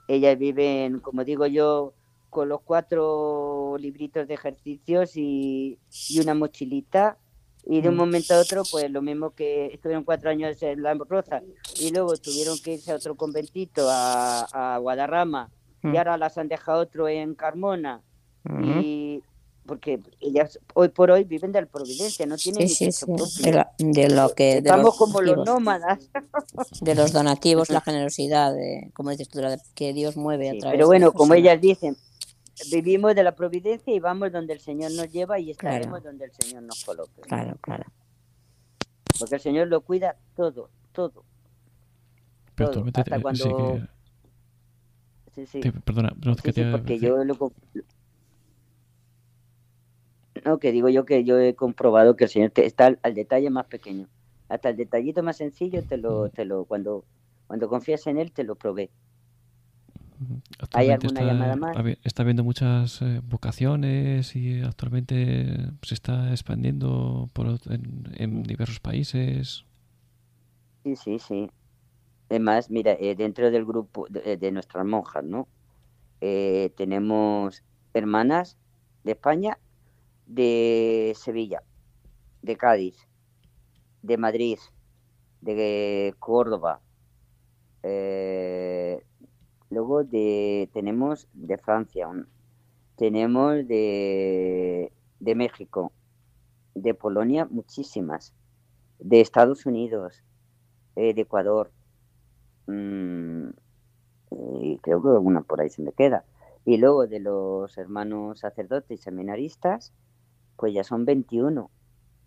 Ellas 0.09 0.39
viven, 0.39 1.01
como 1.01 1.25
digo 1.25 1.47
yo, 1.47 1.95
con 2.31 2.49
los 2.49 2.63
cuatro 2.63 3.77
libritos 3.79 4.27
de 4.27 4.35
ejercicios 4.35 5.17
y, 5.17 5.79
una 6.19 6.35
mochilita. 6.35 7.19
Y 7.65 7.81
de 7.81 7.91
un 7.91 7.97
momento 7.97 8.35
a 8.35 8.41
otro, 8.41 8.65
pues 8.69 8.91
lo 8.91 9.03
mismo 9.03 9.31
que 9.35 9.67
estuvieron 9.67 10.03
cuatro 10.03 10.31
años 10.31 10.61
en 10.63 10.83
La 10.83 10.95
Rosa 10.95 11.43
y 11.79 11.93
luego 11.93 12.17
tuvieron 12.17 12.59
que 12.59 12.75
irse 12.75 12.91
a 12.91 12.97
otro 12.97 13.15
conventito, 13.15 13.87
a, 13.89 14.79
Guadarrama, 14.81 15.49
y 15.85 15.89
mm. 15.89 15.97
ahora 15.97 16.17
las 16.17 16.39
han 16.39 16.49
dejado 16.49 16.81
otro 16.81 17.09
en 17.09 17.35
Carmona. 17.35 18.01
Y 18.65 19.23
porque 19.67 20.01
ellas 20.21 20.59
hoy 20.75 20.89
por 20.89 21.11
hoy 21.11 21.25
viven 21.25 21.53
de 21.53 21.61
la 21.61 21.67
providencia, 21.67 22.27
no 22.27 22.37
tienen 22.37 22.69
sí, 22.69 22.91
sí, 22.91 23.07
De, 23.79 24.09
lo 24.11 24.35
que 24.35 24.59
estamos 24.59 24.97
como 24.97 25.21
los 25.21 25.47
nómadas, 25.47 26.11
de 26.81 26.95
los 26.95 27.13
donativos, 27.13 27.71
la 27.71 27.81
generosidad, 27.81 28.53
de, 28.53 28.91
como 28.95 29.11
dices 29.11 29.29
tú, 29.29 29.41
que 29.75 29.93
Dios 29.93 30.17
mueve 30.17 30.51
a 30.51 30.59
través. 30.59 30.77
Pero 30.77 30.87
bueno, 30.87 31.13
como 31.13 31.35
ellas 31.35 31.61
dicen, 31.61 31.97
vivimos 32.73 33.15
de 33.15 33.23
la 33.23 33.35
providencia 33.37 33.95
y 33.95 34.01
vamos 34.01 34.33
donde 34.33 34.53
el 34.55 34.61
Señor 34.61 34.91
nos 34.93 35.11
lleva 35.13 35.39
y 35.39 35.53
estaremos 35.53 36.01
Claro. 36.01 36.05
donde 36.05 36.25
el 36.25 36.33
Señor 36.33 36.63
nos 36.65 36.85
coloque. 36.85 37.21
Claro, 37.23 37.57
claro. 37.61 37.85
Porque 39.19 39.37
el 39.37 39.41
Señor 39.41 39.69
lo 39.69 39.81
cuida 39.83 40.17
todo, 40.35 40.71
todo. 40.93 41.25
Pero 42.57 42.71
todo, 42.71 42.85
hasta 42.87 43.01
eh, 43.03 43.05
sí 43.17 43.23
cuando- 43.23 43.75
que- 43.75 43.89
Sí, 45.35 45.47
sí. 45.47 45.61
te- 45.61 45.73
perdona, 45.73 46.13
no, 46.23 46.35
Sí, 46.35 46.43
que 46.43 46.53
sí, 46.53 46.63
porque 46.71 46.99
que- 46.99 47.07
yo 47.07 47.25
lo... 47.25 47.53
No, 50.45 50.59
que 50.59 50.73
digo 50.73 50.89
yo 50.89 51.05
que 51.05 51.25
yo 51.25 51.39
he 51.39 51.55
comprobado 51.55 52.17
que 52.17 52.25
el 52.25 52.31
Señor 52.31 52.51
te- 52.51 52.67
está 52.67 52.87
al, 52.87 53.01
al 53.03 53.15
detalle 53.15 53.51
más 53.51 53.67
pequeño. 53.67 54.09
Hasta 54.49 54.71
el 54.71 54.77
detallito 54.77 55.23
más 55.23 55.37
sencillo 55.39 55.85
te 55.85 55.97
lo, 55.97 56.31
te 56.31 56.45
lo, 56.45 56.65
cuando, 56.67 57.07
cuando 57.47 57.69
confías 57.69 58.07
en 58.09 58.19
Él 58.19 58.33
te 58.33 58.45
lo 58.45 58.57
provee. 58.57 58.93
¿Hay 60.73 60.91
alguna 60.91 61.23
está, 61.23 61.25
llamada 61.25 61.57
más? 61.57 61.79
está 62.05 62.23
habiendo 62.23 62.45
muchas 62.45 63.03
eh, 63.03 63.21
vocaciones 63.25 64.35
y 64.37 64.61
actualmente 64.63 65.47
se 65.83 65.95
está 65.95 66.31
expandiendo 66.31 67.29
por, 67.33 67.59
en, 67.71 68.05
en 68.17 68.43
diversos 68.43 68.81
países. 68.81 69.65
Sí, 70.85 70.97
sí, 70.97 71.19
sí. 71.19 71.49
Además, 72.31 72.71
mira, 72.71 72.93
eh, 73.01 73.17
dentro 73.17 73.51
del 73.51 73.67
grupo 73.67 74.07
de, 74.11 74.37
de 74.39 74.53
nuestras 74.53 74.87
monjas, 74.87 75.25
¿no? 75.25 75.51
Eh, 76.21 76.73
tenemos 76.77 77.65
hermanas 77.95 78.59
de 79.05 79.13
España, 79.13 79.61
de 80.27 81.13
Sevilla, 81.17 81.63
de 82.43 82.57
Cádiz, 82.57 82.97
de 84.03 84.17
Madrid, 84.19 84.59
de 85.41 86.15
Córdoba. 86.19 86.81
eh, 87.83 89.03
luego 89.71 90.05
de, 90.05 90.71
tenemos 90.73 91.29
de 91.35 91.59
Francia, 91.59 92.09
tenemos 92.97 93.67
de, 93.69 94.93
de 95.21 95.35
México, 95.35 95.93
de 96.75 96.95
Polonia, 96.95 97.47
muchísimas, 97.51 98.35
de 98.99 99.21
Estados 99.21 99.67
Unidos, 99.67 100.25
eh, 100.97 101.15
de 101.15 101.23
Ecuador. 101.23 101.73
mm, 102.67 103.51
y 104.31 104.79
creo 104.79 105.03
que 105.03 105.09
alguna 105.11 105.43
por 105.43 105.61
ahí 105.61 105.71
se 105.71 105.83
me 105.83 105.93
queda. 105.93 106.25
Y 106.65 106.79
luego 106.79 107.07
de 107.07 107.21
los 107.21 107.77
hermanos 107.79 108.41
sacerdotes 108.41 109.01
y 109.01 109.03
seminaristas, 109.03 109.93
pues 110.57 110.75
ya 110.75 110.85
son 110.85 111.05
21. 111.05 111.71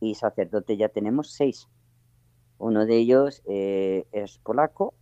Y 0.02 0.16
sacerdotes 0.16 0.78
ya 0.78 0.90
tenemos 0.90 1.32
6. 1.34 1.68
Uno 2.58 2.86
de 2.86 2.98
ellos 2.98 3.42
eh, 3.46 4.06
es 4.12 4.38
polaco. 4.40 4.94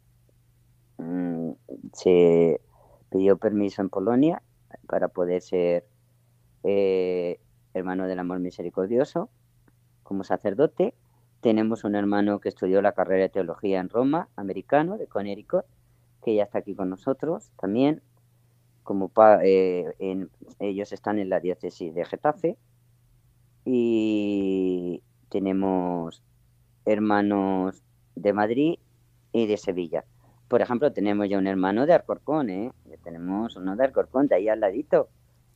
mm, 0.97 1.51
se 1.93 2.61
pidió 3.09 3.37
permiso 3.37 3.81
en 3.81 3.89
Polonia 3.89 4.41
para 4.87 5.07
poder 5.07 5.41
ser 5.41 5.85
eh, 6.63 7.39
hermano 7.73 8.07
del 8.07 8.19
amor 8.19 8.39
misericordioso 8.39 9.29
como 10.03 10.23
sacerdote. 10.23 10.95
Tenemos 11.41 11.83
un 11.83 11.95
hermano 11.95 12.39
que 12.39 12.49
estudió 12.49 12.81
la 12.81 12.93
carrera 12.93 13.23
de 13.23 13.29
teología 13.29 13.79
en 13.79 13.89
Roma, 13.89 14.29
americano, 14.35 14.97
de 14.97 15.07
Connecticut, 15.07 15.65
que 16.23 16.35
ya 16.35 16.43
está 16.43 16.59
aquí 16.59 16.75
con 16.75 16.89
nosotros 16.89 17.51
también. 17.59 18.01
Como 18.83 19.11
eh, 19.43 19.93
ellos 20.59 20.91
están 20.91 21.19
en 21.19 21.29
la 21.29 21.39
diócesis 21.39 21.93
de 21.93 22.05
Getafe. 22.05 22.57
Y 23.65 25.01
tenemos 25.29 26.21
hermanos 26.85 27.83
de 28.15 28.33
Madrid 28.33 28.79
y 29.31 29.47
de 29.47 29.57
Sevilla. 29.57 30.03
Por 30.47 30.61
ejemplo, 30.61 30.91
tenemos 30.93 31.29
ya 31.29 31.37
un 31.37 31.47
hermano 31.47 31.85
de 31.85 31.93
Alcorcón, 31.93 32.49
¿eh? 32.49 32.71
Ya 32.85 32.97
tenemos 32.97 33.55
uno 33.55 33.75
de 33.75 33.85
Alcorcón, 33.85 34.27
de 34.27 34.35
ahí 34.35 34.49
al 34.49 34.59
ladito, 34.59 35.09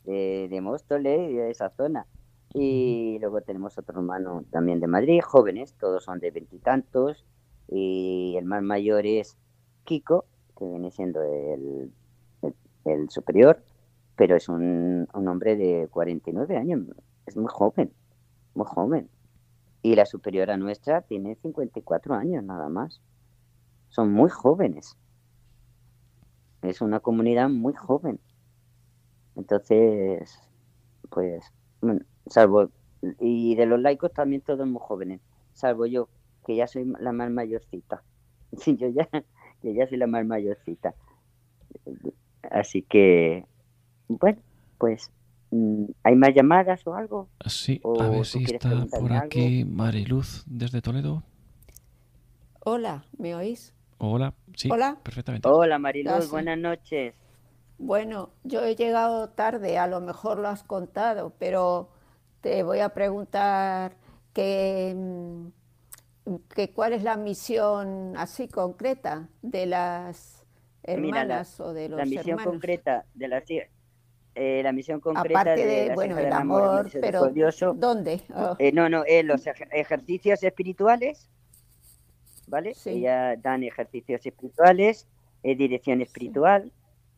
de, 0.05 0.47
de 0.49 0.61
Móstoles 0.61 1.29
de 1.35 1.51
esa 1.51 1.69
zona. 1.69 2.07
Y 2.53 3.17
luego 3.19 3.41
tenemos 3.41 3.77
otro 3.77 3.99
hermano 3.99 4.43
también 4.51 4.79
de 4.79 4.87
Madrid, 4.87 5.21
jóvenes, 5.21 5.73
todos 5.79 6.03
son 6.05 6.19
de 6.19 6.31
veintitantos. 6.31 7.25
Y, 7.69 8.35
el 8.37 8.45
más 8.45 8.63
mayor 8.63 9.05
es 9.05 9.37
Kiko, 9.83 10.25
que 10.57 10.65
viene 10.65 10.89
siendo 10.91 11.21
el, 11.21 11.91
el- 12.41 12.55
el 12.85 13.09
superior, 13.09 13.61
pero 14.15 14.35
es 14.37 14.47
un, 14.49 15.07
un 15.13 15.27
hombre 15.27 15.55
de 15.57 15.87
49 15.91 16.57
años, 16.57 16.81
es 17.28 17.38
muy 17.38 17.49
joven, 17.49 17.93
muy 18.55 18.65
joven. 18.65 19.09
Y 19.84 19.95
la 19.95 20.05
superiora 20.05 20.57
nuestra 20.57 21.01
tiene 21.01 21.36
54 21.36 22.15
años 22.15 22.43
nada 22.43 22.69
más. 22.69 23.01
Son 23.89 24.11
muy 24.11 24.30
jóvenes. 24.30 24.97
Es 26.61 26.82
una 26.82 26.99
comunidad 26.99 27.49
muy 27.49 27.73
joven. 27.73 28.19
Entonces, 29.36 30.39
pues, 31.09 31.53
bueno, 31.82 32.01
salvo, 32.25 32.71
y 33.19 33.55
de 33.55 33.65
los 33.67 33.80
laicos 33.80 34.11
también 34.11 34.41
todos 34.41 34.67
muy 34.67 34.82
jóvenes, 34.82 35.21
salvo 35.53 35.86
yo, 35.86 36.09
que 36.45 36.55
ya 36.55 36.67
soy 36.67 36.86
la 36.99 37.11
más 37.11 37.30
mayorcita. 37.30 38.03
Sí, 38.57 38.78
yo 38.78 38.88
ya, 38.88 39.09
yo 39.61 39.71
ya 39.73 39.86
soy 39.88 39.97
la 39.97 40.07
más 40.07 40.25
mayorcita. 40.25 40.95
Así 42.49 42.82
que, 42.82 43.45
bueno, 44.07 44.41
pues, 44.78 45.11
mm, 45.11 45.16
¿hay 46.03 46.15
más 46.15 46.33
llamadas 46.35 46.85
o 46.87 46.93
algo? 46.95 47.29
Sí, 47.45 47.79
¿O 47.83 48.01
a 48.01 48.09
ver 48.09 48.25
si 48.25 48.43
está 48.43 48.69
por 48.99 49.11
algo? 49.11 49.25
aquí 49.25 49.65
Mariluz 49.65 50.43
desde 50.47 50.81
Toledo. 50.81 51.23
Hola, 52.63 53.05
¿me 53.17 53.35
oís? 53.35 53.73
Hola, 53.99 54.33
sí, 54.55 54.69
Hola. 54.69 54.97
perfectamente. 55.03 55.47
Hola 55.49 55.79
Mariluz, 55.79 56.11
Gracias. 56.11 56.31
buenas 56.31 56.57
noches. 56.57 57.15
Bueno, 57.79 58.31
yo 58.43 58.63
he 58.63 58.75
llegado 58.75 59.29
tarde, 59.29 59.77
a 59.77 59.87
lo 59.87 60.01
mejor 60.01 60.39
lo 60.39 60.47
has 60.47 60.63
contado, 60.63 61.33
pero 61.39 61.89
te 62.41 62.63
voy 62.63 62.79
a 62.79 62.89
preguntar 62.89 63.95
que, 64.33 64.93
mm, 64.95 65.47
que 66.53 66.73
cuál 66.73 66.93
es 66.93 67.03
la 67.03 67.15
misión 67.17 68.15
así 68.17 68.47
concreta 68.47 69.29
de 69.41 69.65
las 69.67 70.45
Mira, 70.83 71.23
la- 71.25 71.35
hermanas 71.35 71.59
o 71.59 71.73
de 71.73 71.89
los 71.89 71.97
La 71.99 72.05
misión 72.05 72.29
hermanos. 72.31 72.53
concreta 72.53 73.05
de 73.13 73.27
la 73.27 73.41
eh, 74.39 74.61
la 74.63 74.71
misión 74.71 74.99
concreta 74.99 75.41
Aparte 75.41 75.65
de, 75.65 75.95
bueno, 75.95 76.17
el 76.19 76.31
amor, 76.31 76.89
pero 77.01 77.31
¿dónde? 77.73 78.21
Oh, 78.35 78.55
eh, 78.59 78.71
no, 78.71 78.88
no, 78.88 79.03
eh, 79.05 79.23
los 79.23 79.45
ej- 79.47 79.67
ejercicios 79.71 80.43
espirituales, 80.43 81.27
¿vale? 82.47 82.73
Sí. 82.75 82.91
Ellas 82.91 83.41
dan 83.41 83.63
ejercicios 83.63 84.23
espirituales, 84.25 85.07
eh, 85.43 85.55
dirección 85.55 86.01
espiritual, 86.01 86.71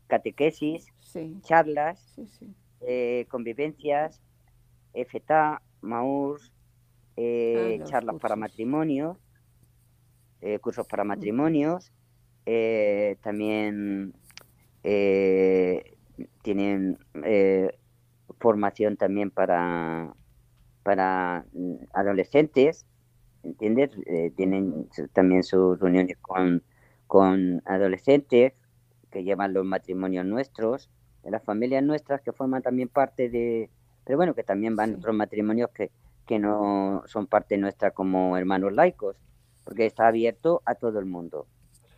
catequesis, 0.07 0.88
sí, 1.01 1.38
charlas, 1.43 2.15
eh, 2.82 3.26
convivencias, 3.30 4.22
FTA, 4.93 5.61
MAURS, 5.82 6.53
eh, 7.17 7.80
Ah, 7.82 7.86
charlas 7.86 8.15
para 8.15 8.36
cursos. 8.36 8.38
matrimonios, 8.39 9.17
eh, 10.41 10.57
cursos 10.59 10.88
para 10.88 11.03
matrimonios, 11.03 11.91
eh, 12.45 13.17
también 13.22 14.13
eh, 14.84 15.97
tienen 16.41 16.97
eh, 17.24 17.78
formación 18.39 18.97
también 18.97 19.32
para, 19.32 20.15
para 20.84 21.45
mm, 21.53 21.76
adolescentes, 21.93 22.86
¿entiendes? 23.43 23.91
Eh, 24.05 24.32
tienen 24.36 24.89
su- 24.91 25.07
también 25.09 25.43
sus 25.43 25.80
reuniones 25.80 26.17
con, 26.22 26.63
con 27.07 27.61
adolescentes 27.65 28.53
que 29.11 29.24
llevan 29.24 29.53
los 29.53 29.65
matrimonios 29.65 30.26
nuestros, 30.26 30.89
de 31.24 31.32
las 31.32 31.43
familias 31.43 31.84
nuestras 31.84 32.22
que 32.22 32.32
forman 32.34 32.61
también 32.61 32.89
parte 32.89 33.30
de, 33.30 33.72
pero 34.03 34.17
bueno, 34.17 34.36
que 34.36 34.43
también 34.43 34.76
van 34.76 34.91
Sí. 34.91 34.95
otros 34.95 35.15
matrimonios 35.15 35.70
que, 35.74 35.91
que 36.26 36.39
no 36.39 37.03
son 37.07 37.28
parte 37.28 37.57
nuestra 37.57 37.91
como 37.91 38.38
hermanos 38.38 38.74
laicos, 38.74 39.17
porque 39.63 39.86
está 39.86 40.07
abierto 40.07 40.61
a 40.65 40.76
todo 40.76 40.99
el 40.99 41.05
mundo. 41.05 41.47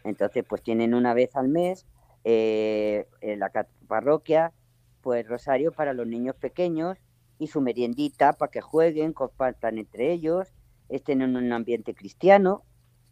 Entonces, 0.04 0.44
pues 0.48 0.64
tienen 0.64 0.94
una 0.94 1.14
vez 1.14 1.36
al 1.36 1.48
mes 1.50 1.86
eh, 2.24 3.08
en 3.22 3.40
la 3.40 3.52
parroquia, 3.88 4.54
pues 5.02 5.28
rosario 5.28 5.72
para 5.72 5.94
los 5.94 6.08
niños 6.08 6.36
pequeños 6.36 6.98
y 7.40 7.48
su 7.48 7.62
meriendita 7.62 8.34
para 8.34 8.52
que 8.52 8.62
jueguen, 8.62 9.14
compartan 9.14 9.78
entre 9.80 10.12
ellos, 10.12 10.54
estén 10.90 11.22
en 11.22 11.36
un 11.36 11.52
ambiente 11.52 11.96
cristiano. 11.96 12.64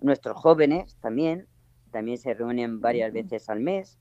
Nuestros 0.02 0.38
jóvenes 0.38 0.98
también, 1.02 1.48
también 1.92 2.18
se 2.18 2.34
reúnen 2.34 2.80
varias 2.80 3.12
veces 3.12 3.50
al 3.50 3.60
mes, 3.60 3.98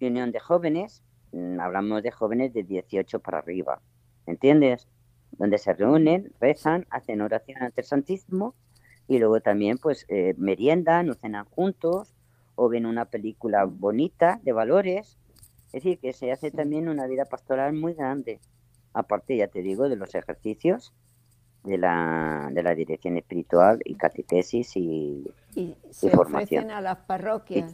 reunión 0.00 0.32
de 0.32 0.40
jóvenes, 0.40 1.02
mm, 1.32 1.60
hablamos 1.60 2.02
de 2.02 2.10
jóvenes 2.10 2.52
de 2.52 2.64
18 2.64 3.20
para 3.20 3.38
arriba, 3.38 3.80
¿entiendes? 4.26 4.88
Donde 5.32 5.58
se 5.58 5.72
reúnen, 5.72 6.32
rezan, 6.40 6.86
hacen 6.90 7.20
oración 7.20 7.62
ante 7.62 7.82
el 7.82 7.86
Santísimo 7.86 8.54
y 9.06 9.18
luego 9.18 9.40
también 9.40 9.78
pues 9.78 10.04
eh, 10.08 10.34
meriendan 10.36 11.10
o 11.10 11.14
cenan 11.14 11.44
juntos 11.44 12.14
o 12.62 12.68
ven 12.68 12.84
una 12.84 13.06
película 13.06 13.64
bonita 13.64 14.38
de 14.42 14.52
valores. 14.52 15.16
Es 15.72 15.82
decir, 15.82 15.98
que 15.98 16.12
se 16.12 16.30
hace 16.30 16.50
también 16.50 16.88
una 16.90 17.06
vida 17.06 17.24
pastoral 17.24 17.72
muy 17.72 17.94
grande. 17.94 18.38
Aparte, 18.92 19.36
ya 19.36 19.48
te 19.48 19.62
digo, 19.62 19.88
de 19.88 19.96
los 19.96 20.14
ejercicios 20.14 20.92
de 21.64 21.78
la, 21.78 22.50
de 22.52 22.62
la 22.62 22.74
dirección 22.74 23.16
espiritual 23.16 23.80
y 23.84 23.94
catequesis 23.94 24.76
y, 24.76 25.24
Y 25.54 25.74
se 25.90 26.10
formación. 26.10 26.64
ofrecen 26.64 26.70
a 26.70 26.80
las 26.82 26.98
parroquias. 27.06 27.72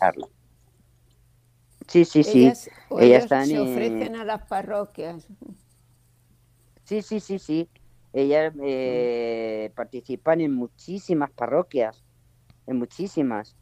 Sí, 1.88 2.04
sí, 2.04 2.22
sí. 2.22 2.40
Ellas, 2.40 2.70
o 2.90 3.00
Ellas 3.00 3.10
ellos 3.10 3.24
están 3.24 3.46
se 3.46 3.56
en- 3.56 3.60
ofrecen 3.60 4.16
a 4.16 4.24
las 4.24 4.42
parroquias. 4.42 5.26
Sí, 6.84 7.02
sí, 7.02 7.18
sí, 7.20 7.38
sí. 7.38 7.68
Ellas 8.12 8.54
eh, 8.62 9.72
participan 9.74 10.40
en 10.40 10.52
muchísimas 10.54 11.30
parroquias, 11.32 12.04
en 12.66 12.78
muchísimas. 12.78 13.56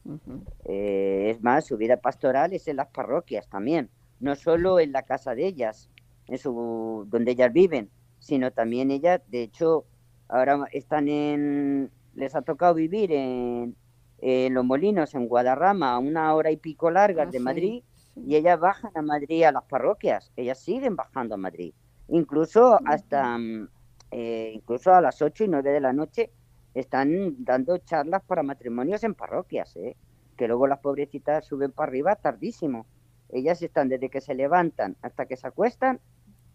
Eh, 0.65 1.29
es 1.31 1.43
más, 1.43 1.67
su 1.67 1.77
vida 1.77 1.97
pastoral 1.99 2.53
es 2.53 2.69
en 2.69 2.77
las 2.77 2.89
parroquias 2.89 3.49
también, 3.49 3.91
no 4.21 4.35
solo 4.35 4.81
en 4.81 4.93
la 4.93 5.03
casa 5.03 5.35
de 5.35 5.47
ellas, 5.47 5.91
en 6.29 6.39
su 6.39 7.07
donde 7.09 7.33
ellas 7.33 7.53
viven, 7.53 7.91
sino 8.19 8.51
también 8.51 8.91
ellas, 8.91 9.21
de 9.29 9.43
hecho, 9.43 9.85
ahora 10.29 10.67
están 10.73 11.09
en, 11.09 11.91
les 12.15 12.35
ha 12.35 12.43
tocado 12.43 12.75
vivir 12.75 13.13
en, 13.13 13.77
en 14.19 14.55
Los 14.55 14.65
Molinos, 14.65 15.15
en 15.15 15.29
Guadarrama, 15.29 15.93
a 15.93 15.99
una 15.99 16.35
hora 16.35 16.51
y 16.51 16.57
pico 16.57 16.91
largas 16.91 17.29
Ah, 17.29 17.31
de 17.31 17.39
sí, 17.39 17.45
Madrid, 17.45 17.83
y 18.17 18.37
ellas 18.37 18.59
bajan 18.59 18.93
a 18.95 19.03
Madrid 19.03 19.45
a 19.45 19.53
las 19.53 19.65
parroquias, 19.65 20.33
ellas 20.37 20.59
siguen 20.59 20.97
bajando 20.97 21.35
a 21.35 21.39
Madrid, 21.39 21.75
incluso 22.09 22.79
hasta, 22.87 23.37
mm, 23.37 23.69
eh, 24.13 24.53
incluso 24.55 24.95
a 24.95 25.01
las 25.03 25.21
8 25.21 25.45
y 25.45 25.49
9 25.49 25.73
de 25.73 25.81
la 25.81 25.93
noche 25.93 26.31
están 26.75 27.37
dando 27.45 27.79
charlas 27.79 28.23
para 28.25 28.43
matrimonios 28.43 29.05
en 29.05 29.15
parroquias, 29.15 29.77
¿eh? 29.77 29.97
que 30.37 30.49
luego 30.49 30.67
las 30.67 30.81
pobrecitas 30.81 31.47
suben 31.47 31.73
para 31.73 31.89
arriba 31.91 32.17
tardísimo. 32.17 32.87
Ellas 33.31 33.63
están 33.63 33.89
desde 33.89 34.11
que 34.11 34.21
se 34.21 34.35
levantan 34.35 34.97
hasta 35.03 35.27
que 35.27 35.37
se 35.37 35.47
acuestan 35.47 36.01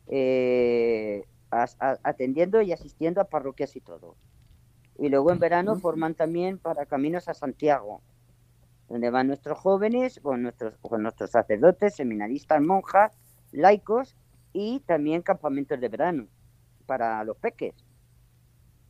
eh, 0.08 1.24
as- 1.52 1.78
a- 1.80 2.00
atendiendo 2.04 2.62
y 2.62 2.72
asistiendo 2.74 3.22
a 3.22 3.26
parroquias 3.26 3.76
y 3.76 3.82
todo. 3.82 4.18
Y 4.98 5.10
luego 5.10 5.32
en 5.32 5.40
verano 5.40 5.76
forman 5.78 6.16
también 6.16 6.60
para 6.60 6.86
caminos 6.86 7.28
a 7.30 7.34
Santiago, 7.34 8.04
donde 8.88 9.10
van 9.12 9.28
nuestros 9.28 9.58
jóvenes, 9.60 10.20
con 10.22 10.44
nuestros, 10.44 10.78
con 10.80 11.04
nuestros 11.04 11.32
sacerdotes, 11.32 11.96
seminaristas, 11.96 12.62
monjas, 12.62 13.18
laicos 13.52 14.18
y 14.54 14.82
también 14.82 15.22
campamentos 15.22 15.80
de 15.80 15.90
verano 15.90 16.28
para 16.86 17.24
los 17.24 17.38
peques. 17.38 17.76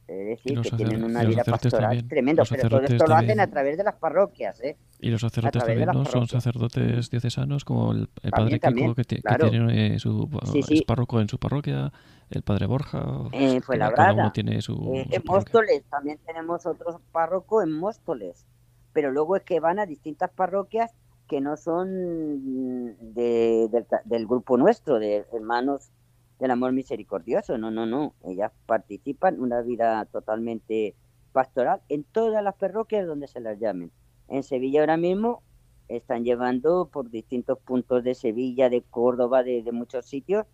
Es 0.10 0.26
decir, 0.28 0.60
que 0.60 0.72
tienen 0.72 1.03
una 1.03 1.24
vida 1.24 1.38
sacerdotes 1.43 1.72
pastoral 1.72 1.89
también. 1.91 2.07
tremendo, 2.07 2.43
pero 2.49 2.68
todo 2.68 2.82
esto 2.82 3.05
lo 3.07 3.16
hacen 3.16 3.39
a 3.39 3.47
través 3.47 3.78
de 3.78 3.84
las 3.84 3.95
parroquias, 3.95 4.60
¿eh? 4.62 4.76
Y 4.99 5.12
los 5.12 5.22
sacerdotes 5.22 5.64
también, 5.64 5.88
¿no? 5.93 6.03
Son 6.05 6.28
sacerdotes 6.28 7.10
diocesanos 7.12 7.64
como 7.64 7.91
el, 7.91 8.10
el 8.24 8.32
También, 8.32 8.60
padre 8.60 8.76
Kiko 8.76 8.95
que, 8.95 9.03
ti- 9.03 9.16
que 9.18 9.22
claro. 9.22 9.49
tiene 9.51 9.95
eh, 9.95 9.99
su 9.99 10.28
Sí, 10.51 10.60
es 10.60 10.66
sí. 10.66 10.82
párroco 10.86 11.22
en 11.22 11.30
su 11.30 11.38
parroquia, 11.38 11.93
el 12.32 12.41
padre 12.41 12.66
Borja, 12.66 12.99
cada 12.99 13.24
uno 13.30 13.62
Fuenlabrada. 13.62 14.34
tiene 14.34 14.62
su, 14.64 14.74
Eh, 14.95 15.05
su 15.10 15.16
en. 15.16 15.24
Móstoles 15.26 15.84
también 15.91 16.18
tenemos 16.26 16.66
otro 16.66 16.99
párroco 17.12 17.62
en 17.62 17.72
Móstoles, 17.72 18.45
pero 18.93 19.12
luego 19.12 19.36
es 19.36 19.43
que 19.43 19.60
van 19.60 19.78
a 19.78 19.86
distintas 19.86 20.32
parroquias 20.32 20.91
que 21.28 21.39
no 21.39 21.55
son 21.55 22.95
de- 23.14 23.68
del, 23.72 23.86
del 24.05 24.26
grupo 24.26 24.57
nuestro, 24.57 24.97
de 24.99 25.24
hermanos 25.32 25.91
del 26.39 26.51
amor 26.51 26.71
misericordioso, 26.73 27.57
no, 27.57 27.71
no, 27.71 27.85
no, 27.85 28.15
ellas 28.23 28.51
participan 28.65 29.39
una 29.41 29.61
vida 29.61 30.05
totalmente 30.05 30.95
pastoral 31.31 31.81
en 31.89 32.03
todas 32.05 32.43
las 32.43 32.55
parroquias 32.55 33.05
donde 33.07 33.27
se 33.27 33.39
las 33.41 33.59
llamen. 33.59 33.91
En 34.27 34.43
Sevilla 34.43 34.81
ahora 34.81 34.97
mismo 34.97 35.43
están 35.87 36.23
llevando 36.23 36.89
por 36.91 37.09
distintos 37.09 37.59
puntos 37.59 38.03
de 38.03 38.15
Sevilla, 38.15 38.69
de 38.69 38.83
Córdoba, 38.83 39.43
de, 39.43 39.63
de 39.63 39.71
muchos 39.71 40.05
sitios, 40.07 40.45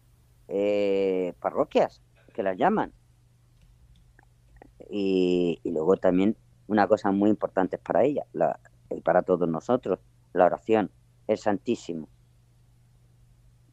eh, 0.47 1.33
parroquias 1.39 2.01
que 2.33 2.43
las 2.43 2.57
llaman. 2.57 2.93
Y, 4.89 5.59
y 5.63 5.71
luego 5.71 5.97
también 5.97 6.37
una 6.67 6.87
cosa 6.87 7.11
muy 7.11 7.29
importante 7.29 7.77
para 7.77 8.03
ella 8.03 8.25
la- 8.33 8.59
y 8.89 9.01
para 9.01 9.23
todos 9.23 9.47
nosotros, 9.49 9.99
la 10.33 10.45
oración, 10.45 10.91
el 11.27 11.37
Santísimo. 11.37 12.09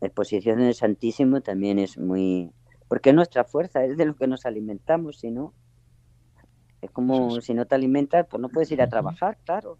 La 0.03 0.09
exposición 0.09 0.59
del 0.59 0.75
Santísimo 0.75 1.43
también 1.43 1.79
es 1.79 1.97
muy... 1.97 2.51
Porque 2.89 3.11
es 3.11 3.15
nuestra 3.15 3.45
fuerza, 3.45 3.85
es 3.85 3.97
de 3.97 4.05
lo 4.05 4.17
que 4.17 4.27
nos 4.27 4.45
alimentamos, 4.45 5.21
si 5.21 5.31
no... 5.31 5.55
Es 6.81 6.91
como 6.91 7.29
Eso 7.29 7.39
es. 7.39 7.45
si 7.45 7.55
no 7.55 7.67
te 7.67 7.77
alimentas, 7.77 8.27
pues 8.29 8.41
no 8.41 8.49
puedes 8.49 8.69
ir 8.73 8.83
a 8.83 8.89
trabajar, 8.89 9.39
claro. 9.45 9.79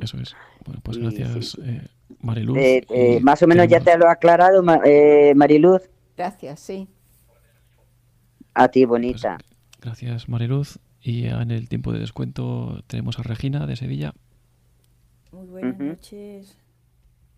Eso 0.00 0.18
es. 0.18 0.34
Bueno, 0.64 0.80
pues 0.82 0.98
gracias, 0.98 1.32
sí, 1.32 1.42
sí. 1.42 1.62
eh, 1.64 1.86
Mariluz. 2.20 2.58
Eh, 2.58 2.84
eh, 2.90 3.20
más 3.20 3.40
o 3.44 3.46
menos 3.46 3.68
ya 3.68 3.78
te 3.78 3.96
lo 3.96 4.06
he 4.06 4.10
aclarado, 4.10 4.64
eh, 4.84 5.32
Mariluz. 5.36 5.88
Gracias, 6.16 6.58
sí. 6.58 6.88
A 8.54 8.66
ti, 8.66 8.84
pues, 8.84 9.00
bonita. 9.00 9.38
gracias, 9.80 10.28
Mariluz. 10.28 10.80
Y 11.00 11.26
en 11.26 11.52
el 11.52 11.68
tiempo 11.68 11.92
de 11.92 12.00
descuento 12.00 12.82
tenemos 12.88 13.20
a 13.20 13.22
Regina 13.22 13.68
de 13.68 13.76
Sevilla. 13.76 14.14
Muy 15.30 15.46
buenas 15.46 15.76
Ujú. 15.76 15.84
noches. 15.84 16.58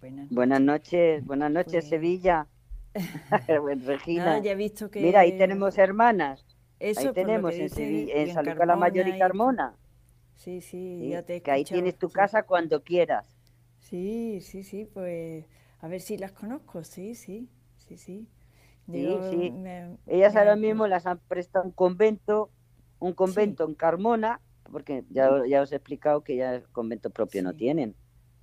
Buenas 0.02 0.28
Buenas 0.30 0.60
noches, 0.60 1.24
buenas 1.24 1.52
noches, 1.52 1.84
Pues- 1.84 1.88
Sevilla. 1.88 2.48
Regina. 3.86 4.24
Nada, 4.24 4.38
ya 4.40 4.50
he 4.50 4.54
visto 4.56 4.90
que... 4.90 5.00
Mira, 5.00 5.20
ahí 5.20 5.38
tenemos 5.38 5.78
hermanas. 5.78 6.44
Eso, 6.80 7.00
Ahí 7.00 7.12
tenemos 7.12 7.54
en, 7.54 7.70
Sevilla, 7.70 8.12
en 8.16 8.34
San 8.34 8.44
Lucas 8.44 8.66
la 8.66 8.74
Mayor 8.74 9.06
y 9.06 9.16
Carmona 9.16 9.76
y-. 9.76 10.40
Sí, 10.40 10.60
sí, 10.60 10.98
¿sí? 11.00 11.08
ya 11.10 11.22
te 11.22 11.36
he 11.36 11.40
Que 11.40 11.52
ahí 11.52 11.62
tienes 11.62 11.96
tu 11.96 12.08
sí. 12.08 12.14
casa 12.14 12.42
cuando 12.42 12.82
quieras. 12.82 13.32
Sí, 13.78 14.40
sí, 14.40 14.64
sí, 14.64 14.86
pues 14.92 15.44
a 15.80 15.86
ver 15.86 16.00
si 16.00 16.18
las 16.18 16.32
conozco, 16.32 16.82
sí, 16.82 17.14
sí, 17.14 17.48
sí, 17.76 17.96
sí. 17.96 18.26
Sí, 18.90 19.16
sí. 19.30 19.50
me- 19.52 19.96
Ellas 20.08 20.34
me- 20.34 20.40
ahora 20.40 20.56
mismo 20.56 20.88
las 20.88 21.06
han 21.06 21.20
prestado 21.28 21.64
un 21.64 21.70
convento, 21.70 22.50
un 22.98 23.12
convento 23.12 23.64
en 23.68 23.74
Carmona, 23.76 24.40
porque 24.72 25.04
ya, 25.10 25.30
ya 25.48 25.62
os 25.62 25.70
he 25.70 25.76
explicado 25.76 26.24
que 26.24 26.34
ya 26.34 26.56
el 26.56 26.68
convento 26.70 27.10
propio 27.10 27.44
no 27.44 27.54
tienen. 27.54 27.94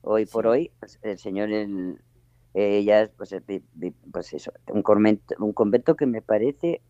Hoy 0.01 0.25
por 0.25 0.47
hoy, 0.47 0.71
pues, 0.79 0.99
el 1.01 1.17
señor, 1.19 1.51
el, 1.51 1.99
pues, 3.17 3.31
eh, 3.33 3.43
vi- 3.73 3.91
pues 4.11 4.33
eso, 4.33 4.51
un 4.67 4.81
convento, 4.81 5.35
un 5.39 5.53
convento 5.53 5.95
que 5.95 6.05
me 6.05 6.21
parece 6.21 6.81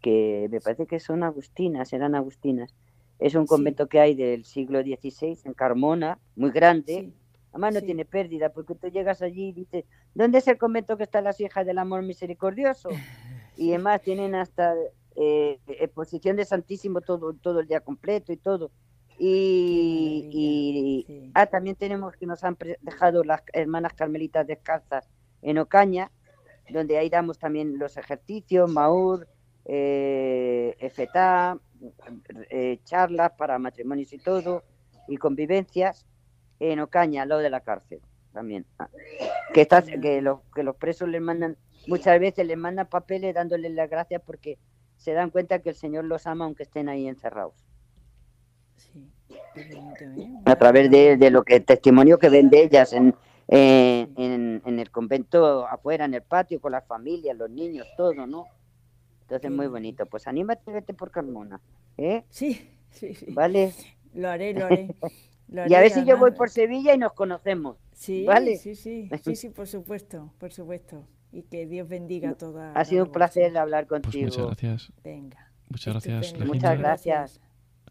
que 0.00 0.48
me 0.50 0.60
parece 0.60 0.86
que 0.86 1.00
son 1.00 1.22
agustinas, 1.24 1.92
eran 1.92 2.14
agustinas. 2.14 2.72
Es 3.18 3.34
un 3.34 3.46
Sí. 3.46 3.48
convento 3.48 3.88
que 3.88 3.98
hay 4.00 4.14
del 4.14 4.44
siglo 4.44 4.80
XVI 4.82 5.40
en 5.44 5.54
Carmona, 5.54 6.20
muy 6.36 6.50
grande. 6.50 6.94
Sí, 6.94 7.14
Además 7.50 7.74
no 7.74 7.80
sí. 7.80 7.86
tiene 7.86 8.04
pérdida, 8.04 8.50
porque 8.50 8.74
tú 8.76 8.88
llegas 8.88 9.22
allí 9.22 9.48
y 9.48 9.52
dices, 9.52 9.84
¿dónde 10.14 10.38
es 10.38 10.46
el 10.46 10.58
convento 10.58 10.96
que 10.96 11.02
están 11.02 11.24
las 11.24 11.40
hijas 11.40 11.66
del 11.66 11.78
amor 11.78 12.02
misericordioso? 12.02 12.90
Y 13.56 13.70
además 13.70 14.02
tienen 14.02 14.36
hasta 14.36 14.72
eh, 15.16 15.58
exposición 15.66 16.36
de 16.36 16.44
Santísimo 16.44 17.00
todo, 17.00 17.32
todo 17.34 17.58
el 17.58 17.66
día 17.66 17.80
completo 17.80 18.32
y 18.32 18.36
todo. 18.36 18.70
Y, 19.18 21.04
sí. 21.06 21.30
ah, 21.34 21.46
también 21.46 21.76
tenemos 21.76 22.16
que 22.16 22.26
nos 22.26 22.44
han 22.44 22.56
dejado 22.80 23.24
las 23.24 23.42
hermanas 23.52 23.92
carmelitas 23.94 24.46
descalzas 24.46 25.08
en 25.42 25.58
Ocaña, 25.58 26.10
donde 26.70 26.98
ahí 26.98 27.08
damos 27.08 27.38
también 27.38 27.78
los 27.78 27.96
ejercicios, 27.96 28.70
Maur, 28.70 29.26
eh, 29.64 30.76
FTA, 30.80 31.58
eh, 32.50 32.78
charlas 32.84 33.32
para 33.32 33.58
matrimonios 33.58 34.12
y 34.12 34.18
todo, 34.18 34.64
y 35.08 35.16
convivencias 35.16 36.06
en 36.60 36.80
Ocaña, 36.80 37.22
al 37.22 37.30
lado 37.30 37.40
de 37.40 37.50
la 37.50 37.60
cárcel 37.60 38.00
también. 38.32 38.66
Ah, 38.78 38.88
Que, 39.52 39.62
estás, 39.62 39.84
que, 39.84 40.22
los, 40.22 40.40
que 40.54 40.62
los 40.62 40.76
presos 40.76 41.08
les 41.08 41.20
mandan, 41.20 41.56
muchas 41.86 42.20
veces 42.20 42.46
les 42.46 42.56
mandan 42.56 42.86
papeles 42.88 43.34
dándoles 43.34 43.72
las 43.72 43.90
gracias 43.90 44.22
porque 44.24 44.58
se 44.96 45.12
dan 45.12 45.30
cuenta 45.30 45.60
que 45.60 45.70
el 45.70 45.74
Señor 45.74 46.04
los 46.04 46.26
ama 46.26 46.44
aunque 46.44 46.64
estén 46.64 46.88
ahí 46.88 47.08
encerrados. 47.08 47.67
Sí. 48.78 49.10
A 50.44 50.56
través 50.56 50.90
de, 50.90 51.16
de 51.16 51.30
lo 51.30 51.42
que 51.42 51.56
el 51.56 51.64
testimonio 51.64 52.18
que 52.18 52.28
ven 52.28 52.48
de 52.50 52.62
ellas 52.64 52.92
en, 52.92 53.14
eh, 53.48 54.06
Sí. 54.06 54.22
en, 54.22 54.62
en 54.64 54.78
el 54.78 54.90
convento 54.90 55.66
afuera, 55.66 56.04
en 56.04 56.14
el 56.14 56.22
patio, 56.22 56.60
con 56.60 56.72
las 56.72 56.86
familias, 56.86 57.36
los 57.36 57.50
niños, 57.50 57.86
todo, 57.96 58.26
¿no? 58.26 58.46
Entonces, 59.22 59.50
Qué 59.50 59.50
muy 59.50 59.66
bonito. 59.66 60.06
Pues 60.06 60.26
anímate, 60.26 60.70
vete 60.72 60.94
por 60.94 61.10
Carmona, 61.10 61.60
¿eh? 61.96 62.24
Sí, 62.30 62.68
sí, 62.90 63.14
sí. 63.14 63.26
¿Vale? 63.32 63.72
Lo 64.14 64.30
haré, 64.30 64.54
lo 64.54 64.66
haré. 64.66 64.94
lo 65.48 65.66
Y 65.66 65.74
a 65.74 65.78
haré, 65.78 65.88
ver 65.88 65.90
si 65.90 66.04
yo 66.04 66.16
voy 66.16 66.30
por 66.32 66.48
Sevilla 66.50 66.94
y 66.94 66.98
nos 66.98 67.12
conocemos. 67.12 67.76
Sí, 67.92 68.24
¿vale? 68.24 68.56
sí, 68.56 68.74
sí, 68.74 69.08
sí, 69.24 69.36
sí, 69.36 69.48
por 69.50 69.66
supuesto, 69.66 70.32
por 70.38 70.52
supuesto. 70.52 71.04
Y 71.30 71.42
que 71.42 71.66
Dios 71.66 71.86
bendiga 71.88 72.30
a 72.30 72.34
toda 72.34 72.72
Ha 72.72 72.84
sido 72.86 73.02
un 73.04 73.08
la 73.08 73.12
placer 73.12 73.58
hablar 73.58 73.86
Pues 73.86 74.02
muchas 74.04 74.22
contigo. 74.22 74.46
gracias. 74.46 74.82
sí. 74.82 74.92
Venga. 75.04 75.50
Muchas 75.68 75.92
gracias, 75.92 76.26
estupendo. 76.28 76.54
Muchas 76.54 76.78
gracias. 76.78 77.40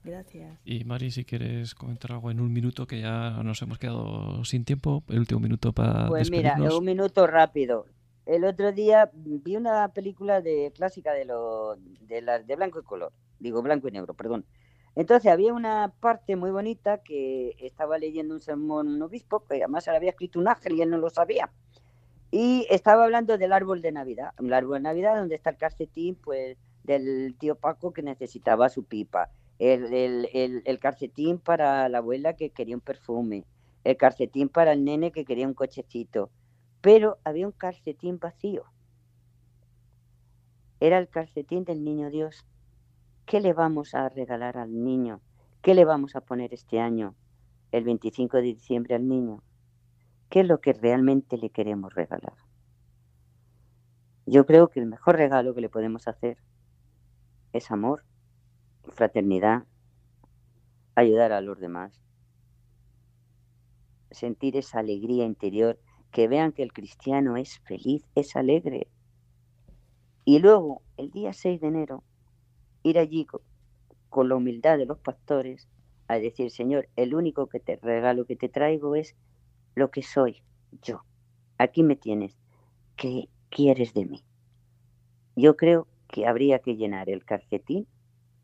Gracias. 0.08 0.58
Y 0.64 0.84
Mari, 0.86 1.12
si 1.12 1.26
quieres 1.26 1.76
comentar 1.76 2.14
algo 2.14 2.32
en 2.32 2.40
un 2.40 2.52
minuto, 2.54 2.88
que 2.88 3.02
ya 3.02 3.44
nos 3.44 3.62
hemos 3.62 3.78
quedado 3.78 4.44
sin 4.46 4.64
tiempo, 4.64 5.04
el 5.10 5.20
último 5.20 5.42
minuto 5.42 5.74
para 5.74 6.08
Pues 6.08 6.32
mira, 6.32 6.56
un 6.56 6.86
minuto 6.86 7.28
rápido. 7.28 7.86
El 8.26 8.44
otro 8.44 8.72
día 8.72 9.10
vi 9.14 9.56
una 9.56 9.90
película 9.90 10.42
de 10.42 10.72
clásica 10.76 11.14
de 11.14 11.26
lo, 11.26 11.76
de 12.02 12.22
las 12.22 12.46
de 12.46 12.56
blanco 12.56 12.80
y 12.80 12.84
color, 12.84 13.14
digo 13.40 13.62
blanco 13.62 13.88
y 13.88 13.92
negro, 13.92 14.14
perdón. 14.14 14.46
Entonces 14.96 15.32
había 15.32 15.54
una 15.54 15.94
parte 16.00 16.36
muy 16.36 16.52
bonita 16.52 16.98
que 16.98 17.56
estaba 17.60 17.98
leyendo 17.98 18.34
un 18.34 18.42
sermón 18.42 18.88
un 18.88 19.02
obispo, 19.02 19.46
que 19.46 19.58
además 19.58 19.84
se 19.84 19.92
le 19.92 19.98
había 19.98 20.10
escrito 20.10 20.40
un 20.40 20.48
ángel 20.48 20.74
y 20.74 20.82
él 20.82 20.90
no 20.90 20.98
lo 20.98 21.10
sabía. 21.10 21.52
Y 22.32 22.66
estaba 22.70 23.06
hablando 23.06 23.38
del 23.38 23.54
árbol 23.54 23.82
de 23.82 23.92
Navidad, 23.92 24.32
un 24.40 24.52
árbol 24.54 24.78
de 24.78 24.84
Navidad 24.84 25.16
donde 25.16 25.36
está 25.36 25.52
el 25.52 25.58
calcetín 25.58 26.16
pues 26.16 26.58
del 26.84 27.36
tío 27.38 27.56
Paco 27.56 27.94
que 27.94 28.02
necesitaba 28.02 28.70
su 28.70 28.86
pipa, 28.86 29.30
el, 29.60 29.94
el, 30.34 30.62
el, 30.66 30.80
calcetín 30.80 31.40
para 31.40 31.90
la 31.90 31.98
abuela 32.00 32.34
que 32.34 32.52
quería 32.52 32.76
un 32.76 32.82
perfume, 32.82 33.46
el 33.84 33.98
calcetín 33.98 34.50
para 34.50 34.74
el 34.74 34.84
nene 34.84 35.12
que 35.12 35.26
quería 35.26 35.48
un 35.48 35.54
cochecito, 35.54 36.30
pero 36.82 37.18
había 37.24 37.48
un 37.48 37.54
calcetín 37.54 38.20
vacío. 38.20 38.66
Era 40.80 41.00
el 41.00 41.10
calcetín 41.10 41.64
del 41.64 41.84
niño 41.84 42.10
Dios. 42.10 42.46
¿Qué 43.26 43.42
le 43.42 43.54
vamos 43.54 43.96
a 43.96 44.10
regalar 44.10 44.58
al 44.58 44.84
niño? 44.84 45.22
¿Qué 45.62 45.74
le 45.74 45.86
vamos 45.86 46.16
a 46.16 46.22
poner 46.22 46.54
este 46.54 46.80
año, 46.80 47.16
el 47.72 47.84
25 47.84 48.38
de 48.38 48.44
diciembre, 48.44 48.96
al 48.96 49.08
niño? 49.08 49.44
¿Qué 50.30 50.42
es 50.42 50.48
lo 50.48 50.62
que 50.62 50.74
realmente 50.74 51.38
le 51.38 51.50
queremos 51.50 51.94
regalar? 51.96 52.36
Yo 54.26 54.46
creo 54.46 54.70
que 54.70 54.80
el 54.80 54.86
mejor 54.86 55.16
regalo 55.16 55.56
que 55.56 55.62
le 55.62 55.70
podemos 55.70 56.08
hacer 56.08 56.38
es 57.54 57.72
amor, 57.72 58.04
fraternidad, 58.92 59.66
ayudar 60.96 61.32
a 61.32 61.42
los 61.42 61.60
demás, 61.60 62.00
sentir 64.12 64.58
esa 64.58 64.80
alegría 64.80 65.26
interior, 65.26 65.80
que 66.12 66.28
vean 66.28 66.52
que 66.52 66.64
el 66.64 66.74
cristiano 66.74 67.38
es 67.38 67.60
feliz, 67.60 68.04
es 68.16 68.36
alegre. 68.36 68.88
Y 70.26 70.40
luego, 70.40 70.82
el 70.98 71.12
día 71.12 71.34
6 71.34 71.62
de 71.62 71.68
enero, 71.68 72.04
ir 72.84 72.98
allí 72.98 73.26
con, 73.26 74.30
la 74.30 74.36
humildad 74.36 74.78
de 74.78 74.86
los 74.86 74.98
pastores 74.98 75.68
a 76.08 76.18
decir, 76.18 76.50
Señor, 76.50 76.90
el 76.96 77.14
único 77.14 77.48
que 77.48 77.60
te 77.60 77.76
regalo 77.76 78.26
que 78.26 78.36
te 78.36 78.50
traigo 78.50 78.96
es 78.96 79.16
lo 79.76 79.92
que 79.92 80.02
soy 80.02 80.42
yo. 80.82 81.04
Aquí 81.60 81.84
me 81.84 81.96
tienes. 81.96 82.36
¿Qué 82.96 83.30
quieres 83.50 83.94
de 83.94 84.06
mí? 84.06 84.24
Yo 85.36 85.56
creo 85.56 85.88
que 86.08 86.26
habría 86.26 86.60
que 86.60 86.76
llenar 86.76 87.10
el 87.10 87.26
calcetín 87.26 87.86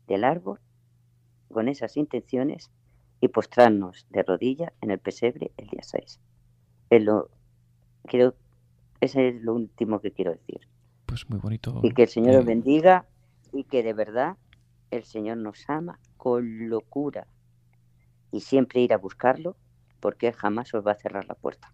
del 0.06 0.24
árbol 0.24 0.60
con 1.48 1.68
esas 1.68 1.96
intenciones 1.96 2.70
y 3.20 3.28
postrarnos 3.28 4.06
de 4.10 4.22
rodillas 4.22 4.72
en 4.80 4.90
el 4.90 4.98
pesebre 4.98 5.52
el 5.56 5.68
día 5.68 5.82
6. 5.82 6.20
Es 6.90 7.04
lo, 7.04 7.30
quiero, 8.06 8.34
ese 9.00 9.28
es 9.28 9.42
lo 9.42 9.54
último 9.54 10.00
que 10.00 10.12
quiero 10.12 10.32
decir. 10.32 10.60
Pues 11.06 11.28
muy 11.30 11.38
bonito. 11.38 11.80
Y 11.82 11.92
que 11.92 12.02
el 12.02 12.08
Señor 12.08 12.36
os 12.36 12.44
bendiga 12.44 13.06
y 13.52 13.64
que 13.64 13.82
de 13.82 13.92
verdad 13.92 14.36
el 14.90 15.04
Señor 15.04 15.38
nos 15.38 15.64
ama 15.68 15.98
con 16.16 16.68
locura 16.68 17.26
y 18.32 18.40
siempre 18.40 18.80
ir 18.80 18.92
a 18.92 18.98
buscarlo 18.98 19.56
porque 20.00 20.32
jamás 20.32 20.74
os 20.74 20.86
va 20.86 20.92
a 20.92 20.96
cerrar 20.96 21.26
la 21.26 21.34
puerta. 21.34 21.72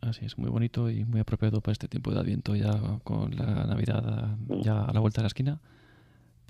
Así 0.00 0.24
es, 0.24 0.38
muy 0.38 0.50
bonito 0.50 0.90
y 0.90 1.04
muy 1.04 1.20
apropiado 1.20 1.60
para 1.60 1.72
este 1.72 1.86
tiempo 1.86 2.10
de 2.10 2.20
Adviento 2.20 2.56
ya 2.56 2.98
con 3.04 3.36
la 3.36 3.66
Navidad 3.66 4.36
ya 4.48 4.84
a 4.84 4.92
la 4.92 5.00
vuelta 5.00 5.20
de 5.20 5.24
la 5.24 5.28
esquina. 5.28 5.60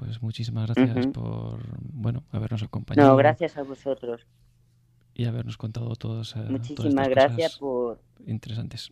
Pues 0.05 0.21
muchísimas 0.21 0.69
gracias 0.69 1.07
por, 1.09 1.61
bueno, 1.93 2.25
habernos 2.33 2.61
acompañado. 2.65 3.11
No, 3.11 3.17
gracias 3.17 3.57
a 3.57 3.63
vosotros. 3.63 4.27
Y 5.15 5.27
habernos 5.27 5.57
contado 5.57 5.95
todas, 5.95 6.35
eh, 6.35 6.41
muchísimas 6.49 7.09
gracias 7.09 7.59
por 7.59 8.01
interesantes. 8.27 8.91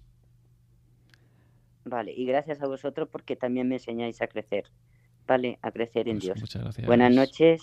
Vale, 1.85 2.13
y 2.13 2.27
gracias 2.27 2.63
a 2.63 2.69
vosotros 2.69 3.09
porque 3.11 3.35
también 3.35 3.67
me 3.67 3.77
enseñáis 3.77 4.23
a 4.23 4.29
crecer. 4.29 4.71
Vale, 5.27 5.59
a 5.63 5.73
crecer 5.73 6.07
en 6.07 6.19
pues 6.19 6.25
Dios. 6.27 6.41
Muchas 6.41 6.63
gracias. 6.63 6.87
Buenas 6.87 7.13
noches 7.13 7.63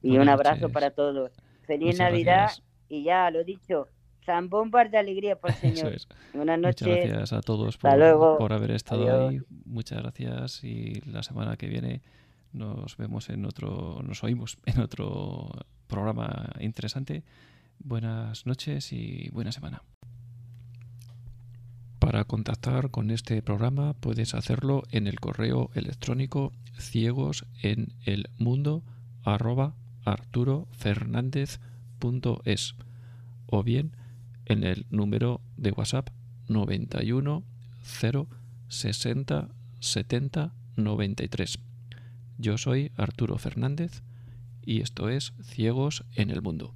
y 0.00 0.18
un 0.18 0.28
abrazo 0.28 0.68
para 0.68 0.92
todos. 0.92 1.32
Feliz 1.62 1.98
Navidad 1.98 2.52
y 2.88 3.02
ya 3.02 3.28
lo 3.32 3.42
dicho, 3.42 3.88
zambombas 4.24 4.88
de 4.92 4.98
alegría 4.98 5.34
por 5.34 5.50
el 5.50 5.56
Señor. 5.74 5.96
Buenas 6.32 6.60
noches. 6.60 6.86
Muchas 6.86 7.08
gracias 7.08 7.32
a 7.32 7.40
todos 7.40 7.76
por, 7.76 8.38
por 8.38 8.52
haber 8.52 8.70
estado 8.70 9.30
ahí. 9.30 9.40
Muchas 9.64 10.00
gracias 10.00 10.62
y 10.62 11.00
la 11.10 11.24
semana 11.24 11.56
que 11.56 11.66
viene 11.66 12.02
nos 12.54 12.96
vemos 12.96 13.28
en 13.28 13.44
otro, 13.44 14.00
nos 14.02 14.24
oímos 14.24 14.56
en 14.64 14.80
otro 14.80 15.50
programa 15.86 16.50
interesante. 16.60 17.22
Buenas 17.78 18.46
noches 18.46 18.90
y 18.92 19.28
buena 19.30 19.52
semana. 19.52 19.82
Para 21.98 22.24
contactar 22.24 22.90
con 22.90 23.10
este 23.10 23.42
programa 23.42 23.92
puedes 23.94 24.34
hacerlo 24.34 24.82
en 24.90 25.06
el 25.06 25.20
correo 25.20 25.70
electrónico 25.74 26.52
ciegos 26.78 27.46
en 27.62 27.94
el 28.04 28.28
mundo 28.38 28.82
arroba 29.22 29.74
arturofernandez.es 30.04 32.74
o 33.46 33.62
bien 33.62 33.96
en 34.44 34.64
el 34.64 34.84
número 34.90 35.40
de 35.56 35.70
WhatsApp 35.70 36.10
91 36.48 37.42
0 37.82 38.28
60 38.68 39.48
70 39.80 40.52
93. 40.76 41.58
Yo 42.38 42.58
soy 42.58 42.90
Arturo 42.96 43.38
Fernández 43.38 44.02
y 44.62 44.80
esto 44.80 45.08
es 45.08 45.34
Ciegos 45.42 46.04
en 46.14 46.30
el 46.30 46.42
Mundo. 46.42 46.74